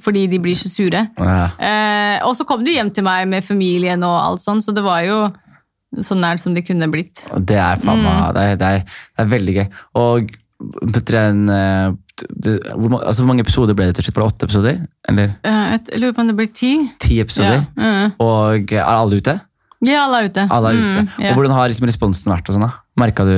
fordi 0.00 0.26
de 0.32 0.38
blir 0.40 0.56
så 0.56 0.68
sure. 0.72 1.06
Ja. 1.20 1.48
Eh, 1.60 2.18
og 2.28 2.36
så 2.36 2.44
kom 2.48 2.64
du 2.64 2.70
hjem 2.72 2.92
til 2.92 3.04
meg 3.04 3.28
med 3.28 3.44
familien 3.44 4.04
og 4.04 4.16
alt 4.20 4.40
sånn, 4.44 4.60
så 4.64 4.72
det 4.76 4.84
var 4.84 5.04
jo 5.04 5.18
så 6.00 6.16
nært 6.16 6.40
som 6.40 6.54
det 6.56 6.64
kunne 6.66 6.88
blitt. 6.92 7.20
Det 7.44 7.58
er 7.60 7.76
Mm. 8.30 8.34
det, 8.34 8.42
er, 8.42 8.56
det, 8.56 8.68
er, 8.68 8.84
det 8.86 9.26
er 9.26 9.32
veldig 9.32 9.54
gøy. 9.58 9.66
Og 10.00 10.32
en 11.18 11.48
eh, 11.48 11.92
hvor, 12.76 13.02
altså, 13.02 13.22
hvor 13.22 13.30
mange 13.32 13.42
episoder 13.42 13.74
ble 13.74 13.88
det 13.90 13.96
til 13.98 14.04
slutt? 14.06 14.16
Var 14.16 14.22
det 14.22 14.32
åtte 14.32 14.48
episoder? 14.48 14.82
Eller 15.08 15.32
Eh, 15.42 15.78
jeg 15.90 16.00
lurer 16.00 16.12
på 16.16 16.22
om 16.22 16.28
det 16.30 16.36
blir 16.38 16.52
ti. 16.54 16.72
ti 17.02 17.20
episoder? 17.20 17.64
Ja, 17.76 17.82
mm. 18.06 18.12
Og 18.22 18.72
er 18.72 18.84
alle 18.86 19.18
ute? 19.20 19.40
ja 19.82 20.04
alle 20.06 20.20
er 20.22 20.28
ute. 20.30 20.46
Alle 20.54 20.70
er 20.70 20.76
ute. 20.78 21.02
Mm, 21.02 21.08
yeah. 21.18 21.30
Og 21.32 21.40
hvordan 21.40 21.56
har 21.56 21.68
liksom 21.72 21.88
responsen 21.90 22.30
vært? 22.32 22.48
og 22.48 22.54
sånn 22.54 22.62
da? 22.68 22.72
Merka 23.02 23.24
du 23.26 23.34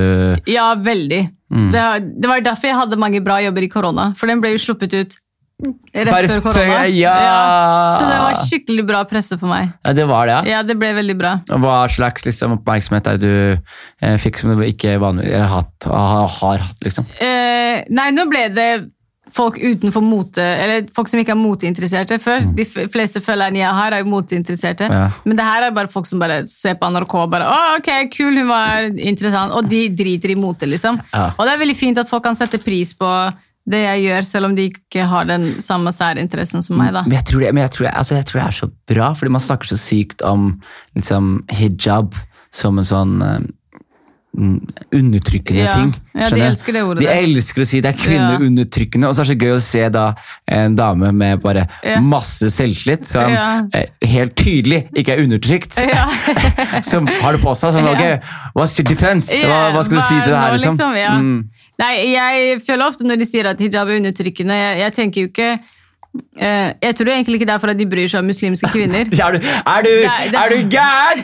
ja, 0.51 0.75
veldig. 0.75 1.23
Mm. 1.49 1.71
Det, 1.73 1.83
det 2.21 2.29
var 2.29 2.43
derfor 2.45 2.67
jeg 2.69 2.77
hadde 2.77 2.99
mange 3.01 3.21
bra 3.25 3.39
jobber 3.41 3.65
i 3.65 3.69
korona, 3.71 4.11
for 4.17 4.27
den 4.29 4.41
ble 4.43 4.51
jo 4.53 4.61
sluppet 4.61 4.93
ut 4.93 5.15
rett 5.95 6.29
før 6.29 6.41
korona. 6.43 6.81
ja. 6.91 7.15
Så 7.95 8.07
det 8.09 8.17
var 8.19 8.39
skikkelig 8.45 8.85
bra 8.87 9.03
presse 9.09 9.37
for 9.39 9.47
meg. 9.51 9.69
Ja, 9.85 9.93
det 9.95 10.07
var 10.09 10.27
det, 10.27 10.33
ja. 10.35 10.57
Ja, 10.57 10.63
det 10.67 10.75
ble 10.81 10.89
veldig 10.97 11.15
bra. 11.19 11.35
Hva 11.47 11.77
slags 11.91 12.25
liksom, 12.27 12.57
oppmerksomhet 12.59 13.07
er 13.07 13.21
det 13.21 13.29
du 13.29 13.71
eh, 14.05 14.17
fikk 14.21 14.41
som 14.41 14.51
du 14.55 14.65
ikke 14.67 14.97
vanlig, 15.01 15.29
eller 15.31 15.47
hatt, 15.53 15.87
har, 15.91 16.27
har 16.41 16.65
hatt? 16.67 16.83
liksom? 16.83 17.07
Eh, 17.23 17.85
nei, 17.95 18.09
nå 18.15 18.27
ble 18.31 18.49
det 18.55 18.69
folk 19.35 19.57
utenfor 19.59 20.03
mote, 20.05 20.39
eller 20.43 20.85
folk 20.95 21.09
som 21.11 21.19
ikke 21.19 21.33
er 21.33 21.39
moteinteresserte. 21.39 22.19
Først, 22.23 22.51
De 22.55 22.63
f- 22.63 22.85
fleste 22.93 23.19
følgerne 23.25 23.57
jeg 23.59 23.71
har, 23.79 23.91
er 23.97 24.03
jo 24.03 24.11
moteinteresserte. 24.11 24.87
Mm. 24.87 24.93
Ja. 24.95 25.07
Men 25.25 25.39
det 25.39 25.47
her 25.47 25.65
er 25.65 25.73
bare 25.75 25.91
folk 25.91 26.07
som 26.07 26.21
bare 26.21 26.43
ser 26.51 26.77
på 26.79 26.87
NRK 26.93 27.15
og 27.23 27.31
bare 27.33 27.47
Å, 27.51 27.57
ok, 27.79 27.89
kul, 28.13 28.37
hun 28.37 28.47
var 28.47 28.85
interessant. 28.95 29.51
Og 29.57 29.67
de 29.71 29.81
driter 29.97 30.31
i 30.31 30.37
mote, 30.39 30.69
liksom. 30.69 31.01
Ja. 31.11 31.31
Og 31.35 31.43
det 31.49 31.55
er 31.55 31.63
veldig 31.65 31.75
fint 31.79 31.99
at 31.99 32.07
folk 32.11 32.23
kan 32.27 32.37
sette 32.37 32.61
pris 32.63 32.93
på 32.95 33.09
det 33.65 33.81
jeg 33.81 34.03
gjør, 34.05 34.25
selv 34.27 34.49
om 34.49 34.55
de 34.57 34.67
ikke 34.69 35.07
har 35.09 35.25
den 35.29 35.47
samme 35.63 35.89
særinteressen 35.95 36.61
som 36.65 36.77
meg. 36.77 36.93
da. 36.93 37.01
Men 37.07 37.17
jeg 37.17 37.25
tror 37.31 37.41
det, 37.41 37.51
jeg 37.63 37.73
tror, 37.73 37.87
altså, 37.89 38.15
jeg 38.19 38.27
tror 38.29 38.39
det 38.39 38.45
er 38.45 38.57
så 38.59 38.69
bra, 38.93 39.11
fordi 39.17 39.33
man 39.33 39.41
snakker 39.41 39.71
så 39.71 39.77
sykt 39.81 40.21
om 40.25 40.47
liksom, 40.97 41.31
hijab 41.49 42.17
som 42.55 42.77
en 42.79 42.87
sånn 42.87 43.15
eh, 43.25 43.47
undertrykkende 44.35 45.61
Ja. 45.63 45.71
ting. 45.75 45.93
Ja, 46.15 46.29
de 46.29 46.41
elsker 46.41 46.73
det 46.73 46.81
ordet 46.83 46.99
De 47.03 47.05
der. 47.07 47.21
elsker 47.23 47.61
å 47.61 47.65
si 47.67 47.81
det 47.81 47.91
er 47.93 47.99
kvinneundertrykkende, 47.99 49.07
og 49.07 49.15
så 49.15 49.21
er 49.21 49.25
det 49.25 49.35
så 49.35 49.39
gøy 49.45 49.55
å 49.55 49.61
se 49.61 49.89
da 49.89 50.05
en 50.47 50.75
dame 50.75 51.11
med 51.13 51.41
bare 51.41 51.67
Ja. 51.83 51.99
masse 51.99 52.49
selvtillit, 52.51 53.05
som 53.05 53.29
Ja. 53.29 53.61
eh, 53.73 53.85
helt 54.07 54.35
tydelig 54.35 54.87
ikke 54.95 55.13
er 55.13 55.23
undertrykt, 55.23 55.77
Ja. 55.77 56.07
som 56.81 57.07
har 57.07 57.33
det 57.33 57.41
på 57.41 57.55
seg. 57.55 57.73
Sånn, 57.73 57.83
Ja. 57.85 57.91
ok, 58.15 58.21
what's 58.55 58.77
your 58.79 58.87
defense? 58.87 59.31
Hva, 59.31 59.47
Ja, 59.47 59.71
hva 59.73 59.83
skal 59.83 59.97
du 59.97 60.01
si 60.01 60.15
til 60.15 60.31
det 60.31 60.37
her, 60.39 60.51
liksom? 60.51 60.71
liksom? 60.77 60.95
ja. 60.97 61.11
Mm. 61.19 61.49
Nei, 61.77 61.95
jeg 62.13 62.61
føler 62.65 62.87
ofte 62.87 63.03
når 63.03 63.17
de 63.19 63.25
sier 63.25 63.45
at 63.45 63.59
hijab 63.59 63.87
er 63.89 63.99
undertrykkende, 63.99 64.53
jeg, 64.55 64.77
jeg 64.79 64.93
tenker 64.95 65.21
jo 65.21 65.27
ikke 65.27 65.59
jeg 66.39 66.95
tror 66.99 67.09
egentlig 67.13 67.39
ikke 67.39 67.47
det 67.49 67.53
er 67.55 67.61
for 67.63 67.71
at 67.71 67.79
de 67.79 67.85
bryr 67.89 68.07
seg 68.11 68.19
om 68.23 68.27
muslimske 68.29 68.69
kvinner. 68.73 69.07
Er 69.25 69.31
du, 69.35 69.39
er 69.45 69.81
du, 69.85 69.91
er 70.37 70.51
du 70.51 70.57
gæren?! 70.69 71.21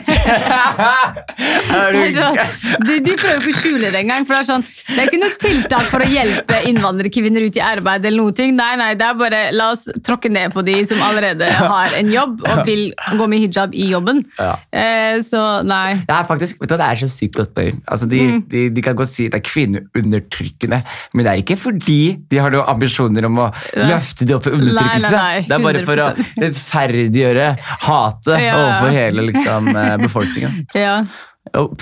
er 1.72 1.92
du 1.92 1.98
Det 1.98 2.06
er 2.06 2.12
så, 2.16 2.28
gæren? 2.34 2.86
de, 2.88 2.96
de 3.06 3.14
prøver 3.20 3.38
ikke 3.42 3.52
å 3.54 3.58
skjule 3.60 3.90
det 3.92 4.00
engang. 4.02 4.26
For 4.28 4.34
det 4.36 4.40
er 4.42 4.48
sånn, 4.48 4.64
det 4.88 4.98
er 5.02 5.08
ikke 5.10 5.20
noe 5.22 5.36
tiltak 5.42 5.86
for 5.92 6.04
å 6.04 6.08
hjelpe 6.10 6.58
innvandrerkvinner 6.70 7.46
ut 7.46 7.58
i 7.58 7.62
arbeid. 7.64 8.06
eller 8.08 8.22
noe 8.24 8.34
ting. 8.36 8.54
Nei, 8.58 8.70
nei, 8.80 8.90
det 8.98 9.06
er 9.08 9.18
bare 9.20 9.42
la 9.56 9.70
oss 9.74 9.84
tråkke 10.04 10.30
ned 10.32 10.54
på 10.56 10.64
de 10.66 10.76
som 10.88 11.02
allerede 11.04 11.48
har 11.58 11.94
en 11.98 12.12
jobb 12.12 12.42
og 12.48 12.62
vil 12.68 12.84
gå 13.18 13.28
med 13.32 13.44
hijab 13.46 13.74
i 13.78 13.88
jobben. 13.92 14.22
Ja. 14.38 14.54
Eh, 14.72 15.20
så 15.26 15.42
nei. 15.66 16.00
Det 16.08 16.16
er 16.18 16.28
faktisk, 16.28 16.60
vet 16.62 16.72
du, 16.72 16.76
det 16.80 16.88
er 16.88 17.02
så 17.04 17.10
sykt 17.12 17.38
godt 17.40 17.54
poeng. 17.56 17.80
Altså, 17.86 18.08
de, 18.10 18.22
Mm. 18.22 18.42
de, 18.48 18.60
de 18.70 18.82
kan 18.84 18.94
godt 18.96 19.10
si 19.10 19.24
det 19.28 19.34
er 19.40 19.42
kvinneundertrykkende, 19.44 20.78
men 21.14 21.24
det 21.26 21.30
er 21.32 21.40
ikke 21.42 21.56
fordi 21.58 21.96
de 22.30 22.38
har 22.40 22.52
noen 22.54 22.68
ambisjoner 22.70 23.26
om 23.28 23.40
å 23.44 23.48
løfte 23.76 24.24
det 24.28 24.36
opp 24.36 24.46
i 24.46 24.52
undertrykkelse. 24.82 25.16
Nei, 25.16 25.22
nei, 25.22 25.40
nei, 25.40 25.48
det 25.48 25.56
er 25.58 25.66
bare 25.66 25.84
for 25.88 25.96
å 25.96 26.08
100%. 26.16 26.40
rettferdiggjøre 26.44 27.48
hatet 27.88 28.40
Ja. 28.42 28.54
overfor 28.58 28.90
hele 28.96 29.26
liksom, 29.30 29.68
eh, 29.76 29.96
befolkningen. 30.06 30.66
Ja. 30.86 30.96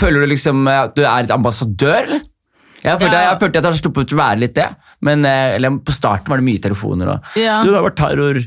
Føler 0.01 0.21
du 0.25 0.27
liksom 0.33 0.67
at 0.73 0.95
du 0.97 1.03
er 1.05 1.25
et 1.27 1.31
ambassadør, 1.35 2.03
eller? 2.07 2.21
Jeg 2.81 2.97
følte, 2.97 3.13
Ja. 3.13 3.27
jeg 3.35 3.41
følte 3.43 3.59
at 3.59 3.65
jeg 3.67 3.73
har 3.73 3.79
sluppet 3.83 4.13
å 4.15 4.17
være 4.17 4.39
litt 4.41 4.55
det, 4.57 4.69
men 5.05 5.25
eh, 5.29 5.55
eller, 5.59 5.75
på 5.85 5.93
starten 5.93 6.33
var 6.33 6.41
det 6.41 6.47
mye 6.47 6.63
telefoner. 6.65 7.11
Og, 7.13 7.27
Ja. 7.37 7.59
Du, 7.63 7.69
det 7.69 7.77
har 7.77 7.85
vært 7.85 7.99
terror 8.01 8.39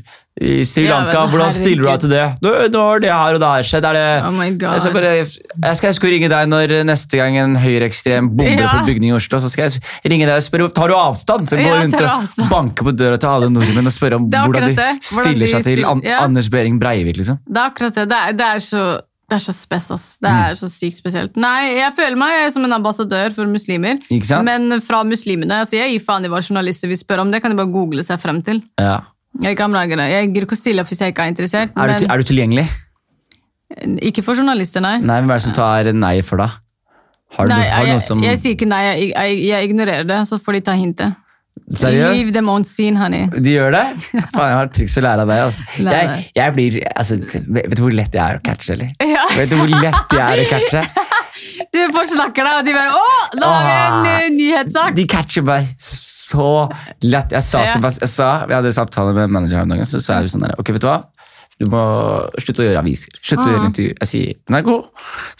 i 0.42 0.64
Sri 0.66 0.88
Lanka, 0.88 1.12
Ja, 1.14 1.26
hvordan 1.30 1.52
stiller 1.54 1.84
du 1.84 1.88
deg 1.88 2.00
til 2.02 2.10
det? 2.10 2.22
Nå, 2.42 2.52
nå 2.74 2.80
har 2.82 3.02
det 3.04 3.10
her 3.14 3.36
og 3.36 3.40
det 3.42 3.50
her 3.52 3.66
skjedd. 3.68 3.84
Det, 3.94 4.02
Oh 4.24 4.40
jeg, 4.42 4.80
skal 4.82 4.96
bare, 4.96 5.12
jeg 5.22 5.78
skal 5.78 5.92
huske 5.92 6.08
å 6.08 6.10
ringe 6.10 6.30
deg 6.32 6.48
når 6.50 6.74
neste 6.88 7.20
gang 7.20 7.38
en 7.38 7.54
høyreekstrem 7.62 8.32
bomber 8.34 8.64
Ja. 8.64 8.72
på 8.72 8.80
en 8.82 8.88
bygning 8.90 9.12
i 9.12 9.14
Oslo. 9.14 9.38
Så 9.38 9.52
skal 9.52 9.68
jeg 9.70 9.84
ringe 10.10 10.26
deg 10.26 10.34
og 10.34 10.42
spørre 10.42 10.68
tar 10.74 10.90
du 10.90 10.96
avstand. 10.98 11.46
Så 11.48 11.60
går 11.60 11.70
Ja, 11.70 11.78
rundt 11.84 12.42
og 12.42 12.50
banker 12.50 12.90
på 12.90 12.96
døra 12.98 13.20
til 13.22 13.30
alle 13.30 13.52
nordmenn 13.54 13.86
og 13.86 13.94
spørre 13.94 14.18
om 14.18 14.26
hvordan 14.30 14.66
de. 14.66 14.74
Hvordan 14.74 15.00
stiller 15.06 15.46
de 15.46 15.52
seg 15.54 15.64
til 15.70 15.84
An 15.86 16.02
ja. 16.02 16.18
Anders 16.26 16.50
Behring 16.50 16.80
Breivik. 16.82 17.16
liksom. 17.22 17.38
Det 17.46 17.60
er 17.60 17.70
akkurat 17.70 17.94
det. 17.94 18.08
Det 18.10 18.18
er, 18.26 18.32
det 18.42 18.50
er 18.56 18.58
så 18.58 18.84
det 19.24 19.38
er 19.38 19.40
så 19.40 19.54
spes, 19.56 19.86
ass. 19.90 20.18
Det 20.20 20.28
er 20.28 20.54
så 20.60 20.68
sykt 20.68 20.98
spesielt. 21.00 21.36
Nei, 21.40 21.78
jeg 21.78 21.94
føler 21.96 22.18
meg 22.20 22.52
som 22.52 22.62
en 22.66 22.74
ambassadør 22.76 23.32
for 23.32 23.46
muslimer. 23.48 23.96
Men 24.44 24.80
fra 24.84 25.00
muslimene. 25.08 25.62
Altså 25.64 25.78
jeg 25.78 25.94
gir 25.94 26.04
faen 26.04 26.26
i 26.26 26.28
hva 26.28 26.42
journalister 26.44 26.90
vil 26.90 26.98
spørre 27.00 27.24
om. 27.24 27.30
Det 27.32 27.40
kan 27.40 27.50
de 27.50 27.56
bare 27.56 27.72
google 27.72 28.04
seg 28.04 28.20
frem 28.20 28.42
til. 28.44 28.60
Ja. 28.78 28.98
Jeg 29.42 29.56
kan 29.58 29.72
lage 29.74 29.96
det. 29.98 30.06
Jeg 30.12 30.28
gidder 30.30 30.46
ikke 30.46 30.56
å 30.56 30.60
stille 30.60 30.82
opp 30.84 30.90
hvis 30.92 31.00
jeg 31.02 31.14
ikke 31.14 31.24
er 31.26 31.32
interessert. 31.32 31.72
Er, 31.74 31.90
du, 31.90 31.94
men, 32.04 32.10
er 32.12 32.22
du 32.22 32.28
tilgjengelig? 32.28 32.66
Ikke 34.06 34.22
for 34.22 34.38
journalister, 34.38 34.84
nei. 34.84 34.98
Nei, 35.02 35.18
Hvem 35.22 35.32
er 35.34 35.40
det 35.40 35.46
som 35.48 35.56
tar 35.56 35.90
nei 35.96 36.14
for 36.26 36.42
deg? 36.42 36.60
Har 37.34 37.48
du, 37.48 37.50
nei 37.50 37.64
noe- 37.64 37.74
har 37.74 37.84
du 37.88 37.90
jeg, 37.90 38.02
som 38.06 38.20
jeg 38.22 38.38
sier 38.38 38.54
ikke 38.54 38.68
nei, 38.70 38.80
jeg, 38.86 39.06
jeg, 39.10 39.38
jeg 39.48 39.70
ignorerer 39.70 40.06
det, 40.06 40.20
så 40.30 40.38
får 40.38 40.60
de 40.60 40.60
ta 40.68 40.76
hintet. 40.78 41.16
Seriøst? 41.74 42.18
Leave 42.18 42.32
them 42.34 42.48
on 42.52 42.64
scene, 42.68 42.98
honey. 43.00 43.26
De 43.32 43.54
gjør 43.56 43.74
det? 43.74 43.82
Faen, 44.34 44.50
jeg 44.52 44.58
har 44.60 44.70
triks 44.74 44.98
å 45.00 45.04
lære 45.06 45.24
av 45.24 45.30
deg. 45.32 45.42
Altså. 45.48 46.28
Jeg 46.36 46.54
blir, 46.58 46.78
altså, 46.92 47.18
vet 47.56 47.74
du 47.74 47.82
hvor 47.82 47.94
lett 47.96 48.14
jeg 48.14 48.22
er 48.22 48.38
å 48.38 48.44
catche, 48.44 48.76
eller? 48.76 48.94
Ja. 49.02 49.24
Vet 49.38 49.50
du 49.50 49.56
hvor 49.58 49.72
lett 49.72 50.14
jeg 50.18 50.22
er 50.22 50.44
å 50.44 50.48
catche? 50.52 50.84
Du 51.74 51.80
forsnakker 51.94 52.46
deg, 52.46 52.58
og 52.60 52.66
de 52.66 52.74
bare 52.74 52.94
Å, 52.98 53.08
da 53.38 53.50
har 53.54 53.64
vi 53.66 54.10
en 54.10 54.10
eh, 54.10 54.28
nyhetssak! 54.34 54.94
De 54.96 55.06
catcher 55.10 55.44
meg 55.46 55.68
så 55.80 56.48
lett. 57.04 57.34
Jeg 57.34 57.46
sa 57.46 57.64
til 57.72 57.88
jeg 57.88 58.10
sa, 58.10 58.28
Vi 58.50 58.56
hadde 58.56 58.74
samtale 58.76 59.14
med 59.16 59.34
manageren 59.34 59.68
en 59.68 59.76
dag, 59.76 59.84
så 59.88 60.02
sa 60.02 60.20
jeg 60.22 60.34
sånn 60.34 60.46
der, 60.46 60.56
ok, 60.60 60.74
vet 60.76 60.84
du 60.84 60.88
hva? 60.90 61.00
Du 61.60 61.68
må 61.70 61.82
slutte 62.42 62.64
å 62.64 62.66
gjøre 62.66 62.80
aviser. 62.82 63.14
Slutte 63.22 63.44
å 63.46 63.52
gjøre 63.52 63.68
intervju. 63.68 63.92
Jeg 64.00 64.10
sier 64.10 64.38
den 64.40 64.56
er 64.58 64.64
god. 64.66 64.88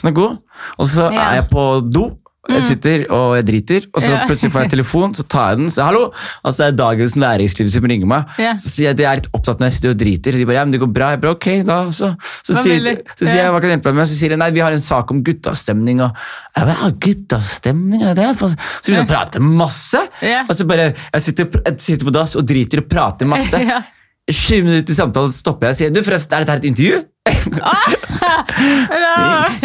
Den 0.00 0.10
er 0.12 0.14
god. 0.14 0.36
Og 0.78 0.90
så 0.92 1.08
er 1.10 1.40
jeg 1.40 1.48
på 1.50 1.64
do. 1.90 2.04
Jeg 2.50 2.62
sitter 2.68 3.04
og 3.14 3.36
jeg 3.38 3.44
driter, 3.48 3.86
og 3.94 4.02
så 4.04 4.10
Ja. 4.12 4.24
plutselig 4.28 4.52
får 4.52 4.62
jeg 4.66 4.70
telefon, 4.74 5.14
så 5.16 5.22
tar 5.26 5.50
jeg 5.54 5.58
den, 5.62 5.70
så 5.72 5.84
hallo, 5.86 6.10
Altså 6.44 6.58
Det 6.58 6.66
er 6.66 6.76
Dagens 6.76 7.14
Næringsliv 7.16 7.68
som 7.72 7.82
ringer 7.88 8.06
meg. 8.06 8.26
Ja. 8.38 8.52
Så 8.60 8.68
sier 8.68 8.90
jeg 8.90 8.94
at 8.94 9.00
jeg 9.00 9.08
er 9.10 9.20
litt 9.22 9.28
opptatt 9.32 9.58
når 9.62 9.66
jeg 9.70 9.72
sitter 9.78 9.90
og 9.94 9.98
driter. 10.02 10.32
De 10.36 10.44
bare, 10.44 10.54
ja, 10.58 10.64
men 10.64 10.72
det 10.72 10.80
går 10.82 10.92
bra. 10.92 11.08
Jeg 11.14 11.20
bare, 11.22 11.30
ok, 11.38 11.48
da, 11.64 11.78
så, 11.90 12.10
så, 12.44 12.58
sier, 12.62 13.00
så 13.16 13.24
sier 13.24 13.40
jeg, 13.44 13.50
hva 13.54 13.60
kan 13.62 13.70
jeg 13.70 13.78
hjelpe 13.78 13.88
deg 13.90 13.94
med? 13.96 14.08
Så 14.12 14.18
sier 14.18 14.34
de, 14.34 14.36
nei, 14.36 14.50
vi 14.50 14.60
har 14.60 14.72
en 14.76 14.84
sak 14.84 15.10
om 15.10 15.22
guttastemning, 15.24 16.02
og 16.04 16.12
jeg 16.56 16.68
bare, 16.68 16.76
ja, 16.82 16.90
guttastemning, 17.08 18.04
er 18.04 18.14
det? 18.14 18.28
Så 18.38 18.50
begynner 18.84 19.00
jeg 19.00 19.08
å 19.08 19.12
prate 19.14 19.40
masse, 19.40 20.04
og 20.48 20.54
så 20.58 20.66
bare, 20.68 20.90
jeg 21.14 21.20
sitter, 21.30 21.50
jeg 21.64 21.80
sitter 21.80 22.04
på 22.10 22.12
dass 22.12 22.36
og 22.36 22.44
driter 22.46 22.84
og 22.84 22.88
prater 22.92 23.26
masse. 23.26 23.56
Ja. 24.28 24.32
20 24.32 24.62
minutter 24.64 24.92
i 24.92 24.96
samtalen 24.96 25.32
stopper 25.36 25.68
jeg 25.68 25.74
og 25.74 25.78
sier, 25.78 25.90
du 25.92 26.00
forresten, 26.06 26.32
er 26.38 26.44
dette 26.46 26.56
et 26.62 26.70
intervju? 26.70 27.02
Ja. 27.58 27.74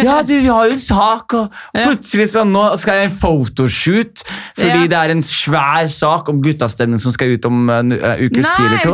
Ja, 0.00 0.20
du, 0.26 0.32
vi 0.34 0.48
har 0.48 0.66
jo 0.68 0.74
en 0.74 0.80
sak, 0.80 1.32
og 1.36 1.54
plutselig 1.74 2.26
sånn, 2.34 2.50
nå 2.52 2.62
skal 2.80 2.98
jeg 2.98 3.06
i 3.06 3.10
en 3.10 3.16
photoshoot, 3.20 4.22
fordi 4.58 4.82
Ja. 4.82 4.88
det 4.92 4.98
er 4.98 5.12
en 5.14 5.22
svær 5.24 5.88
sak 5.92 6.28
om 6.32 6.42
guttastemning 6.44 7.00
som 7.00 7.12
skal 7.12 7.32
ut 7.36 7.46
om 7.48 7.68
uh, 7.70 7.80
ukes 8.20 8.50
tid? 8.56 8.90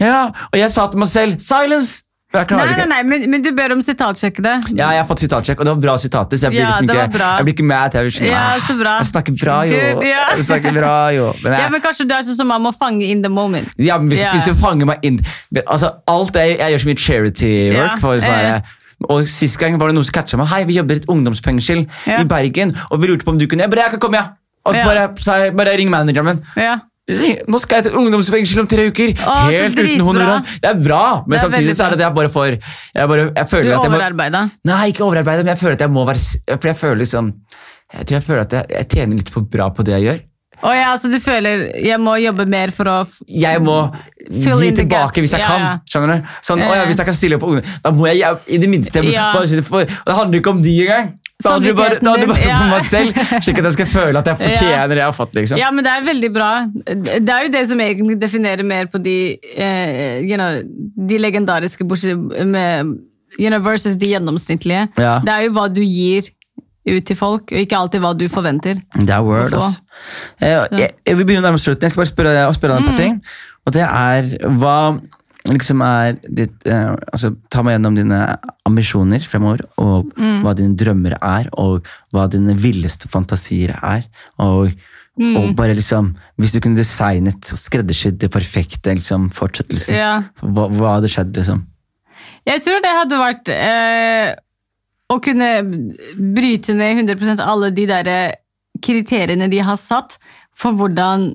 Ja, 0.00 0.22
og 0.52 0.56
jeg 0.58 0.70
sa 0.72 0.86
til 0.92 1.02
meg 1.02 1.10
selv, 1.12 1.36
silence! 1.44 2.04
Nei, 2.30 2.44
nei, 2.46 2.84
nei, 2.86 3.00
men, 3.02 3.24
men 3.32 3.42
du 3.42 3.48
ber 3.58 3.72
om 3.74 3.80
sitatsjekke 3.82 4.42
det. 4.44 4.52
Ja, 4.78 4.92
jeg 4.94 5.00
har 5.02 5.06
fått 5.08 5.24
sitatsjekk, 5.24 5.58
og 5.58 5.66
det 5.66 5.72
var 5.72 5.80
bra 5.82 5.94
sitater, 5.98 6.38
så 6.38 6.46
jeg 6.46 6.54
blir, 6.54 6.60
Ja, 6.62 6.68
liksom 6.70 6.86
ikke, 6.86 7.22
jeg 7.26 7.46
blir 7.48 7.54
ikke 7.56 7.66
mad. 7.66 7.96
Jeg, 7.98 8.12
sånn, 8.14 8.28
Ja, 8.30 8.42
«Ah, 8.52 8.60
så 8.62 8.76
bra. 8.78 8.92
jeg 9.00 9.08
snakker 9.08 9.34
bra, 9.40 9.56
jo. 9.66 9.80
Ja. 10.06 10.26
Jeg 10.38 10.44
snakker 10.46 10.76
bra, 10.76 10.92
jo. 11.16 11.24
Men 11.42 11.56
jeg, 11.56 11.64
Ja, 11.64 11.70
men 11.74 11.82
Kanskje 11.82 12.06
du 12.06 12.14
er 12.14 12.28
sånn 12.28 12.38
som 12.38 12.50
man 12.52 12.62
må 12.62 12.70
fange 12.76 13.02
in 13.02 13.24
the 13.24 13.32
moment. 13.32 13.72
Ja, 13.82 13.98
men 13.98 14.12
hvis, 14.14 14.22
hvis 14.22 14.46
du 14.46 14.54
fanger 14.60 14.86
meg 14.86 15.02
in 15.02 15.18
altså, 15.64 15.90
alt 16.10 16.30
det, 16.36 16.44
Jeg 16.60 16.76
gjør 16.76 16.84
så 16.84 16.90
mye 16.90 17.02
charity 17.06 17.50
work. 17.74 17.80
Ja, 17.80 17.96
For, 18.04 18.22
sånn 18.22 18.76
og 19.08 19.24
Sist 19.32 19.56
gang 19.56 19.78
var 19.80 19.88
det 19.90 19.96
noen 19.96 20.04
som 20.04 20.12
catcha 20.12 20.36
meg. 20.36 20.50
Hei, 20.52 20.60
vi 20.68 20.76
jobber 20.76 20.98
i 20.98 21.00
et 21.00 21.08
ungdomsfengsel 21.10 21.86
i 22.14 22.24
Bergen, 22.28 22.76
og 22.92 23.00
vi 23.00 23.08
lurte 23.10 23.24
på 23.24 23.32
om 23.32 23.40
du 23.40 23.46
kunne 23.48 23.64
Jeg 23.64 23.72
bare, 23.72 23.86
jeg 23.88 23.96
kan 23.96 24.02
komme, 24.06 24.20
ja. 24.20 24.36
Og 24.68 24.76
så 24.76 24.84
bare, 24.84 25.06
sa 25.24 25.38
bare 25.56 25.72
ring 25.80 25.88
manageren 25.90 26.26
min. 26.30 26.42
Ja. 26.60 26.76
Nå 27.50 27.60
skal 27.62 27.80
jeg 27.80 27.88
til 27.88 27.98
ungdomsfengsel 28.00 28.62
om 28.62 28.68
tre 28.70 28.86
uker! 28.90 29.12
Å, 29.18 29.36
Helt 29.50 29.78
uten 29.80 30.04
honorar. 30.06 30.44
Det 30.62 30.70
er 30.70 30.80
bra, 30.80 31.02
men 31.26 31.38
er 31.38 31.44
samtidig 31.44 31.76
så 31.76 31.88
er 31.88 31.94
det 31.96 32.00
det 32.02 32.06
jeg 32.08 32.16
bare 32.20 32.32
får 32.32 32.48
Jeg, 32.56 33.08
bare, 33.12 33.26
jeg 33.28 33.46
Du 33.46 33.50
føler 33.54 33.70
at 33.74 33.84
jeg 33.84 33.92
må 33.92 33.98
overarbeida. 33.98 34.42
Nei, 34.70 34.80
ikke 34.92 35.06
overarbeida, 35.06 35.44
men 35.44 35.52
jeg 35.54 35.62
føler 35.62 35.78
at 35.78 35.84
jeg 35.86 35.94
må 35.94 36.06
være 36.08 36.24
For 36.56 36.70
jeg 36.70 36.78
føler 36.80 37.02
liksom 37.04 37.32
Jeg 37.94 38.06
tror 38.06 38.18
jeg 38.20 38.26
føler 38.28 38.42
at 38.46 38.58
jeg, 38.58 38.70
jeg 38.78 38.90
tjener 38.94 39.22
litt 39.22 39.32
for 39.34 39.48
bra 39.56 39.70
på 39.74 39.86
det 39.86 39.96
jeg 39.98 40.06
gjør. 40.08 40.20
Å 40.60 40.72
ja, 40.76 40.90
så 41.00 41.08
du 41.08 41.16
føler 41.22 41.70
jeg 41.80 41.96
må 42.02 42.16
jobbe 42.20 42.44
mer 42.50 42.72
for 42.76 42.88
å 42.90 42.96
jeg 43.26 43.62
må 43.64 43.78
gi 44.28 44.70
tilbake 44.76 45.22
hvis 45.24 45.32
jeg 45.32 45.40
Ja, 45.40 45.48
kan. 45.48 45.80
Skjønner 45.88 46.20
du? 46.20 46.34
Sånn, 46.44 46.60
å 46.60 46.74
ja. 46.76 46.84
Hvis 46.88 47.00
jeg 47.00 47.08
kan 47.08 47.16
stille 47.16 47.38
opp 47.38 47.44
på 47.46 47.48
ungdom, 47.54 47.70
da 47.84 47.92
må 47.96 48.06
jeg, 48.10 48.20
jeg 48.20 48.36
i 48.56 48.60
det 48.60 48.68
minste 48.70 49.02
Ja. 49.08 49.30
for, 49.64 49.80
Og 49.80 50.06
det 50.10 50.16
handler 50.18 50.38
ikke 50.42 50.52
om 50.52 50.62
de 50.62 50.74
engang. 50.84 51.12
Da 51.40 51.54
handler 51.54 51.70
det 51.72 51.76
bare, 51.78 51.98
da 52.04 52.12
handler 52.12 52.26
du 52.26 52.32
bare 52.34 52.56
for 52.58 52.68
meg 52.68 52.84
selv, 52.84 53.20
slik 53.40 53.58
at 53.62 53.64
jeg 53.70 53.76
skal 53.78 53.86
føle 53.88 54.20
at 54.20 54.26
jeg 54.28 54.36
fortjener 54.44 54.88
det 54.92 54.98
jeg 55.00 55.08
har 55.08 55.16
fått. 55.16 55.34
liksom. 55.38 55.56
Ja, 55.62 55.70
men 55.72 55.86
det 55.86 55.92
er 55.96 56.02
veldig 56.04 56.30
bra. 56.34 56.50
Det 56.84 57.32
er 57.32 57.46
jo 57.46 57.52
det 57.54 57.62
som 57.70 57.80
egentlig 57.80 58.18
definerer 58.20 58.66
mer 58.68 58.90
på 58.92 59.00
de, 59.00 59.14
eh, 59.56 60.20
you 60.20 60.36
know, 60.36 60.60
de 61.08 61.18
legendariske 61.22 61.86
bortsett 61.88 62.44
med, 62.44 62.92
you 63.38 63.48
know, 63.48 63.58
versus 63.64 63.96
de 63.96 64.12
gjennomsnittlige. 64.12 64.84
Ja. 65.00 65.14
Det 65.24 65.32
er 65.32 65.46
jo 65.48 65.54
hva 65.56 65.64
du 65.72 65.80
gir 65.80 66.28
ut 66.88 67.04
til 67.04 67.16
folk, 67.16 67.52
og 67.52 67.58
ikke 67.60 67.76
alltid 67.76 68.00
hva 68.00 68.14
du 68.16 68.26
forventer. 68.32 68.80
Det 68.96 69.10
er 69.12 69.22
word, 69.22 69.52
altså. 69.52 69.80
Jeg, 70.40 70.90
jeg 71.06 71.16
vil 71.16 71.26
begynne 71.26 71.42
å 71.44 71.48
slutten. 71.60 71.82
Jeg 71.82 71.90
skal 71.92 72.04
bare 72.04 72.12
spørre 72.14 72.34
spørre 72.56 72.76
deg 72.76 72.82
Mm. 72.82 72.88
et 72.88 72.90
par 72.90 73.02
ting. 73.04 73.22
Og 73.66 73.72
det 73.72 73.82
er 73.84 74.48
hva 74.58 75.00
liksom 75.50 75.80
er 75.82 76.16
ditt 76.28 76.66
eh, 76.66 76.94
altså, 77.12 77.34
Ta 77.50 77.62
meg 77.62 77.78
gjennom 77.78 77.96
dine 77.96 78.18
ambisjoner 78.68 79.20
fremover, 79.20 79.60
og 79.78 80.12
Mm. 80.16 80.42
hva 80.44 80.54
dine 80.56 80.76
drømmer 80.76 81.16
er, 81.20 81.48
og 81.56 81.86
hva 82.12 82.28
dine 82.30 82.54
villeste 82.56 83.08
fantasier 83.08 83.76
er. 83.82 84.04
Og, 84.38 84.72
Mm. 85.18 85.36
og 85.36 85.56
bare 85.56 85.74
liksom 85.74 86.14
Hvis 86.38 86.52
du 86.52 86.60
kunne 86.60 86.76
designet 86.76 87.42
skreddersydd 87.44 88.16
det 88.18 88.30
perfekte 88.30 88.94
liksom, 88.94 89.30
fortsettelsen, 89.32 89.94
Ja. 89.94 90.22
hva, 90.40 90.68
hva 90.70 90.94
hadde 90.96 91.08
skjedd, 91.08 91.32
liksom? 91.36 91.66
Jeg 92.46 92.62
tror 92.62 92.80
det 92.80 92.90
hadde 92.90 93.18
vært 93.18 93.48
eh, 93.48 94.34
å 95.10 95.18
kunne 95.22 95.50
bryte 96.16 96.74
ned 96.76 97.04
100% 97.04 97.42
alle 97.44 97.70
de 97.74 97.86
der 97.90 98.10
eh, 98.10 98.34
kriteriene 98.84 99.50
de 99.50 99.62
har 99.64 99.78
satt 99.80 100.18
for 100.56 100.76
hvordan 100.78 101.30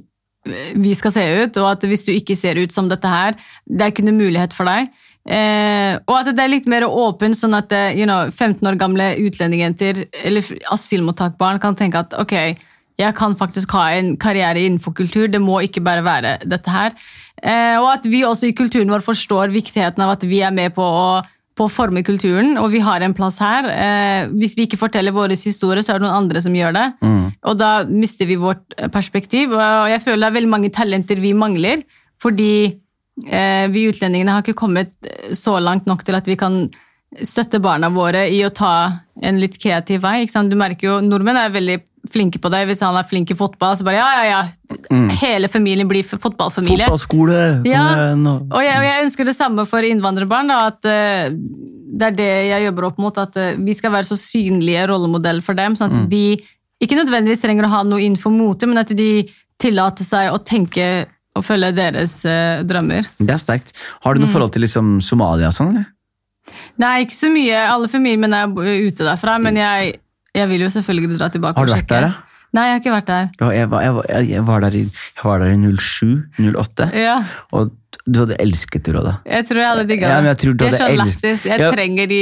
eh, 0.47 0.75
vi 0.79 0.93
skal 0.97 1.15
se 1.15 1.25
ut, 1.41 1.59
og 1.61 1.71
at 1.73 1.87
hvis 1.89 2.07
du 2.07 2.13
ikke 2.15 2.37
ser 2.39 2.59
ut 2.61 2.75
som 2.75 2.89
dette 2.91 3.09
her, 3.09 3.35
det 3.65 3.83
er 3.83 3.93
ikke 3.93 4.07
noe 4.07 4.17
mulighet 4.19 4.55
for 4.55 4.69
deg. 4.69 4.91
Eh, 5.25 5.97
og 6.05 6.15
at 6.19 6.29
det 6.37 6.43
er 6.43 6.53
litt 6.53 6.69
mer 6.69 6.85
åpent, 6.85 7.37
sånn 7.37 7.57
at 7.57 7.73
eh, 7.73 7.97
you 7.97 8.05
know, 8.05 8.29
15 8.29 8.61
år 8.69 8.77
gamle 8.77 9.09
utlendingjenter 9.25 10.05
eller 10.21 10.51
asylmottakbarn 10.73 11.61
kan 11.63 11.77
tenke 11.77 12.03
at 12.03 12.13
ok, 12.21 12.35
jeg 12.95 13.15
kan 13.17 13.33
faktisk 13.35 13.73
ha 13.75 13.89
en 13.97 14.13
karriere 14.21 14.61
innenfor 14.61 14.93
kultur, 14.95 15.27
det 15.27 15.41
må 15.43 15.59
ikke 15.65 15.83
bare 15.83 16.05
være 16.05 16.37
dette 16.45 16.71
her. 16.71 16.93
Eh, 17.41 17.75
og 17.81 17.89
at 17.91 18.05
vi 18.07 18.21
også 18.23 18.51
i 18.51 18.55
kulturen 18.55 18.91
vår 18.93 19.03
forstår 19.03 19.51
viktigheten 19.55 20.05
av 20.05 20.13
at 20.13 20.23
vi 20.29 20.39
er 20.45 20.53
med 20.55 20.75
på 20.77 20.85
å, 20.85 21.09
på 21.55 21.65
å 21.67 21.71
forme 21.71 22.03
kulturen, 22.03 22.57
og 22.59 22.69
vi 22.73 22.81
har 22.83 23.03
en 23.05 23.13
plass 23.15 23.37
her. 23.39 23.67
Eh, 23.71 24.31
hvis 24.35 24.57
vi 24.57 24.65
ikke 24.67 24.79
forteller 24.81 25.15
vår 25.15 25.35
historie, 25.37 25.83
så 25.83 25.93
er 25.93 25.99
det 26.01 26.07
noen 26.07 26.23
andre 26.25 26.41
som 26.43 26.55
gjør 26.55 26.75
det. 26.75 26.85
Og 27.47 27.59
da 27.59 27.69
mister 27.87 28.27
vi 28.27 28.35
vårt 28.41 28.75
eh, 28.77 28.89
perspektiv. 28.91 29.55
Og 29.55 29.91
jeg 29.91 30.03
føler 30.03 30.25
det 30.25 30.31
er 30.31 30.39
veldig 30.39 30.51
mange 30.51 30.73
talenter 30.75 31.21
vi 31.23 31.31
mangler, 31.37 31.85
fordi 32.21 32.51
eh, 32.67 33.65
vi 33.71 33.87
utlendingene 33.87 34.35
har 34.35 34.43
ikke 34.43 34.59
kommet 34.65 34.91
eh, 35.07 35.31
så 35.37 35.55
langt 35.63 35.87
nok 35.87 36.03
til 36.03 36.19
at 36.19 36.27
vi 36.27 36.35
kan 36.39 36.65
støtte 37.23 37.61
barna 37.63 37.87
våre 37.93 38.25
i 38.27 38.41
å 38.43 38.51
ta 38.51 38.75
en 39.23 39.39
litt 39.39 39.55
kreativ 39.61 40.03
vei. 40.03 40.25
Du 40.27 40.57
merker 40.59 40.89
jo, 40.89 40.95
Nordmenn 41.05 41.39
er 41.39 41.53
veldig 41.55 41.79
flinke 42.11 42.39
på 42.41 42.49
det. 42.53 42.63
Hvis 42.69 42.81
han 42.85 42.95
er 42.99 43.03
flink 43.07 43.31
i 43.31 43.37
fotball, 43.37 43.75
så 43.77 43.85
bare 43.87 43.97
ja, 43.99 44.09
ja, 44.15 44.25
ja. 44.31 45.09
Hele 45.21 45.47
familien 45.51 45.87
blir 45.89 46.03
fotballfamilie. 46.05 46.85
Fotballskole! 46.89 47.39
Ja. 47.67 47.85
og- 48.15 48.61
jeg, 48.63 48.75
og 48.77 48.85
jeg 48.85 49.05
ønsker 49.05 49.25
det 49.25 49.35
samme 49.37 49.65
for 49.69 49.81
innvandrerbarn. 49.85 50.47
Da, 50.51 50.59
at 50.67 50.85
uh, 50.85 51.35
Det 51.95 52.07
er 52.11 52.15
det 52.17 52.29
jeg 52.49 52.65
jobber 52.67 52.87
opp 52.89 52.97
mot. 52.99 53.17
At 53.17 53.35
uh, 53.37 53.53
vi 53.57 53.73
skal 53.77 53.91
være 53.95 54.09
så 54.09 54.17
synlige 54.19 54.85
rollemodell 54.91 55.41
for 55.45 55.53
dem. 55.57 55.75
Sånn 55.79 55.93
at 55.95 56.09
de 56.11 56.37
ikke 56.83 56.97
nødvendigvis 56.99 57.41
trenger 57.41 57.65
å 57.69 57.71
ha 57.71 57.83
noe 57.87 58.01
innenfor 58.03 58.33
motet, 58.35 58.67
men 58.69 58.77
at 58.81 58.91
de 58.93 59.25
tillater 59.61 60.03
seg 60.03 60.33
å 60.33 60.39
tenke 60.43 61.05
og 61.35 61.43
følge 61.43 61.71
deres 61.75 62.19
uh, 62.27 62.61
drømmer. 62.67 63.07
Det 63.19 63.31
er 63.33 63.39
sterkt. 63.41 63.73
Har 64.03 64.13
du 64.15 64.19
Mm. 64.21 64.25
noe 64.27 64.33
forhold 64.33 64.51
til 64.55 64.61
liksom, 64.63 64.97
Somalia 65.03 65.47
og 65.51 65.55
sånn, 65.55 65.71
eller? 65.75 65.85
Nei, 66.77 67.05
ikke 67.05 67.15
så 67.17 67.29
mye. 67.31 67.57
Alle 67.71 67.87
familien 67.89 68.21
mine 68.21 68.37
er 68.45 68.83
ute 68.85 69.03
derfra, 69.07 69.39
men 69.41 69.55
jeg, 69.57 69.95
jeg 70.35 70.49
vil 70.51 70.61
jo 70.67 70.69
selvfølgelig 70.75 71.17
dra 71.19 71.29
tilbake 71.33 71.57
Har 71.57 71.65
du 71.65 71.73
vært 71.75 71.87
der, 71.91 72.01
da? 72.09 72.13
Nei, 72.55 72.65
jeg 72.69 72.75
har 72.75 72.79
ikke 72.79 72.91
vært 72.93 73.07
der. 73.09 73.25
Jeg 73.55 73.67
var, 73.71 73.81
jeg, 73.83 73.93
var, 73.95 74.05
jeg, 74.23 74.43
var 74.47 74.61
der 74.63 74.75
i, 74.79 74.83
jeg 74.85 75.23
var 75.25 75.39
der 75.43 75.49
i 75.51 75.57
07-08, 75.75 76.85
Ja, 76.95 77.15
og 77.51 77.73
du 78.05 78.19
hadde 78.21 78.35
elsket 78.39 78.83
det 78.85 78.93
rådet. 78.95 79.15
jeg 79.25 79.47
tror 79.49 79.59
jeg 79.59 79.67
hadde 79.71 79.85
digga 79.89 80.07
Ja, 80.11 80.17
det. 80.21 80.27
jeg 80.29 80.37
tror 80.43 80.53
du 80.53 80.61
De 80.61 80.67
er 80.69 80.77
så 80.77 80.87
lættis. 80.99 81.45
Jeg 81.49 81.59
Ja. 81.59 81.71
trenger 81.73 82.07
de 82.07 82.19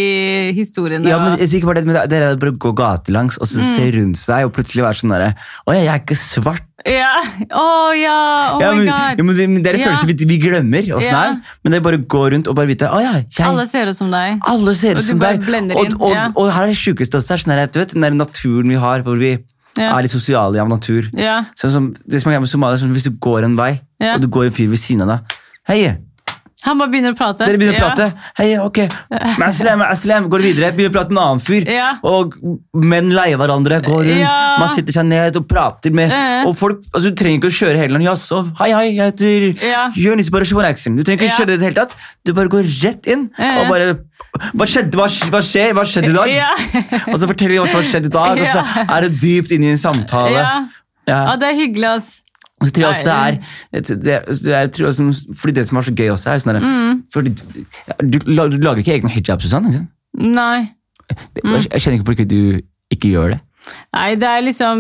historiene. 0.56 1.06
Ja, 1.12 1.20
men 1.20 1.38
jeg 1.38 1.50
sier 1.52 1.60
ikke 1.60 1.70
bare 1.74 1.82
det, 1.82 1.86
men 1.86 1.96
det 2.00 2.10
det 2.10 2.22
er 2.24 2.36
bare 2.40 2.54
å 2.54 2.58
gå 2.58 2.72
gatelangs 2.74 3.38
og 3.38 3.46
så 3.48 3.60
Mm. 3.60 3.76
se 3.76 3.92
rundt 3.98 4.18
seg 4.18 4.46
og 4.46 4.54
plutselig 4.56 4.84
være 4.88 4.98
sånn 5.02 5.12
derre 5.14 5.36
Å 5.68 5.74
ja, 5.76 5.82
jeg 5.82 5.94
er 5.94 6.00
ikke 6.02 6.18
svart. 6.18 6.64
Ja. 6.84 7.14
Oh, 7.56 7.94
ja, 7.96 8.58
oh 8.58 8.62
ja, 8.62 8.72
my 8.76 8.84
god. 8.84 9.20
ja, 9.20 9.24
men 9.24 9.38
det, 9.64 9.72
er 9.72 9.78
en 9.78 9.84
følelse 9.86 10.08
vi, 10.10 10.16
vi 10.28 10.38
glemmer 10.42 10.90
åssen 10.98 11.16
det 11.16 11.22
er. 11.22 11.38
Men 11.64 11.72
det 11.72 11.80
er 11.80 11.86
bare 11.86 12.00
å 12.02 12.04
gå 12.12 12.24
rundt 12.34 12.50
og 12.52 12.58
bare 12.58 12.68
vite 12.68 12.90
oh, 12.92 13.00
ja, 13.00 13.14
jeg 13.24 13.46
Alle 13.48 13.64
ser 13.72 13.88
ut 13.88 14.00
som 14.00 14.12
deg. 14.12 14.42
Alle 14.52 14.76
ser 14.76 15.00
ut 15.00 15.08
som 15.08 15.22
deg. 15.22 15.48
Og, 15.72 15.96
og, 15.96 16.18
og 16.36 16.52
her 16.52 16.68
er 16.68 16.74
det 16.74 16.80
sjukeste 16.82 17.22
også. 17.22 17.40
Sånn 17.46 17.56
her, 17.56 17.64
du 17.72 17.80
vet, 17.80 17.96
den 17.96 18.04
der 18.04 18.18
naturen 18.18 18.74
vi 18.74 18.80
har, 18.84 19.06
hvor 19.06 19.16
vi 19.22 19.38
er 19.80 20.06
litt 20.06 20.14
sosiale 20.14 20.60
av 20.62 20.70
natur. 20.70 21.08
Ja. 21.18 21.44
Sånn 21.60 21.74
som, 21.74 21.92
det 22.04 22.22
som 22.22 22.34
er 22.34 22.44
med 22.44 22.52
Somalia, 22.52 22.82
sånn, 22.82 22.92
Hvis 22.94 23.08
du 23.08 23.16
går 23.16 23.48
en 23.48 23.56
vei, 23.60 23.78
og 24.04 24.20
du 24.22 24.28
går 24.28 24.52
en 24.52 24.58
fyr 24.60 24.70
ved 24.74 24.82
siden 24.82 25.08
av 25.08 25.16
deg 25.16 25.40
Hei, 25.70 25.80
Han 26.64 26.78
bare 26.80 26.90
begynner 26.94 27.12
å 27.14 27.18
prate. 27.20 27.46
dere 27.46 27.58
begynner 27.60 27.76
å 27.76 27.82
Ja. 27.82 27.90
prate. 27.90 28.14
Hei, 28.38 28.58
ok. 28.58 28.78
Aslam, 29.48 29.82
aslam, 29.82 30.30
går 30.32 30.42
videre. 30.46 30.72
Begynner 30.76 30.94
å 30.94 30.98
prate 30.98 31.12
med 31.12 31.22
en 31.22 31.28
annen 31.28 31.42
fyr. 31.44 31.68
Ja. 31.70 31.90
Og 32.08 32.36
menn 32.74 33.10
leier 33.12 33.38
hverandre, 33.38 33.82
går 33.84 34.04
rundt. 34.08 34.22
Ja. 34.22 34.58
Man 34.62 34.70
sitter 34.76 34.96
seg 34.96 35.06
ned 35.10 35.36
og 35.40 35.48
prater 35.52 35.92
med 35.94 36.10
Ja. 36.10 36.44
Og 36.48 36.56
folk, 36.58 36.80
altså 36.94 37.12
Du 37.12 37.16
trenger 37.20 37.40
ikke 37.42 37.52
å 37.52 37.58
kjøre 37.60 37.78
hele 37.82 37.94
landet. 37.98 38.10
Jaså, 38.14 38.40
hei, 38.62 38.72
hei, 38.72 38.86
jeg 38.96 39.12
heter 39.12 39.68
Ja. 39.70 39.84
Jonis 39.96 40.30
Barashovan 40.32 40.66
Action. 40.66 40.96
Du 40.96 41.04
trenger 41.04 41.24
ikke 41.24 41.30
å 41.30 41.34
Ja. 41.34 41.38
kjøre 41.44 41.48
det 41.48 41.54
i 41.54 41.58
det 41.58 41.68
hele 41.74 41.80
tatt. 41.86 41.96
Du 42.26 42.34
bare 42.34 42.48
går 42.50 42.64
rett 42.84 43.08
inn 43.08 43.30
Ja. 43.38 43.62
og 43.62 43.70
bare 43.70 43.94
Hva 44.56 44.66
skjedde? 44.66 44.96
Hva, 44.98 45.06
hva 45.30 45.42
skjer? 45.46 45.74
Hva 45.78 45.84
skjedde 45.86 46.10
i 46.10 46.14
dag? 46.14 46.30
Ja. 46.32 46.50
Og 47.14 47.20
så 47.22 47.28
forteller 47.30 47.54
de 47.54 47.60
hva 47.60 47.68
som 47.68 47.82
har 47.82 47.86
skjedd 47.86 48.06
i 48.06 48.10
dag, 48.10 48.40
og 48.40 48.48
så 48.48 48.64
er 48.96 49.02
det 49.02 49.20
dypt 49.22 49.52
inne 49.52 49.68
i 49.68 49.74
en 49.76 49.78
samtale. 49.78 50.34
ja. 50.40 50.66
Ja. 51.06 51.18
ja, 51.28 51.36
det 51.36 51.50
er 51.52 51.56
hyggelig, 51.60 51.90
ass. 51.98 52.22
Og 52.64 52.70
så 52.70 52.74
tror 52.74 52.86
jeg 52.86 52.94
også 52.94 53.04
det 53.04 53.14
er 53.14 53.98
det, 54.08 54.18
jeg 54.48 54.72
tror 54.74 54.88
også, 54.88 55.08
Fordi 55.36 55.54
det 55.60 55.68
som 55.68 55.78
er 55.78 55.82
så 55.90 55.94
gøy 56.00 56.10
også, 56.14 56.30
er 56.32 56.42
sånn 56.44 56.62
Mm. 56.64 57.04
fordi 57.12 57.30
du, 58.10 58.18
lager 58.32 58.80
ikke 58.82 58.96
egne 58.96 59.12
hijabs 59.12 59.46
og 59.46 59.52
sånn? 59.52 59.68
ikke? 59.70 59.84
Nei. 60.24 60.72
Det, 61.36 61.44
Mm. 61.44 61.60
jeg 61.60 61.82
kjenner 61.82 61.98
ikke 62.00 62.08
på 62.08 62.14
hvorfor 62.16 62.30
du 62.32 62.62
ikke 62.94 63.10
gjør 63.12 63.30
det. 63.36 63.40
Nei, 63.94 64.16
det 64.20 64.28
er 64.28 64.42
liksom 64.44 64.80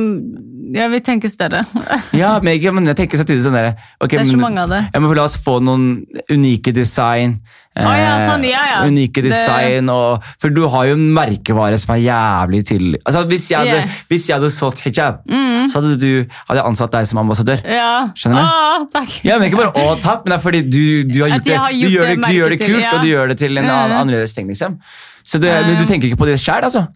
Jeg 0.75 0.89
vil 0.91 1.01
tenke 1.05 1.29
større. 1.29 1.63
Ja, 2.21 2.39
men, 2.43 2.57
jeg, 2.59 2.73
men 2.73 2.85
jeg 2.89 2.95
tenker 2.97 3.17
samtidig 3.21 3.43
sånn 3.45 3.53
der, 3.55 3.75
ok, 4.01 4.09
Det 4.15 4.19
er 4.21 4.25
så 4.25 4.37
men- 4.37 4.41
mange 4.47 4.63
av 4.63 4.69
det. 4.73 4.81
Ja, 4.93 4.99
men 4.99 5.13
La 5.15 5.23
oss 5.27 5.37
få 5.37 5.59
noen 5.63 6.05
unike 6.31 6.73
design. 6.73 7.37
Å 7.73 7.81
ja, 7.89 8.09
eh, 8.19 8.23
sånn, 8.29 8.43
ja, 8.45 8.61
ja. 8.69 8.79
Unike 8.85 9.21
Det- 9.23 9.31
design, 9.31 9.87
og, 9.89 10.23
For 10.41 10.49
du 10.53 10.67
har 10.69 10.85
jo 10.85 10.93
en 10.93 11.07
merkevare 11.13 11.77
som 11.81 11.95
er 11.95 12.01
jævlig 12.05 12.61
tydelig. 12.69 12.99
Altså, 13.05 13.23
hvis, 13.29 13.47
jeg 13.49 13.57
hadde, 13.59 13.77
Yeah. 13.79 13.85
Mm. 13.85 14.03
hvis 14.09 14.27
jeg 14.29 14.35
hadde 14.37 14.51
solgt 14.53 14.81
hijab, 14.85 15.23
så 15.69 15.79
hadde 15.81 15.95
du 16.01 16.25
hadde 16.47 16.59
jeg 16.59 16.65
ansatt 16.69 16.91
deg 16.91 17.07
som 17.07 17.19
ambassadør. 17.23 17.63
Ja. 17.65 18.09
Skjønner 18.13 18.41
du? 18.41 18.49
Å, 18.49 18.91
takk. 18.93 19.15
Ja, 19.25 19.37
men 19.39 19.49
Ikke 19.49 19.57
bare 19.63 19.71
'å, 19.73 19.95
takk', 20.01 20.25
men 20.25 20.33
det 20.33 20.37
er 20.37 20.43
fordi 20.49 20.61
du, 20.69 21.03
du 21.09 21.21
har 21.23 21.29
gjort 21.37 21.43
det 21.45 21.57
har 21.57 21.71
Du 21.71 21.77
gjort 21.87 22.07
det, 22.07 22.17
det 22.17 22.27
du 22.27 22.33
gjør 22.33 22.49
det 22.49 22.59
til, 22.59 22.67
kult, 22.73 22.83
ja. 22.83 22.91
og 22.93 23.01
du 23.01 23.07
gjør 23.07 23.27
det 23.29 23.37
til 23.39 23.57
en 23.57 23.65
Mm. 23.65 23.97
annerledes 24.01 24.33
ting. 24.35 24.47
liksom. 24.47 24.77
Så 25.25 25.39
du, 25.39 25.47
Men 25.47 25.77
du 25.79 25.85
tenker 25.87 26.09
ikke 26.11 26.17
på 26.19 26.25
det 26.27 26.37
sjæl, 26.37 26.61
altså? 26.67 26.87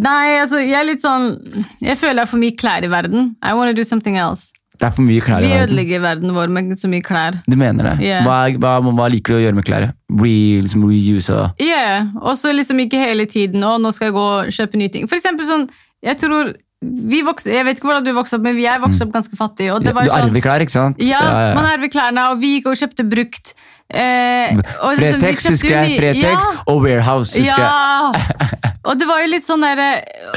Nei, 0.00 0.38
altså, 0.40 0.60
jeg 0.64 0.78
er 0.78 0.86
litt 0.88 1.02
sånn 1.04 1.34
Jeg 1.82 1.98
føler 2.00 2.20
det 2.22 2.24
er 2.24 2.30
for 2.30 2.40
mye 2.40 2.56
klær 2.56 2.86
i 2.86 2.90
verden. 2.92 3.34
I 3.44 3.52
wanna 3.58 3.74
do 3.76 3.84
something 3.84 4.16
else. 4.16 4.52
Det 4.80 4.86
er 4.88 4.94
for 4.96 5.04
mye 5.04 5.20
klær 5.20 5.42
i 5.42 5.44
Vi 5.44 5.50
verden. 5.52 5.66
ødelegger 5.68 6.00
verden 6.00 6.30
vår 6.32 6.48
med 6.56 6.70
så 6.80 6.88
mye 6.88 7.04
klær. 7.04 7.36
Du 7.50 7.56
mener 7.60 7.90
det? 7.90 8.06
Yeah. 8.06 8.22
Hva, 8.24 8.38
er- 8.48 8.56
hva, 8.62 8.78
hva 8.80 9.10
liker 9.12 9.34
du 9.34 9.36
å 9.36 9.42
gjøre 9.44 9.58
med 9.58 9.66
klær? 9.68 9.90
Re, 10.22 10.32
liksom 10.64 10.86
reuse 10.88 11.34
og 11.36 11.60
Yeah. 11.60 12.06
Og 12.22 12.38
så 12.40 12.54
liksom 12.56 12.80
ikke 12.86 12.96
hele 13.02 13.26
tiden 13.28 13.60
Å, 13.62 13.74
nå 13.78 13.92
skal 13.92 14.08
jeg 14.08 14.14
gå 14.16 14.24
og 14.40 14.48
kjøpe 14.56 14.80
nye 14.80 14.88
ting. 14.88 15.06
For 15.06 15.16
eksempel 15.20 15.44
sånn 15.44 15.68
Jeg 16.02 16.16
tror 16.22 16.54
vokste, 16.80 17.52
Jeg 17.52 17.64
vet 17.66 17.76
ikke 17.78 17.90
hvordan 17.90 18.04
du 18.06 18.12
vokste 18.16 18.38
opp, 18.38 18.42
men 18.46 18.56
jeg 18.60 18.80
vokste 18.80 19.04
opp 19.04 19.12
ganske 19.12 19.36
fattig. 19.36 19.68
Og 19.74 19.82
det 19.84 19.92
var 19.94 20.04
Du 20.04 20.10
sånn, 20.10 20.30
arver 20.30 20.40
klær, 20.46 20.60
ikke 20.64 20.72
sant? 20.76 21.02
Ja, 21.04 21.52
man 21.54 21.66
arver 21.68 21.88
klærne, 21.92 22.30
og 22.32 22.40
vi 22.40 22.56
gikk 22.58 22.70
og 22.72 22.78
kjøpte 22.80 23.04
brukt. 23.10 23.54
Eh, 23.90 24.54
og 24.86 24.94
Fretex 24.94 25.42
liksom, 25.42 25.56
husker 25.56 25.72
jeg. 25.74 25.96
Fretex 25.98 26.44
Ja. 26.46 26.52
og 26.70 26.76
Warehouse 26.84 27.34
husker 27.36 27.58
jeg. 27.58 27.66
Ja! 27.66 28.68
Og 28.86 28.96
det 28.98 29.06
var 29.10 29.20
jo 29.20 29.26
litt 29.28 29.44
sånn 29.44 29.60
derre 29.60 29.88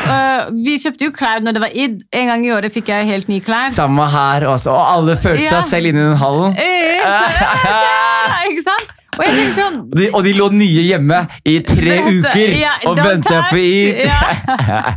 uh, 0.04 0.50
Vi 0.52 0.74
kjøpte 0.82 1.06
jo 1.06 1.12
klær 1.16 1.40
når 1.46 1.54
det 1.56 1.62
var 1.64 1.72
id. 1.78 2.02
En 2.12 2.28
gang 2.28 2.44
i 2.44 2.50
året 2.52 2.74
fikk 2.76 2.90
jeg 2.92 3.06
helt 3.08 3.30
nye 3.32 3.40
klær. 3.46 3.70
Samme 3.72 4.04
her 4.12 4.44
også. 4.50 4.74
Og 4.74 4.84
alle 4.98 5.16
følte 5.22 5.46
Ja. 5.46 5.62
seg 5.62 5.70
selv 5.70 5.94
inni 5.94 6.02
den 6.04 6.18
hallen. 6.20 6.58
Eh, 6.58 7.00
så, 7.06 7.22
ja, 7.70 8.42
ikke 8.50 8.66
sant? 8.66 8.83
Og 9.20 9.54
sånn 9.56 9.80
de, 9.94 10.08
og 10.14 10.24
de 10.26 10.34
lå 10.38 10.48
nye 10.54 10.84
hjemme 10.88 11.20
i 11.46 11.60
tre 11.66 11.98
Vent, 12.02 12.26
uker 12.26 12.54
ja, 12.60 12.74
og 12.90 12.98
venta 12.98 13.42
på 13.50 13.60
touch. 13.60 14.04
Ja. 14.04 14.96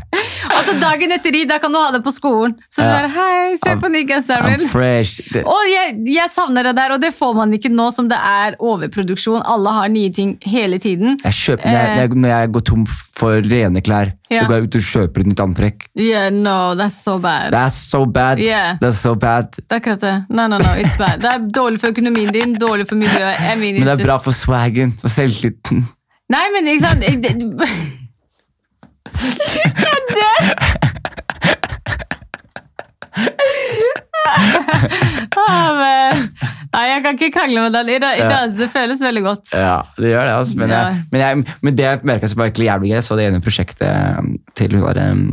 Og 0.57 0.61
så 0.69 0.75
dagen 0.81 1.13
etter 1.17 1.37
i, 1.37 1.45
da 1.49 1.59
kan 1.63 1.73
du 1.75 1.79
ha 1.81 1.91
det 1.95 2.03
på 2.07 2.13
skolen. 2.15 2.55
Så 2.73 2.83
du 2.85 2.89
bare 2.91 3.11
Hei, 3.17 3.57
se 3.63 3.75
på 3.83 3.91
ny 3.93 4.03
genseren 4.09 4.57
min. 4.61 4.69
fresh. 4.73 5.21
Og 5.43 5.63
jeg, 5.71 5.97
jeg 6.17 6.33
savner 6.35 6.71
det 6.71 6.75
der, 6.79 6.95
og 6.97 7.03
det 7.03 7.13
får 7.17 7.35
man 7.39 7.53
ikke 7.57 7.71
nå 7.73 7.89
som 7.95 8.09
det 8.11 8.19
er 8.19 8.57
overproduksjon. 8.63 9.43
Alle 9.47 9.75
har 9.81 9.93
nye 9.93 10.13
ting 10.17 10.37
hele 10.47 10.79
tiden. 10.83 11.19
jeg 11.25 11.33
kjøper, 11.43 11.67
når 11.71 12.01
jeg- 12.01 12.17
når 12.17 12.29
jeg 12.35 12.53
går 12.57 12.67
tom 12.73 12.87
for 13.17 13.41
rene 13.41 13.81
klær, 13.81 14.13
Ja. 14.31 14.41
så 14.41 14.47
går 14.49 14.55
jeg 14.57 14.63
ut 14.67 14.75
og 14.75 14.83
kjøper 14.83 15.21
et 15.23 15.27
nytt 15.31 15.41
antrekk. 15.45 15.85
Yeah, 15.97 16.31
no, 16.35 16.75
that's 16.75 16.97
so 17.05 17.19
bad. 17.23 17.53
That's 17.55 17.77
so 17.91 18.01
bad. 18.07 18.41
Yeah. 18.43 18.75
That's 18.83 18.99
so 18.99 19.15
bad. 19.15 19.53
Det 19.57 19.65
er 19.71 19.77
akkurat 19.77 20.01
det. 20.03 20.15
No, 20.31 20.47
no, 20.51 20.59
no, 20.59 20.73
it's 20.83 20.97
bad. 20.99 21.21
Det 21.23 21.31
er 21.31 21.39
dårlig 21.55 21.79
for 21.81 21.89
økonomien 21.95 22.33
din, 22.35 22.57
dårlig 22.59 22.89
for 22.89 22.97
miljøet. 22.99 23.37
I 23.39 23.55
mean, 23.61 23.75
Men 23.79 23.87
det 23.87 24.01
er 24.01 24.05
bra 24.09 24.17
for 24.19 24.31
swaggen 24.35 24.97
og 25.05 25.11
selvtilliten. 25.11 25.87
Nei, 26.29 26.43
men 26.57 26.67
ikke 26.75 26.89
sant 26.89 27.05
Jeg- 27.07 27.23
det- 27.23 27.37
oh, 35.37 35.79
men- 35.79 36.36
Nei, 36.77 36.85
jeg 36.91 37.03
kan 37.07 37.17
ikke 37.17 37.31
krangle 37.39 37.63
med 37.65 37.73
den. 37.73 37.89
I 37.97 37.99
dag, 38.03 38.19
Ja. 38.21 38.41
Det 38.53 38.69
føles 38.75 39.01
veldig 39.01 39.23
godt. 39.25 39.53
Ja, 39.57 39.79
det 39.97 40.11
gjør 40.13 40.27
det. 40.29 40.35
Altså. 40.37 40.59
Men, 40.61 40.69
Ja. 40.75 40.81
jeg, 40.91 41.05
men, 41.13 41.21
jeg, 41.21 41.57
men 41.63 41.77
det 41.79 41.85
jeg 41.87 42.01
merka 42.05 42.29
var 42.37 42.51
virkelig 42.51 42.67
jævlig 42.69 42.91
gøy, 42.93 43.01
så 43.07 43.17
det 43.17 43.27
ene 43.31 43.41
prosjektet 43.41 44.19
um, 44.21 44.35
til 44.55 44.77
hun 44.77 44.85
var 44.85 45.01
um, 45.07 45.25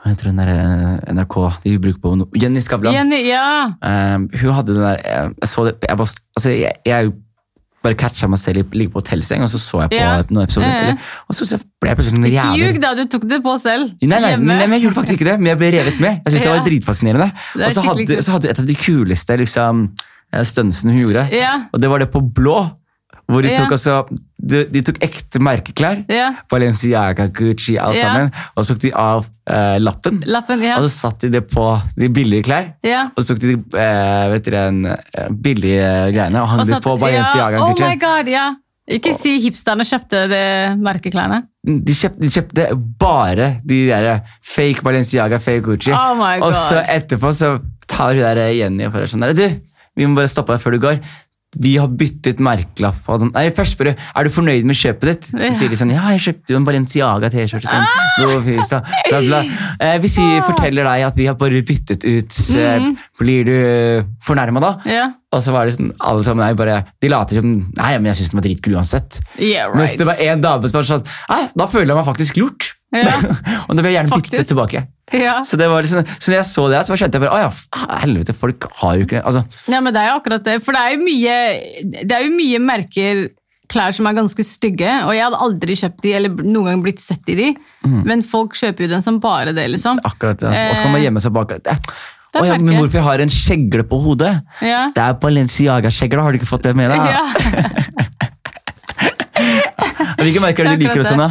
Hva 0.00 0.12
heter 0.14 0.30
hun 0.30 0.38
der 0.40 0.50
uh, 0.52 1.12
NRK 1.12 1.34
de 1.64 1.74
bruker 1.78 2.00
på 2.04 2.14
noe. 2.20 2.40
Jenny 2.40 2.60
Skavlan. 2.64 2.94
Jenny, 2.96 3.22
ja. 3.28 3.72
Um, 3.84 4.28
hun 4.40 4.54
hadde 4.56 4.76
den 4.76 4.84
der 4.84 5.00
eh, 5.04 5.26
Jeg 5.42 5.48
så 5.50 5.64
det 5.68 5.74
jeg, 5.88 5.98
var, 6.00 6.14
altså, 6.36 6.50
jeg, 6.54 6.72
jeg 6.88 7.12
bare 7.82 7.96
catcha 7.96 8.28
meg 8.28 8.38
selv 8.42 8.74
ligge 8.76 8.92
på 8.92 9.00
hotellseng, 9.00 9.42
og 9.42 9.48
så 9.48 9.58
så 9.58 9.80
jeg 9.86 9.90
på 9.94 10.00
Ja. 10.00 10.22
noen 10.28 10.44
episoder. 10.44 10.68
Ja, 10.68 10.88
ja. 10.90 10.96
Og 11.28 11.34
så, 11.34 11.58
ble 11.80 11.88
jeg 11.88 11.96
plutselig 11.96 12.16
sånn 12.18 12.26
Ikke 12.28 12.58
ljug, 12.60 12.80
da. 12.82 12.94
Du 12.94 13.04
tok 13.06 13.24
det 13.28 13.42
på 13.42 13.54
selv. 13.60 13.94
Nei, 14.02 14.20
nei, 14.20 14.36
nei, 14.36 14.66
men 14.66 14.74
jeg 14.76 14.82
gjorde 14.84 14.98
faktisk 15.00 15.16
ikke 15.16 15.28
det, 15.30 15.36
men 15.40 15.46
jeg 15.54 15.58
ble 15.62 15.70
revet 15.78 16.00
med. 16.00 16.20
Jeg 16.24 16.32
synes 16.34 16.42
det 16.44 16.52
var 16.52 16.66
dritfascinerende. 16.66 17.30
Det 17.54 17.62
er 17.62 17.66
Og 17.66 17.72
så 17.78 17.84
hadde, 17.88 18.22
så 18.22 18.30
hadde 18.36 18.50
et 18.50 18.58
av 18.60 18.66
de 18.66 18.74
kuleste 18.74 19.38
liksom, 19.40 19.88
eh, 20.32 20.42
stuntsene 20.44 20.92
hun 20.92 21.00
gjorde, 21.08 21.24
Ja. 21.32 21.54
og 21.72 21.80
det 21.80 21.88
var 21.88 21.98
det 22.00 22.10
på 22.12 22.20
blå. 22.20 22.70
Hvor 23.30 23.44
de 23.46 23.50
tok, 23.54 23.74
altså, 23.76 23.96
de, 24.50 24.62
de 24.72 24.82
tok 24.86 24.98
ekte 25.06 25.40
merkeklær. 25.42 26.02
Ja. 26.10 26.30
Balenciaga, 26.50 27.28
Gucci, 27.34 27.76
alt 27.80 28.00
sammen. 28.00 28.32
Og 28.56 28.66
så 28.66 28.74
tok 28.74 28.82
de 28.84 28.92
av 28.98 29.28
eh, 29.46 29.76
lappen. 29.82 30.22
Lappen, 30.26 30.64
ja. 30.66 30.78
Og 30.80 30.88
så 30.88 31.06
satte 31.08 31.28
de 31.28 31.38
det 31.38 31.44
på 31.52 31.66
de 31.98 32.10
billige 32.14 32.48
klær. 32.48 32.72
ja. 32.86 33.06
Og 33.14 33.22
så 33.22 33.34
tok 33.34 33.44
de 33.44 33.54
eh, 33.78 34.56
en, 34.64 34.82
eh, 34.90 35.30
billige 35.30 35.92
greiene 36.16 36.42
og 36.42 36.50
hang 36.54 36.66
det 36.66 36.82
på 36.84 36.96
Balenciaga. 37.00 37.60
ja. 37.60 37.70
Oh 37.70 37.78
my 37.78 37.94
god, 38.00 38.30
ja. 38.30 38.48
Ikke 38.90 39.12
si 39.14 39.36
hipsterne 39.44 39.84
kjøpte 39.86 40.24
de 40.30 40.42
merkeklærne. 40.82 41.44
de, 41.62 41.94
kjøpte, 41.94 42.20
de 42.24 42.30
kjøpte 42.34 42.64
bare 42.98 43.50
de 43.62 43.84
der 43.86 44.24
fake 44.42 44.82
Balenciaga, 44.82 45.38
fake 45.38 45.62
Gucci. 45.68 45.92
Oh 45.94 46.16
my 46.18 46.40
og 46.42 46.54
så 46.56 46.82
etterpå 46.90 47.30
så 47.36 47.58
tar 47.90 48.16
hun 48.16 48.24
der 48.24 48.50
Jenny 48.56 48.88
og 48.88 48.96
bare 48.96 49.06
sånn 49.10 49.22
der, 49.22 49.36
Du, 49.36 49.46
vi 49.98 50.06
må 50.08 50.18
bare 50.18 50.30
stoppe 50.30 50.56
deg 50.56 50.62
før 50.64 50.74
du 50.74 50.82
går. 50.82 50.98
Vi 51.58 51.72
har 51.82 51.88
byttet 51.88 52.38
merkelapp. 52.38 53.08
Nei, 53.34 53.48
først 53.50 53.74
spør 53.74 53.90
du 53.90 53.96
er 54.14 54.24
du 54.24 54.30
fornøyd 54.30 54.64
med 54.68 54.76
kjøpet 54.78 55.08
ditt. 55.10 55.24
Så 55.34 55.50
sier 55.58 55.72
de 55.72 55.78
sånn 55.80 55.90
ja, 55.90 56.04
jeg 56.14 56.22
kjøpte 56.28 56.54
jo 56.54 56.60
en 56.60 56.66
Balenciaga 56.68 57.30
T-skjorte. 57.32 57.66
Eh, 59.80 59.96
hvis 60.02 60.14
vi 60.20 60.28
forteller 60.46 60.86
deg 60.86 61.06
at 61.08 61.16
vi 61.18 61.26
har 61.26 61.34
bare 61.40 61.62
byttet 61.66 62.04
ut, 62.06 62.30
Mhm. 62.80 62.96
blir 63.18 63.44
du 63.44 63.56
fornærma 64.22 64.60
da? 64.60 64.70
Ja. 64.86 65.08
Og 65.32 65.42
så 65.42 65.52
var 65.52 65.66
det 65.66 65.74
sånn, 65.76 65.92
alle 66.00 66.22
sammen 66.26 66.44
nei, 66.44 66.54
bare, 66.54 66.84
De 67.00 67.08
later 67.08 67.36
som 67.40 67.72
Nei, 67.76 67.98
men 67.98 68.06
jeg 68.10 68.16
syns 68.20 68.30
den 68.30 68.40
var 68.40 68.46
dritkul 68.48 68.74
uansett. 68.76 69.20
Yeah, 69.38 69.74
Mens 69.74 69.94
det 69.96 70.06
var 70.06 70.14
en 70.20 70.40
dame 70.40 70.68
som 70.68 70.78
var 70.80 70.88
sånn 70.88 71.04
Nei, 71.30 71.48
da 71.56 71.66
føler 71.66 71.86
jeg 71.94 71.96
meg 71.96 72.06
faktisk 72.06 72.36
lurt. 72.36 72.72
Ja. 72.92 73.14
og 73.68 73.76
da 73.76 73.82
vil 73.82 73.92
jeg 73.92 74.04
gjerne 74.04 74.10
bytte 74.22 74.44
tilbake. 74.50 74.86
Ja. 75.16 75.40
Så, 75.42 75.56
det 75.58 75.66
var 75.70 75.82
liksom, 75.82 76.04
så 76.06 76.30
når 76.30 76.36
jeg 76.38 76.46
så 76.46 76.64
det, 76.70 76.80
så 76.86 76.96
skjønte 77.00 77.18
jeg 77.18 77.24
bare 77.24 77.34
Å 77.34 77.40
ja, 77.42 77.50
helvete, 78.04 78.34
folk 78.36 78.68
har 78.82 78.96
jo 79.00 79.06
ikke 79.08 79.22
altså, 79.26 79.42
Ja, 79.72 79.80
men 79.82 79.94
det 79.96 80.04
er 80.04 80.12
jo 80.12 80.18
akkurat 80.20 80.44
det. 80.46 80.56
For 80.62 80.76
det 80.76 80.82
er 80.86 80.94
jo 80.94 81.00
mye, 81.02 81.36
det 82.06 82.14
er 82.14 82.26
jo 82.28 82.32
mye 82.36 82.60
merker 82.62 83.24
klær 83.70 83.94
som 83.94 84.06
er 84.10 84.16
ganske 84.18 84.42
stygge, 84.42 84.90
og 85.06 85.12
jeg 85.14 85.22
hadde 85.22 85.38
aldri 85.46 85.76
kjøpt 85.78 86.00
de, 86.02 86.12
eller 86.18 86.40
noen 86.42 86.66
gang 86.72 86.80
blitt 86.82 87.02
sett 87.02 87.28
i 87.30 87.36
de, 87.38 87.50
Mm. 87.80 88.00
men 88.04 88.20
folk 88.26 88.52
kjøper 88.58 88.84
jo 88.84 88.88
den 88.90 89.00
som 89.00 89.16
bare 89.22 89.54
det, 89.56 89.62
liksom. 89.72 90.00
Akkurat 90.04 90.36
det. 90.42 90.50
Og 90.50 90.74
så 90.76 90.82
kan 90.84 90.92
man 90.92 91.00
gjemme 91.00 91.22
seg 91.22 91.32
bak 91.32 91.54
det. 91.54 91.60
Det 92.34 92.42
Å 92.42 92.44
ja, 92.46 92.56
men 92.60 92.76
jeg 92.76 93.02
har 93.06 93.22
en 93.24 93.32
skjegle 93.32 93.86
på 93.88 93.98
hodet? 94.02 94.34
Ja. 94.62 94.82
Det 94.94 95.00
er 95.02 95.14
Balenciaga-skjegle, 95.22 96.20
har 96.22 96.34
du 96.34 96.38
ikke 96.38 96.50
fått 96.50 96.66
det 96.68 96.74
med 96.78 96.90
deg? 96.92 97.00
Ja. 97.14 97.24
Hvilke 100.20 100.42
merker 100.42 100.66
er 100.66 100.74
det 100.74 100.76
du 100.76 100.84
er 100.84 100.90
liker 100.90 101.00
også, 101.04 101.14
og 101.16 101.22
da? 101.22 101.30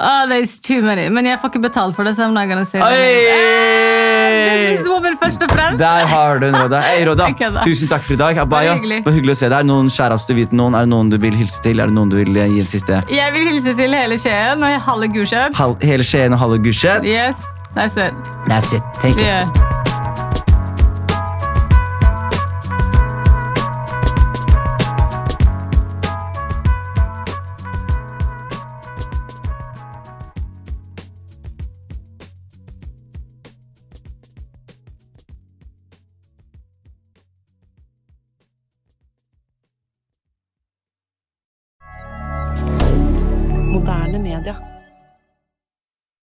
Oh, 0.00 0.26
there's 0.28 0.60
too 0.60 0.80
many. 0.80 1.08
Men 1.10 1.26
jeg 1.26 1.40
får 1.42 1.50
ikke 1.50 1.60
betalt 1.64 1.96
for 1.96 2.06
det, 2.06 2.14
så 2.14 2.28
I'm 2.28 2.34
not 2.34 2.46
gonna 2.46 2.64
say! 2.64 2.78
This 4.68 4.80
is 4.80 4.88
woman 4.88 5.16
først 5.22 5.42
og 5.42 5.50
fremst. 5.50 5.78
Der 5.82 6.06
har 6.06 6.38
du 6.38 6.46
en 6.46 6.56
Råda. 6.56 6.80
Hey, 6.80 7.06
Roda. 7.08 7.26
Tusen 7.66 7.88
takk 7.90 8.04
for 8.06 8.14
i 8.14 8.16
dag. 8.16 8.38
Abaya, 8.38 8.76
hyggelig. 8.76 9.02
hyggelig 9.08 9.34
å 9.34 9.40
se 9.40 9.48
deg. 9.50 9.66
Noen 9.66 9.90
shoutouts 9.90 10.28
du 10.28 10.36
vil 10.38 10.54
noen? 10.54 10.76
Er 10.78 10.86
det 10.86 10.92
noen 10.92 11.10
du 11.10 11.18
vil 11.18 11.34
hilse 11.34 11.58
til? 11.64 11.82
Er 11.82 11.90
det 11.90 11.96
noen 11.98 12.12
du 12.12 12.18
vil 12.20 12.38
eh, 12.38 12.46
gi 12.52 12.62
en 12.62 12.70
siste? 12.70 13.00
Jeg 13.10 13.34
vil 13.34 13.50
hilse 13.50 13.74
til 13.80 13.96
hele 13.98 14.20
Skien 14.22 14.62
og 14.62 14.86
halve 14.86 15.10
Gulset. 15.16 15.58
Hele 15.82 16.06
Skien 16.06 16.36
og 16.36 16.44
halve 16.44 16.60
Gulset? 16.62 17.02
Yes, 17.02 17.42
that's 17.74 17.98
it. 17.98 18.14
That's 18.46 18.70
it. 18.72 18.86
Take. 19.02 19.18
Yeah. 19.18 19.77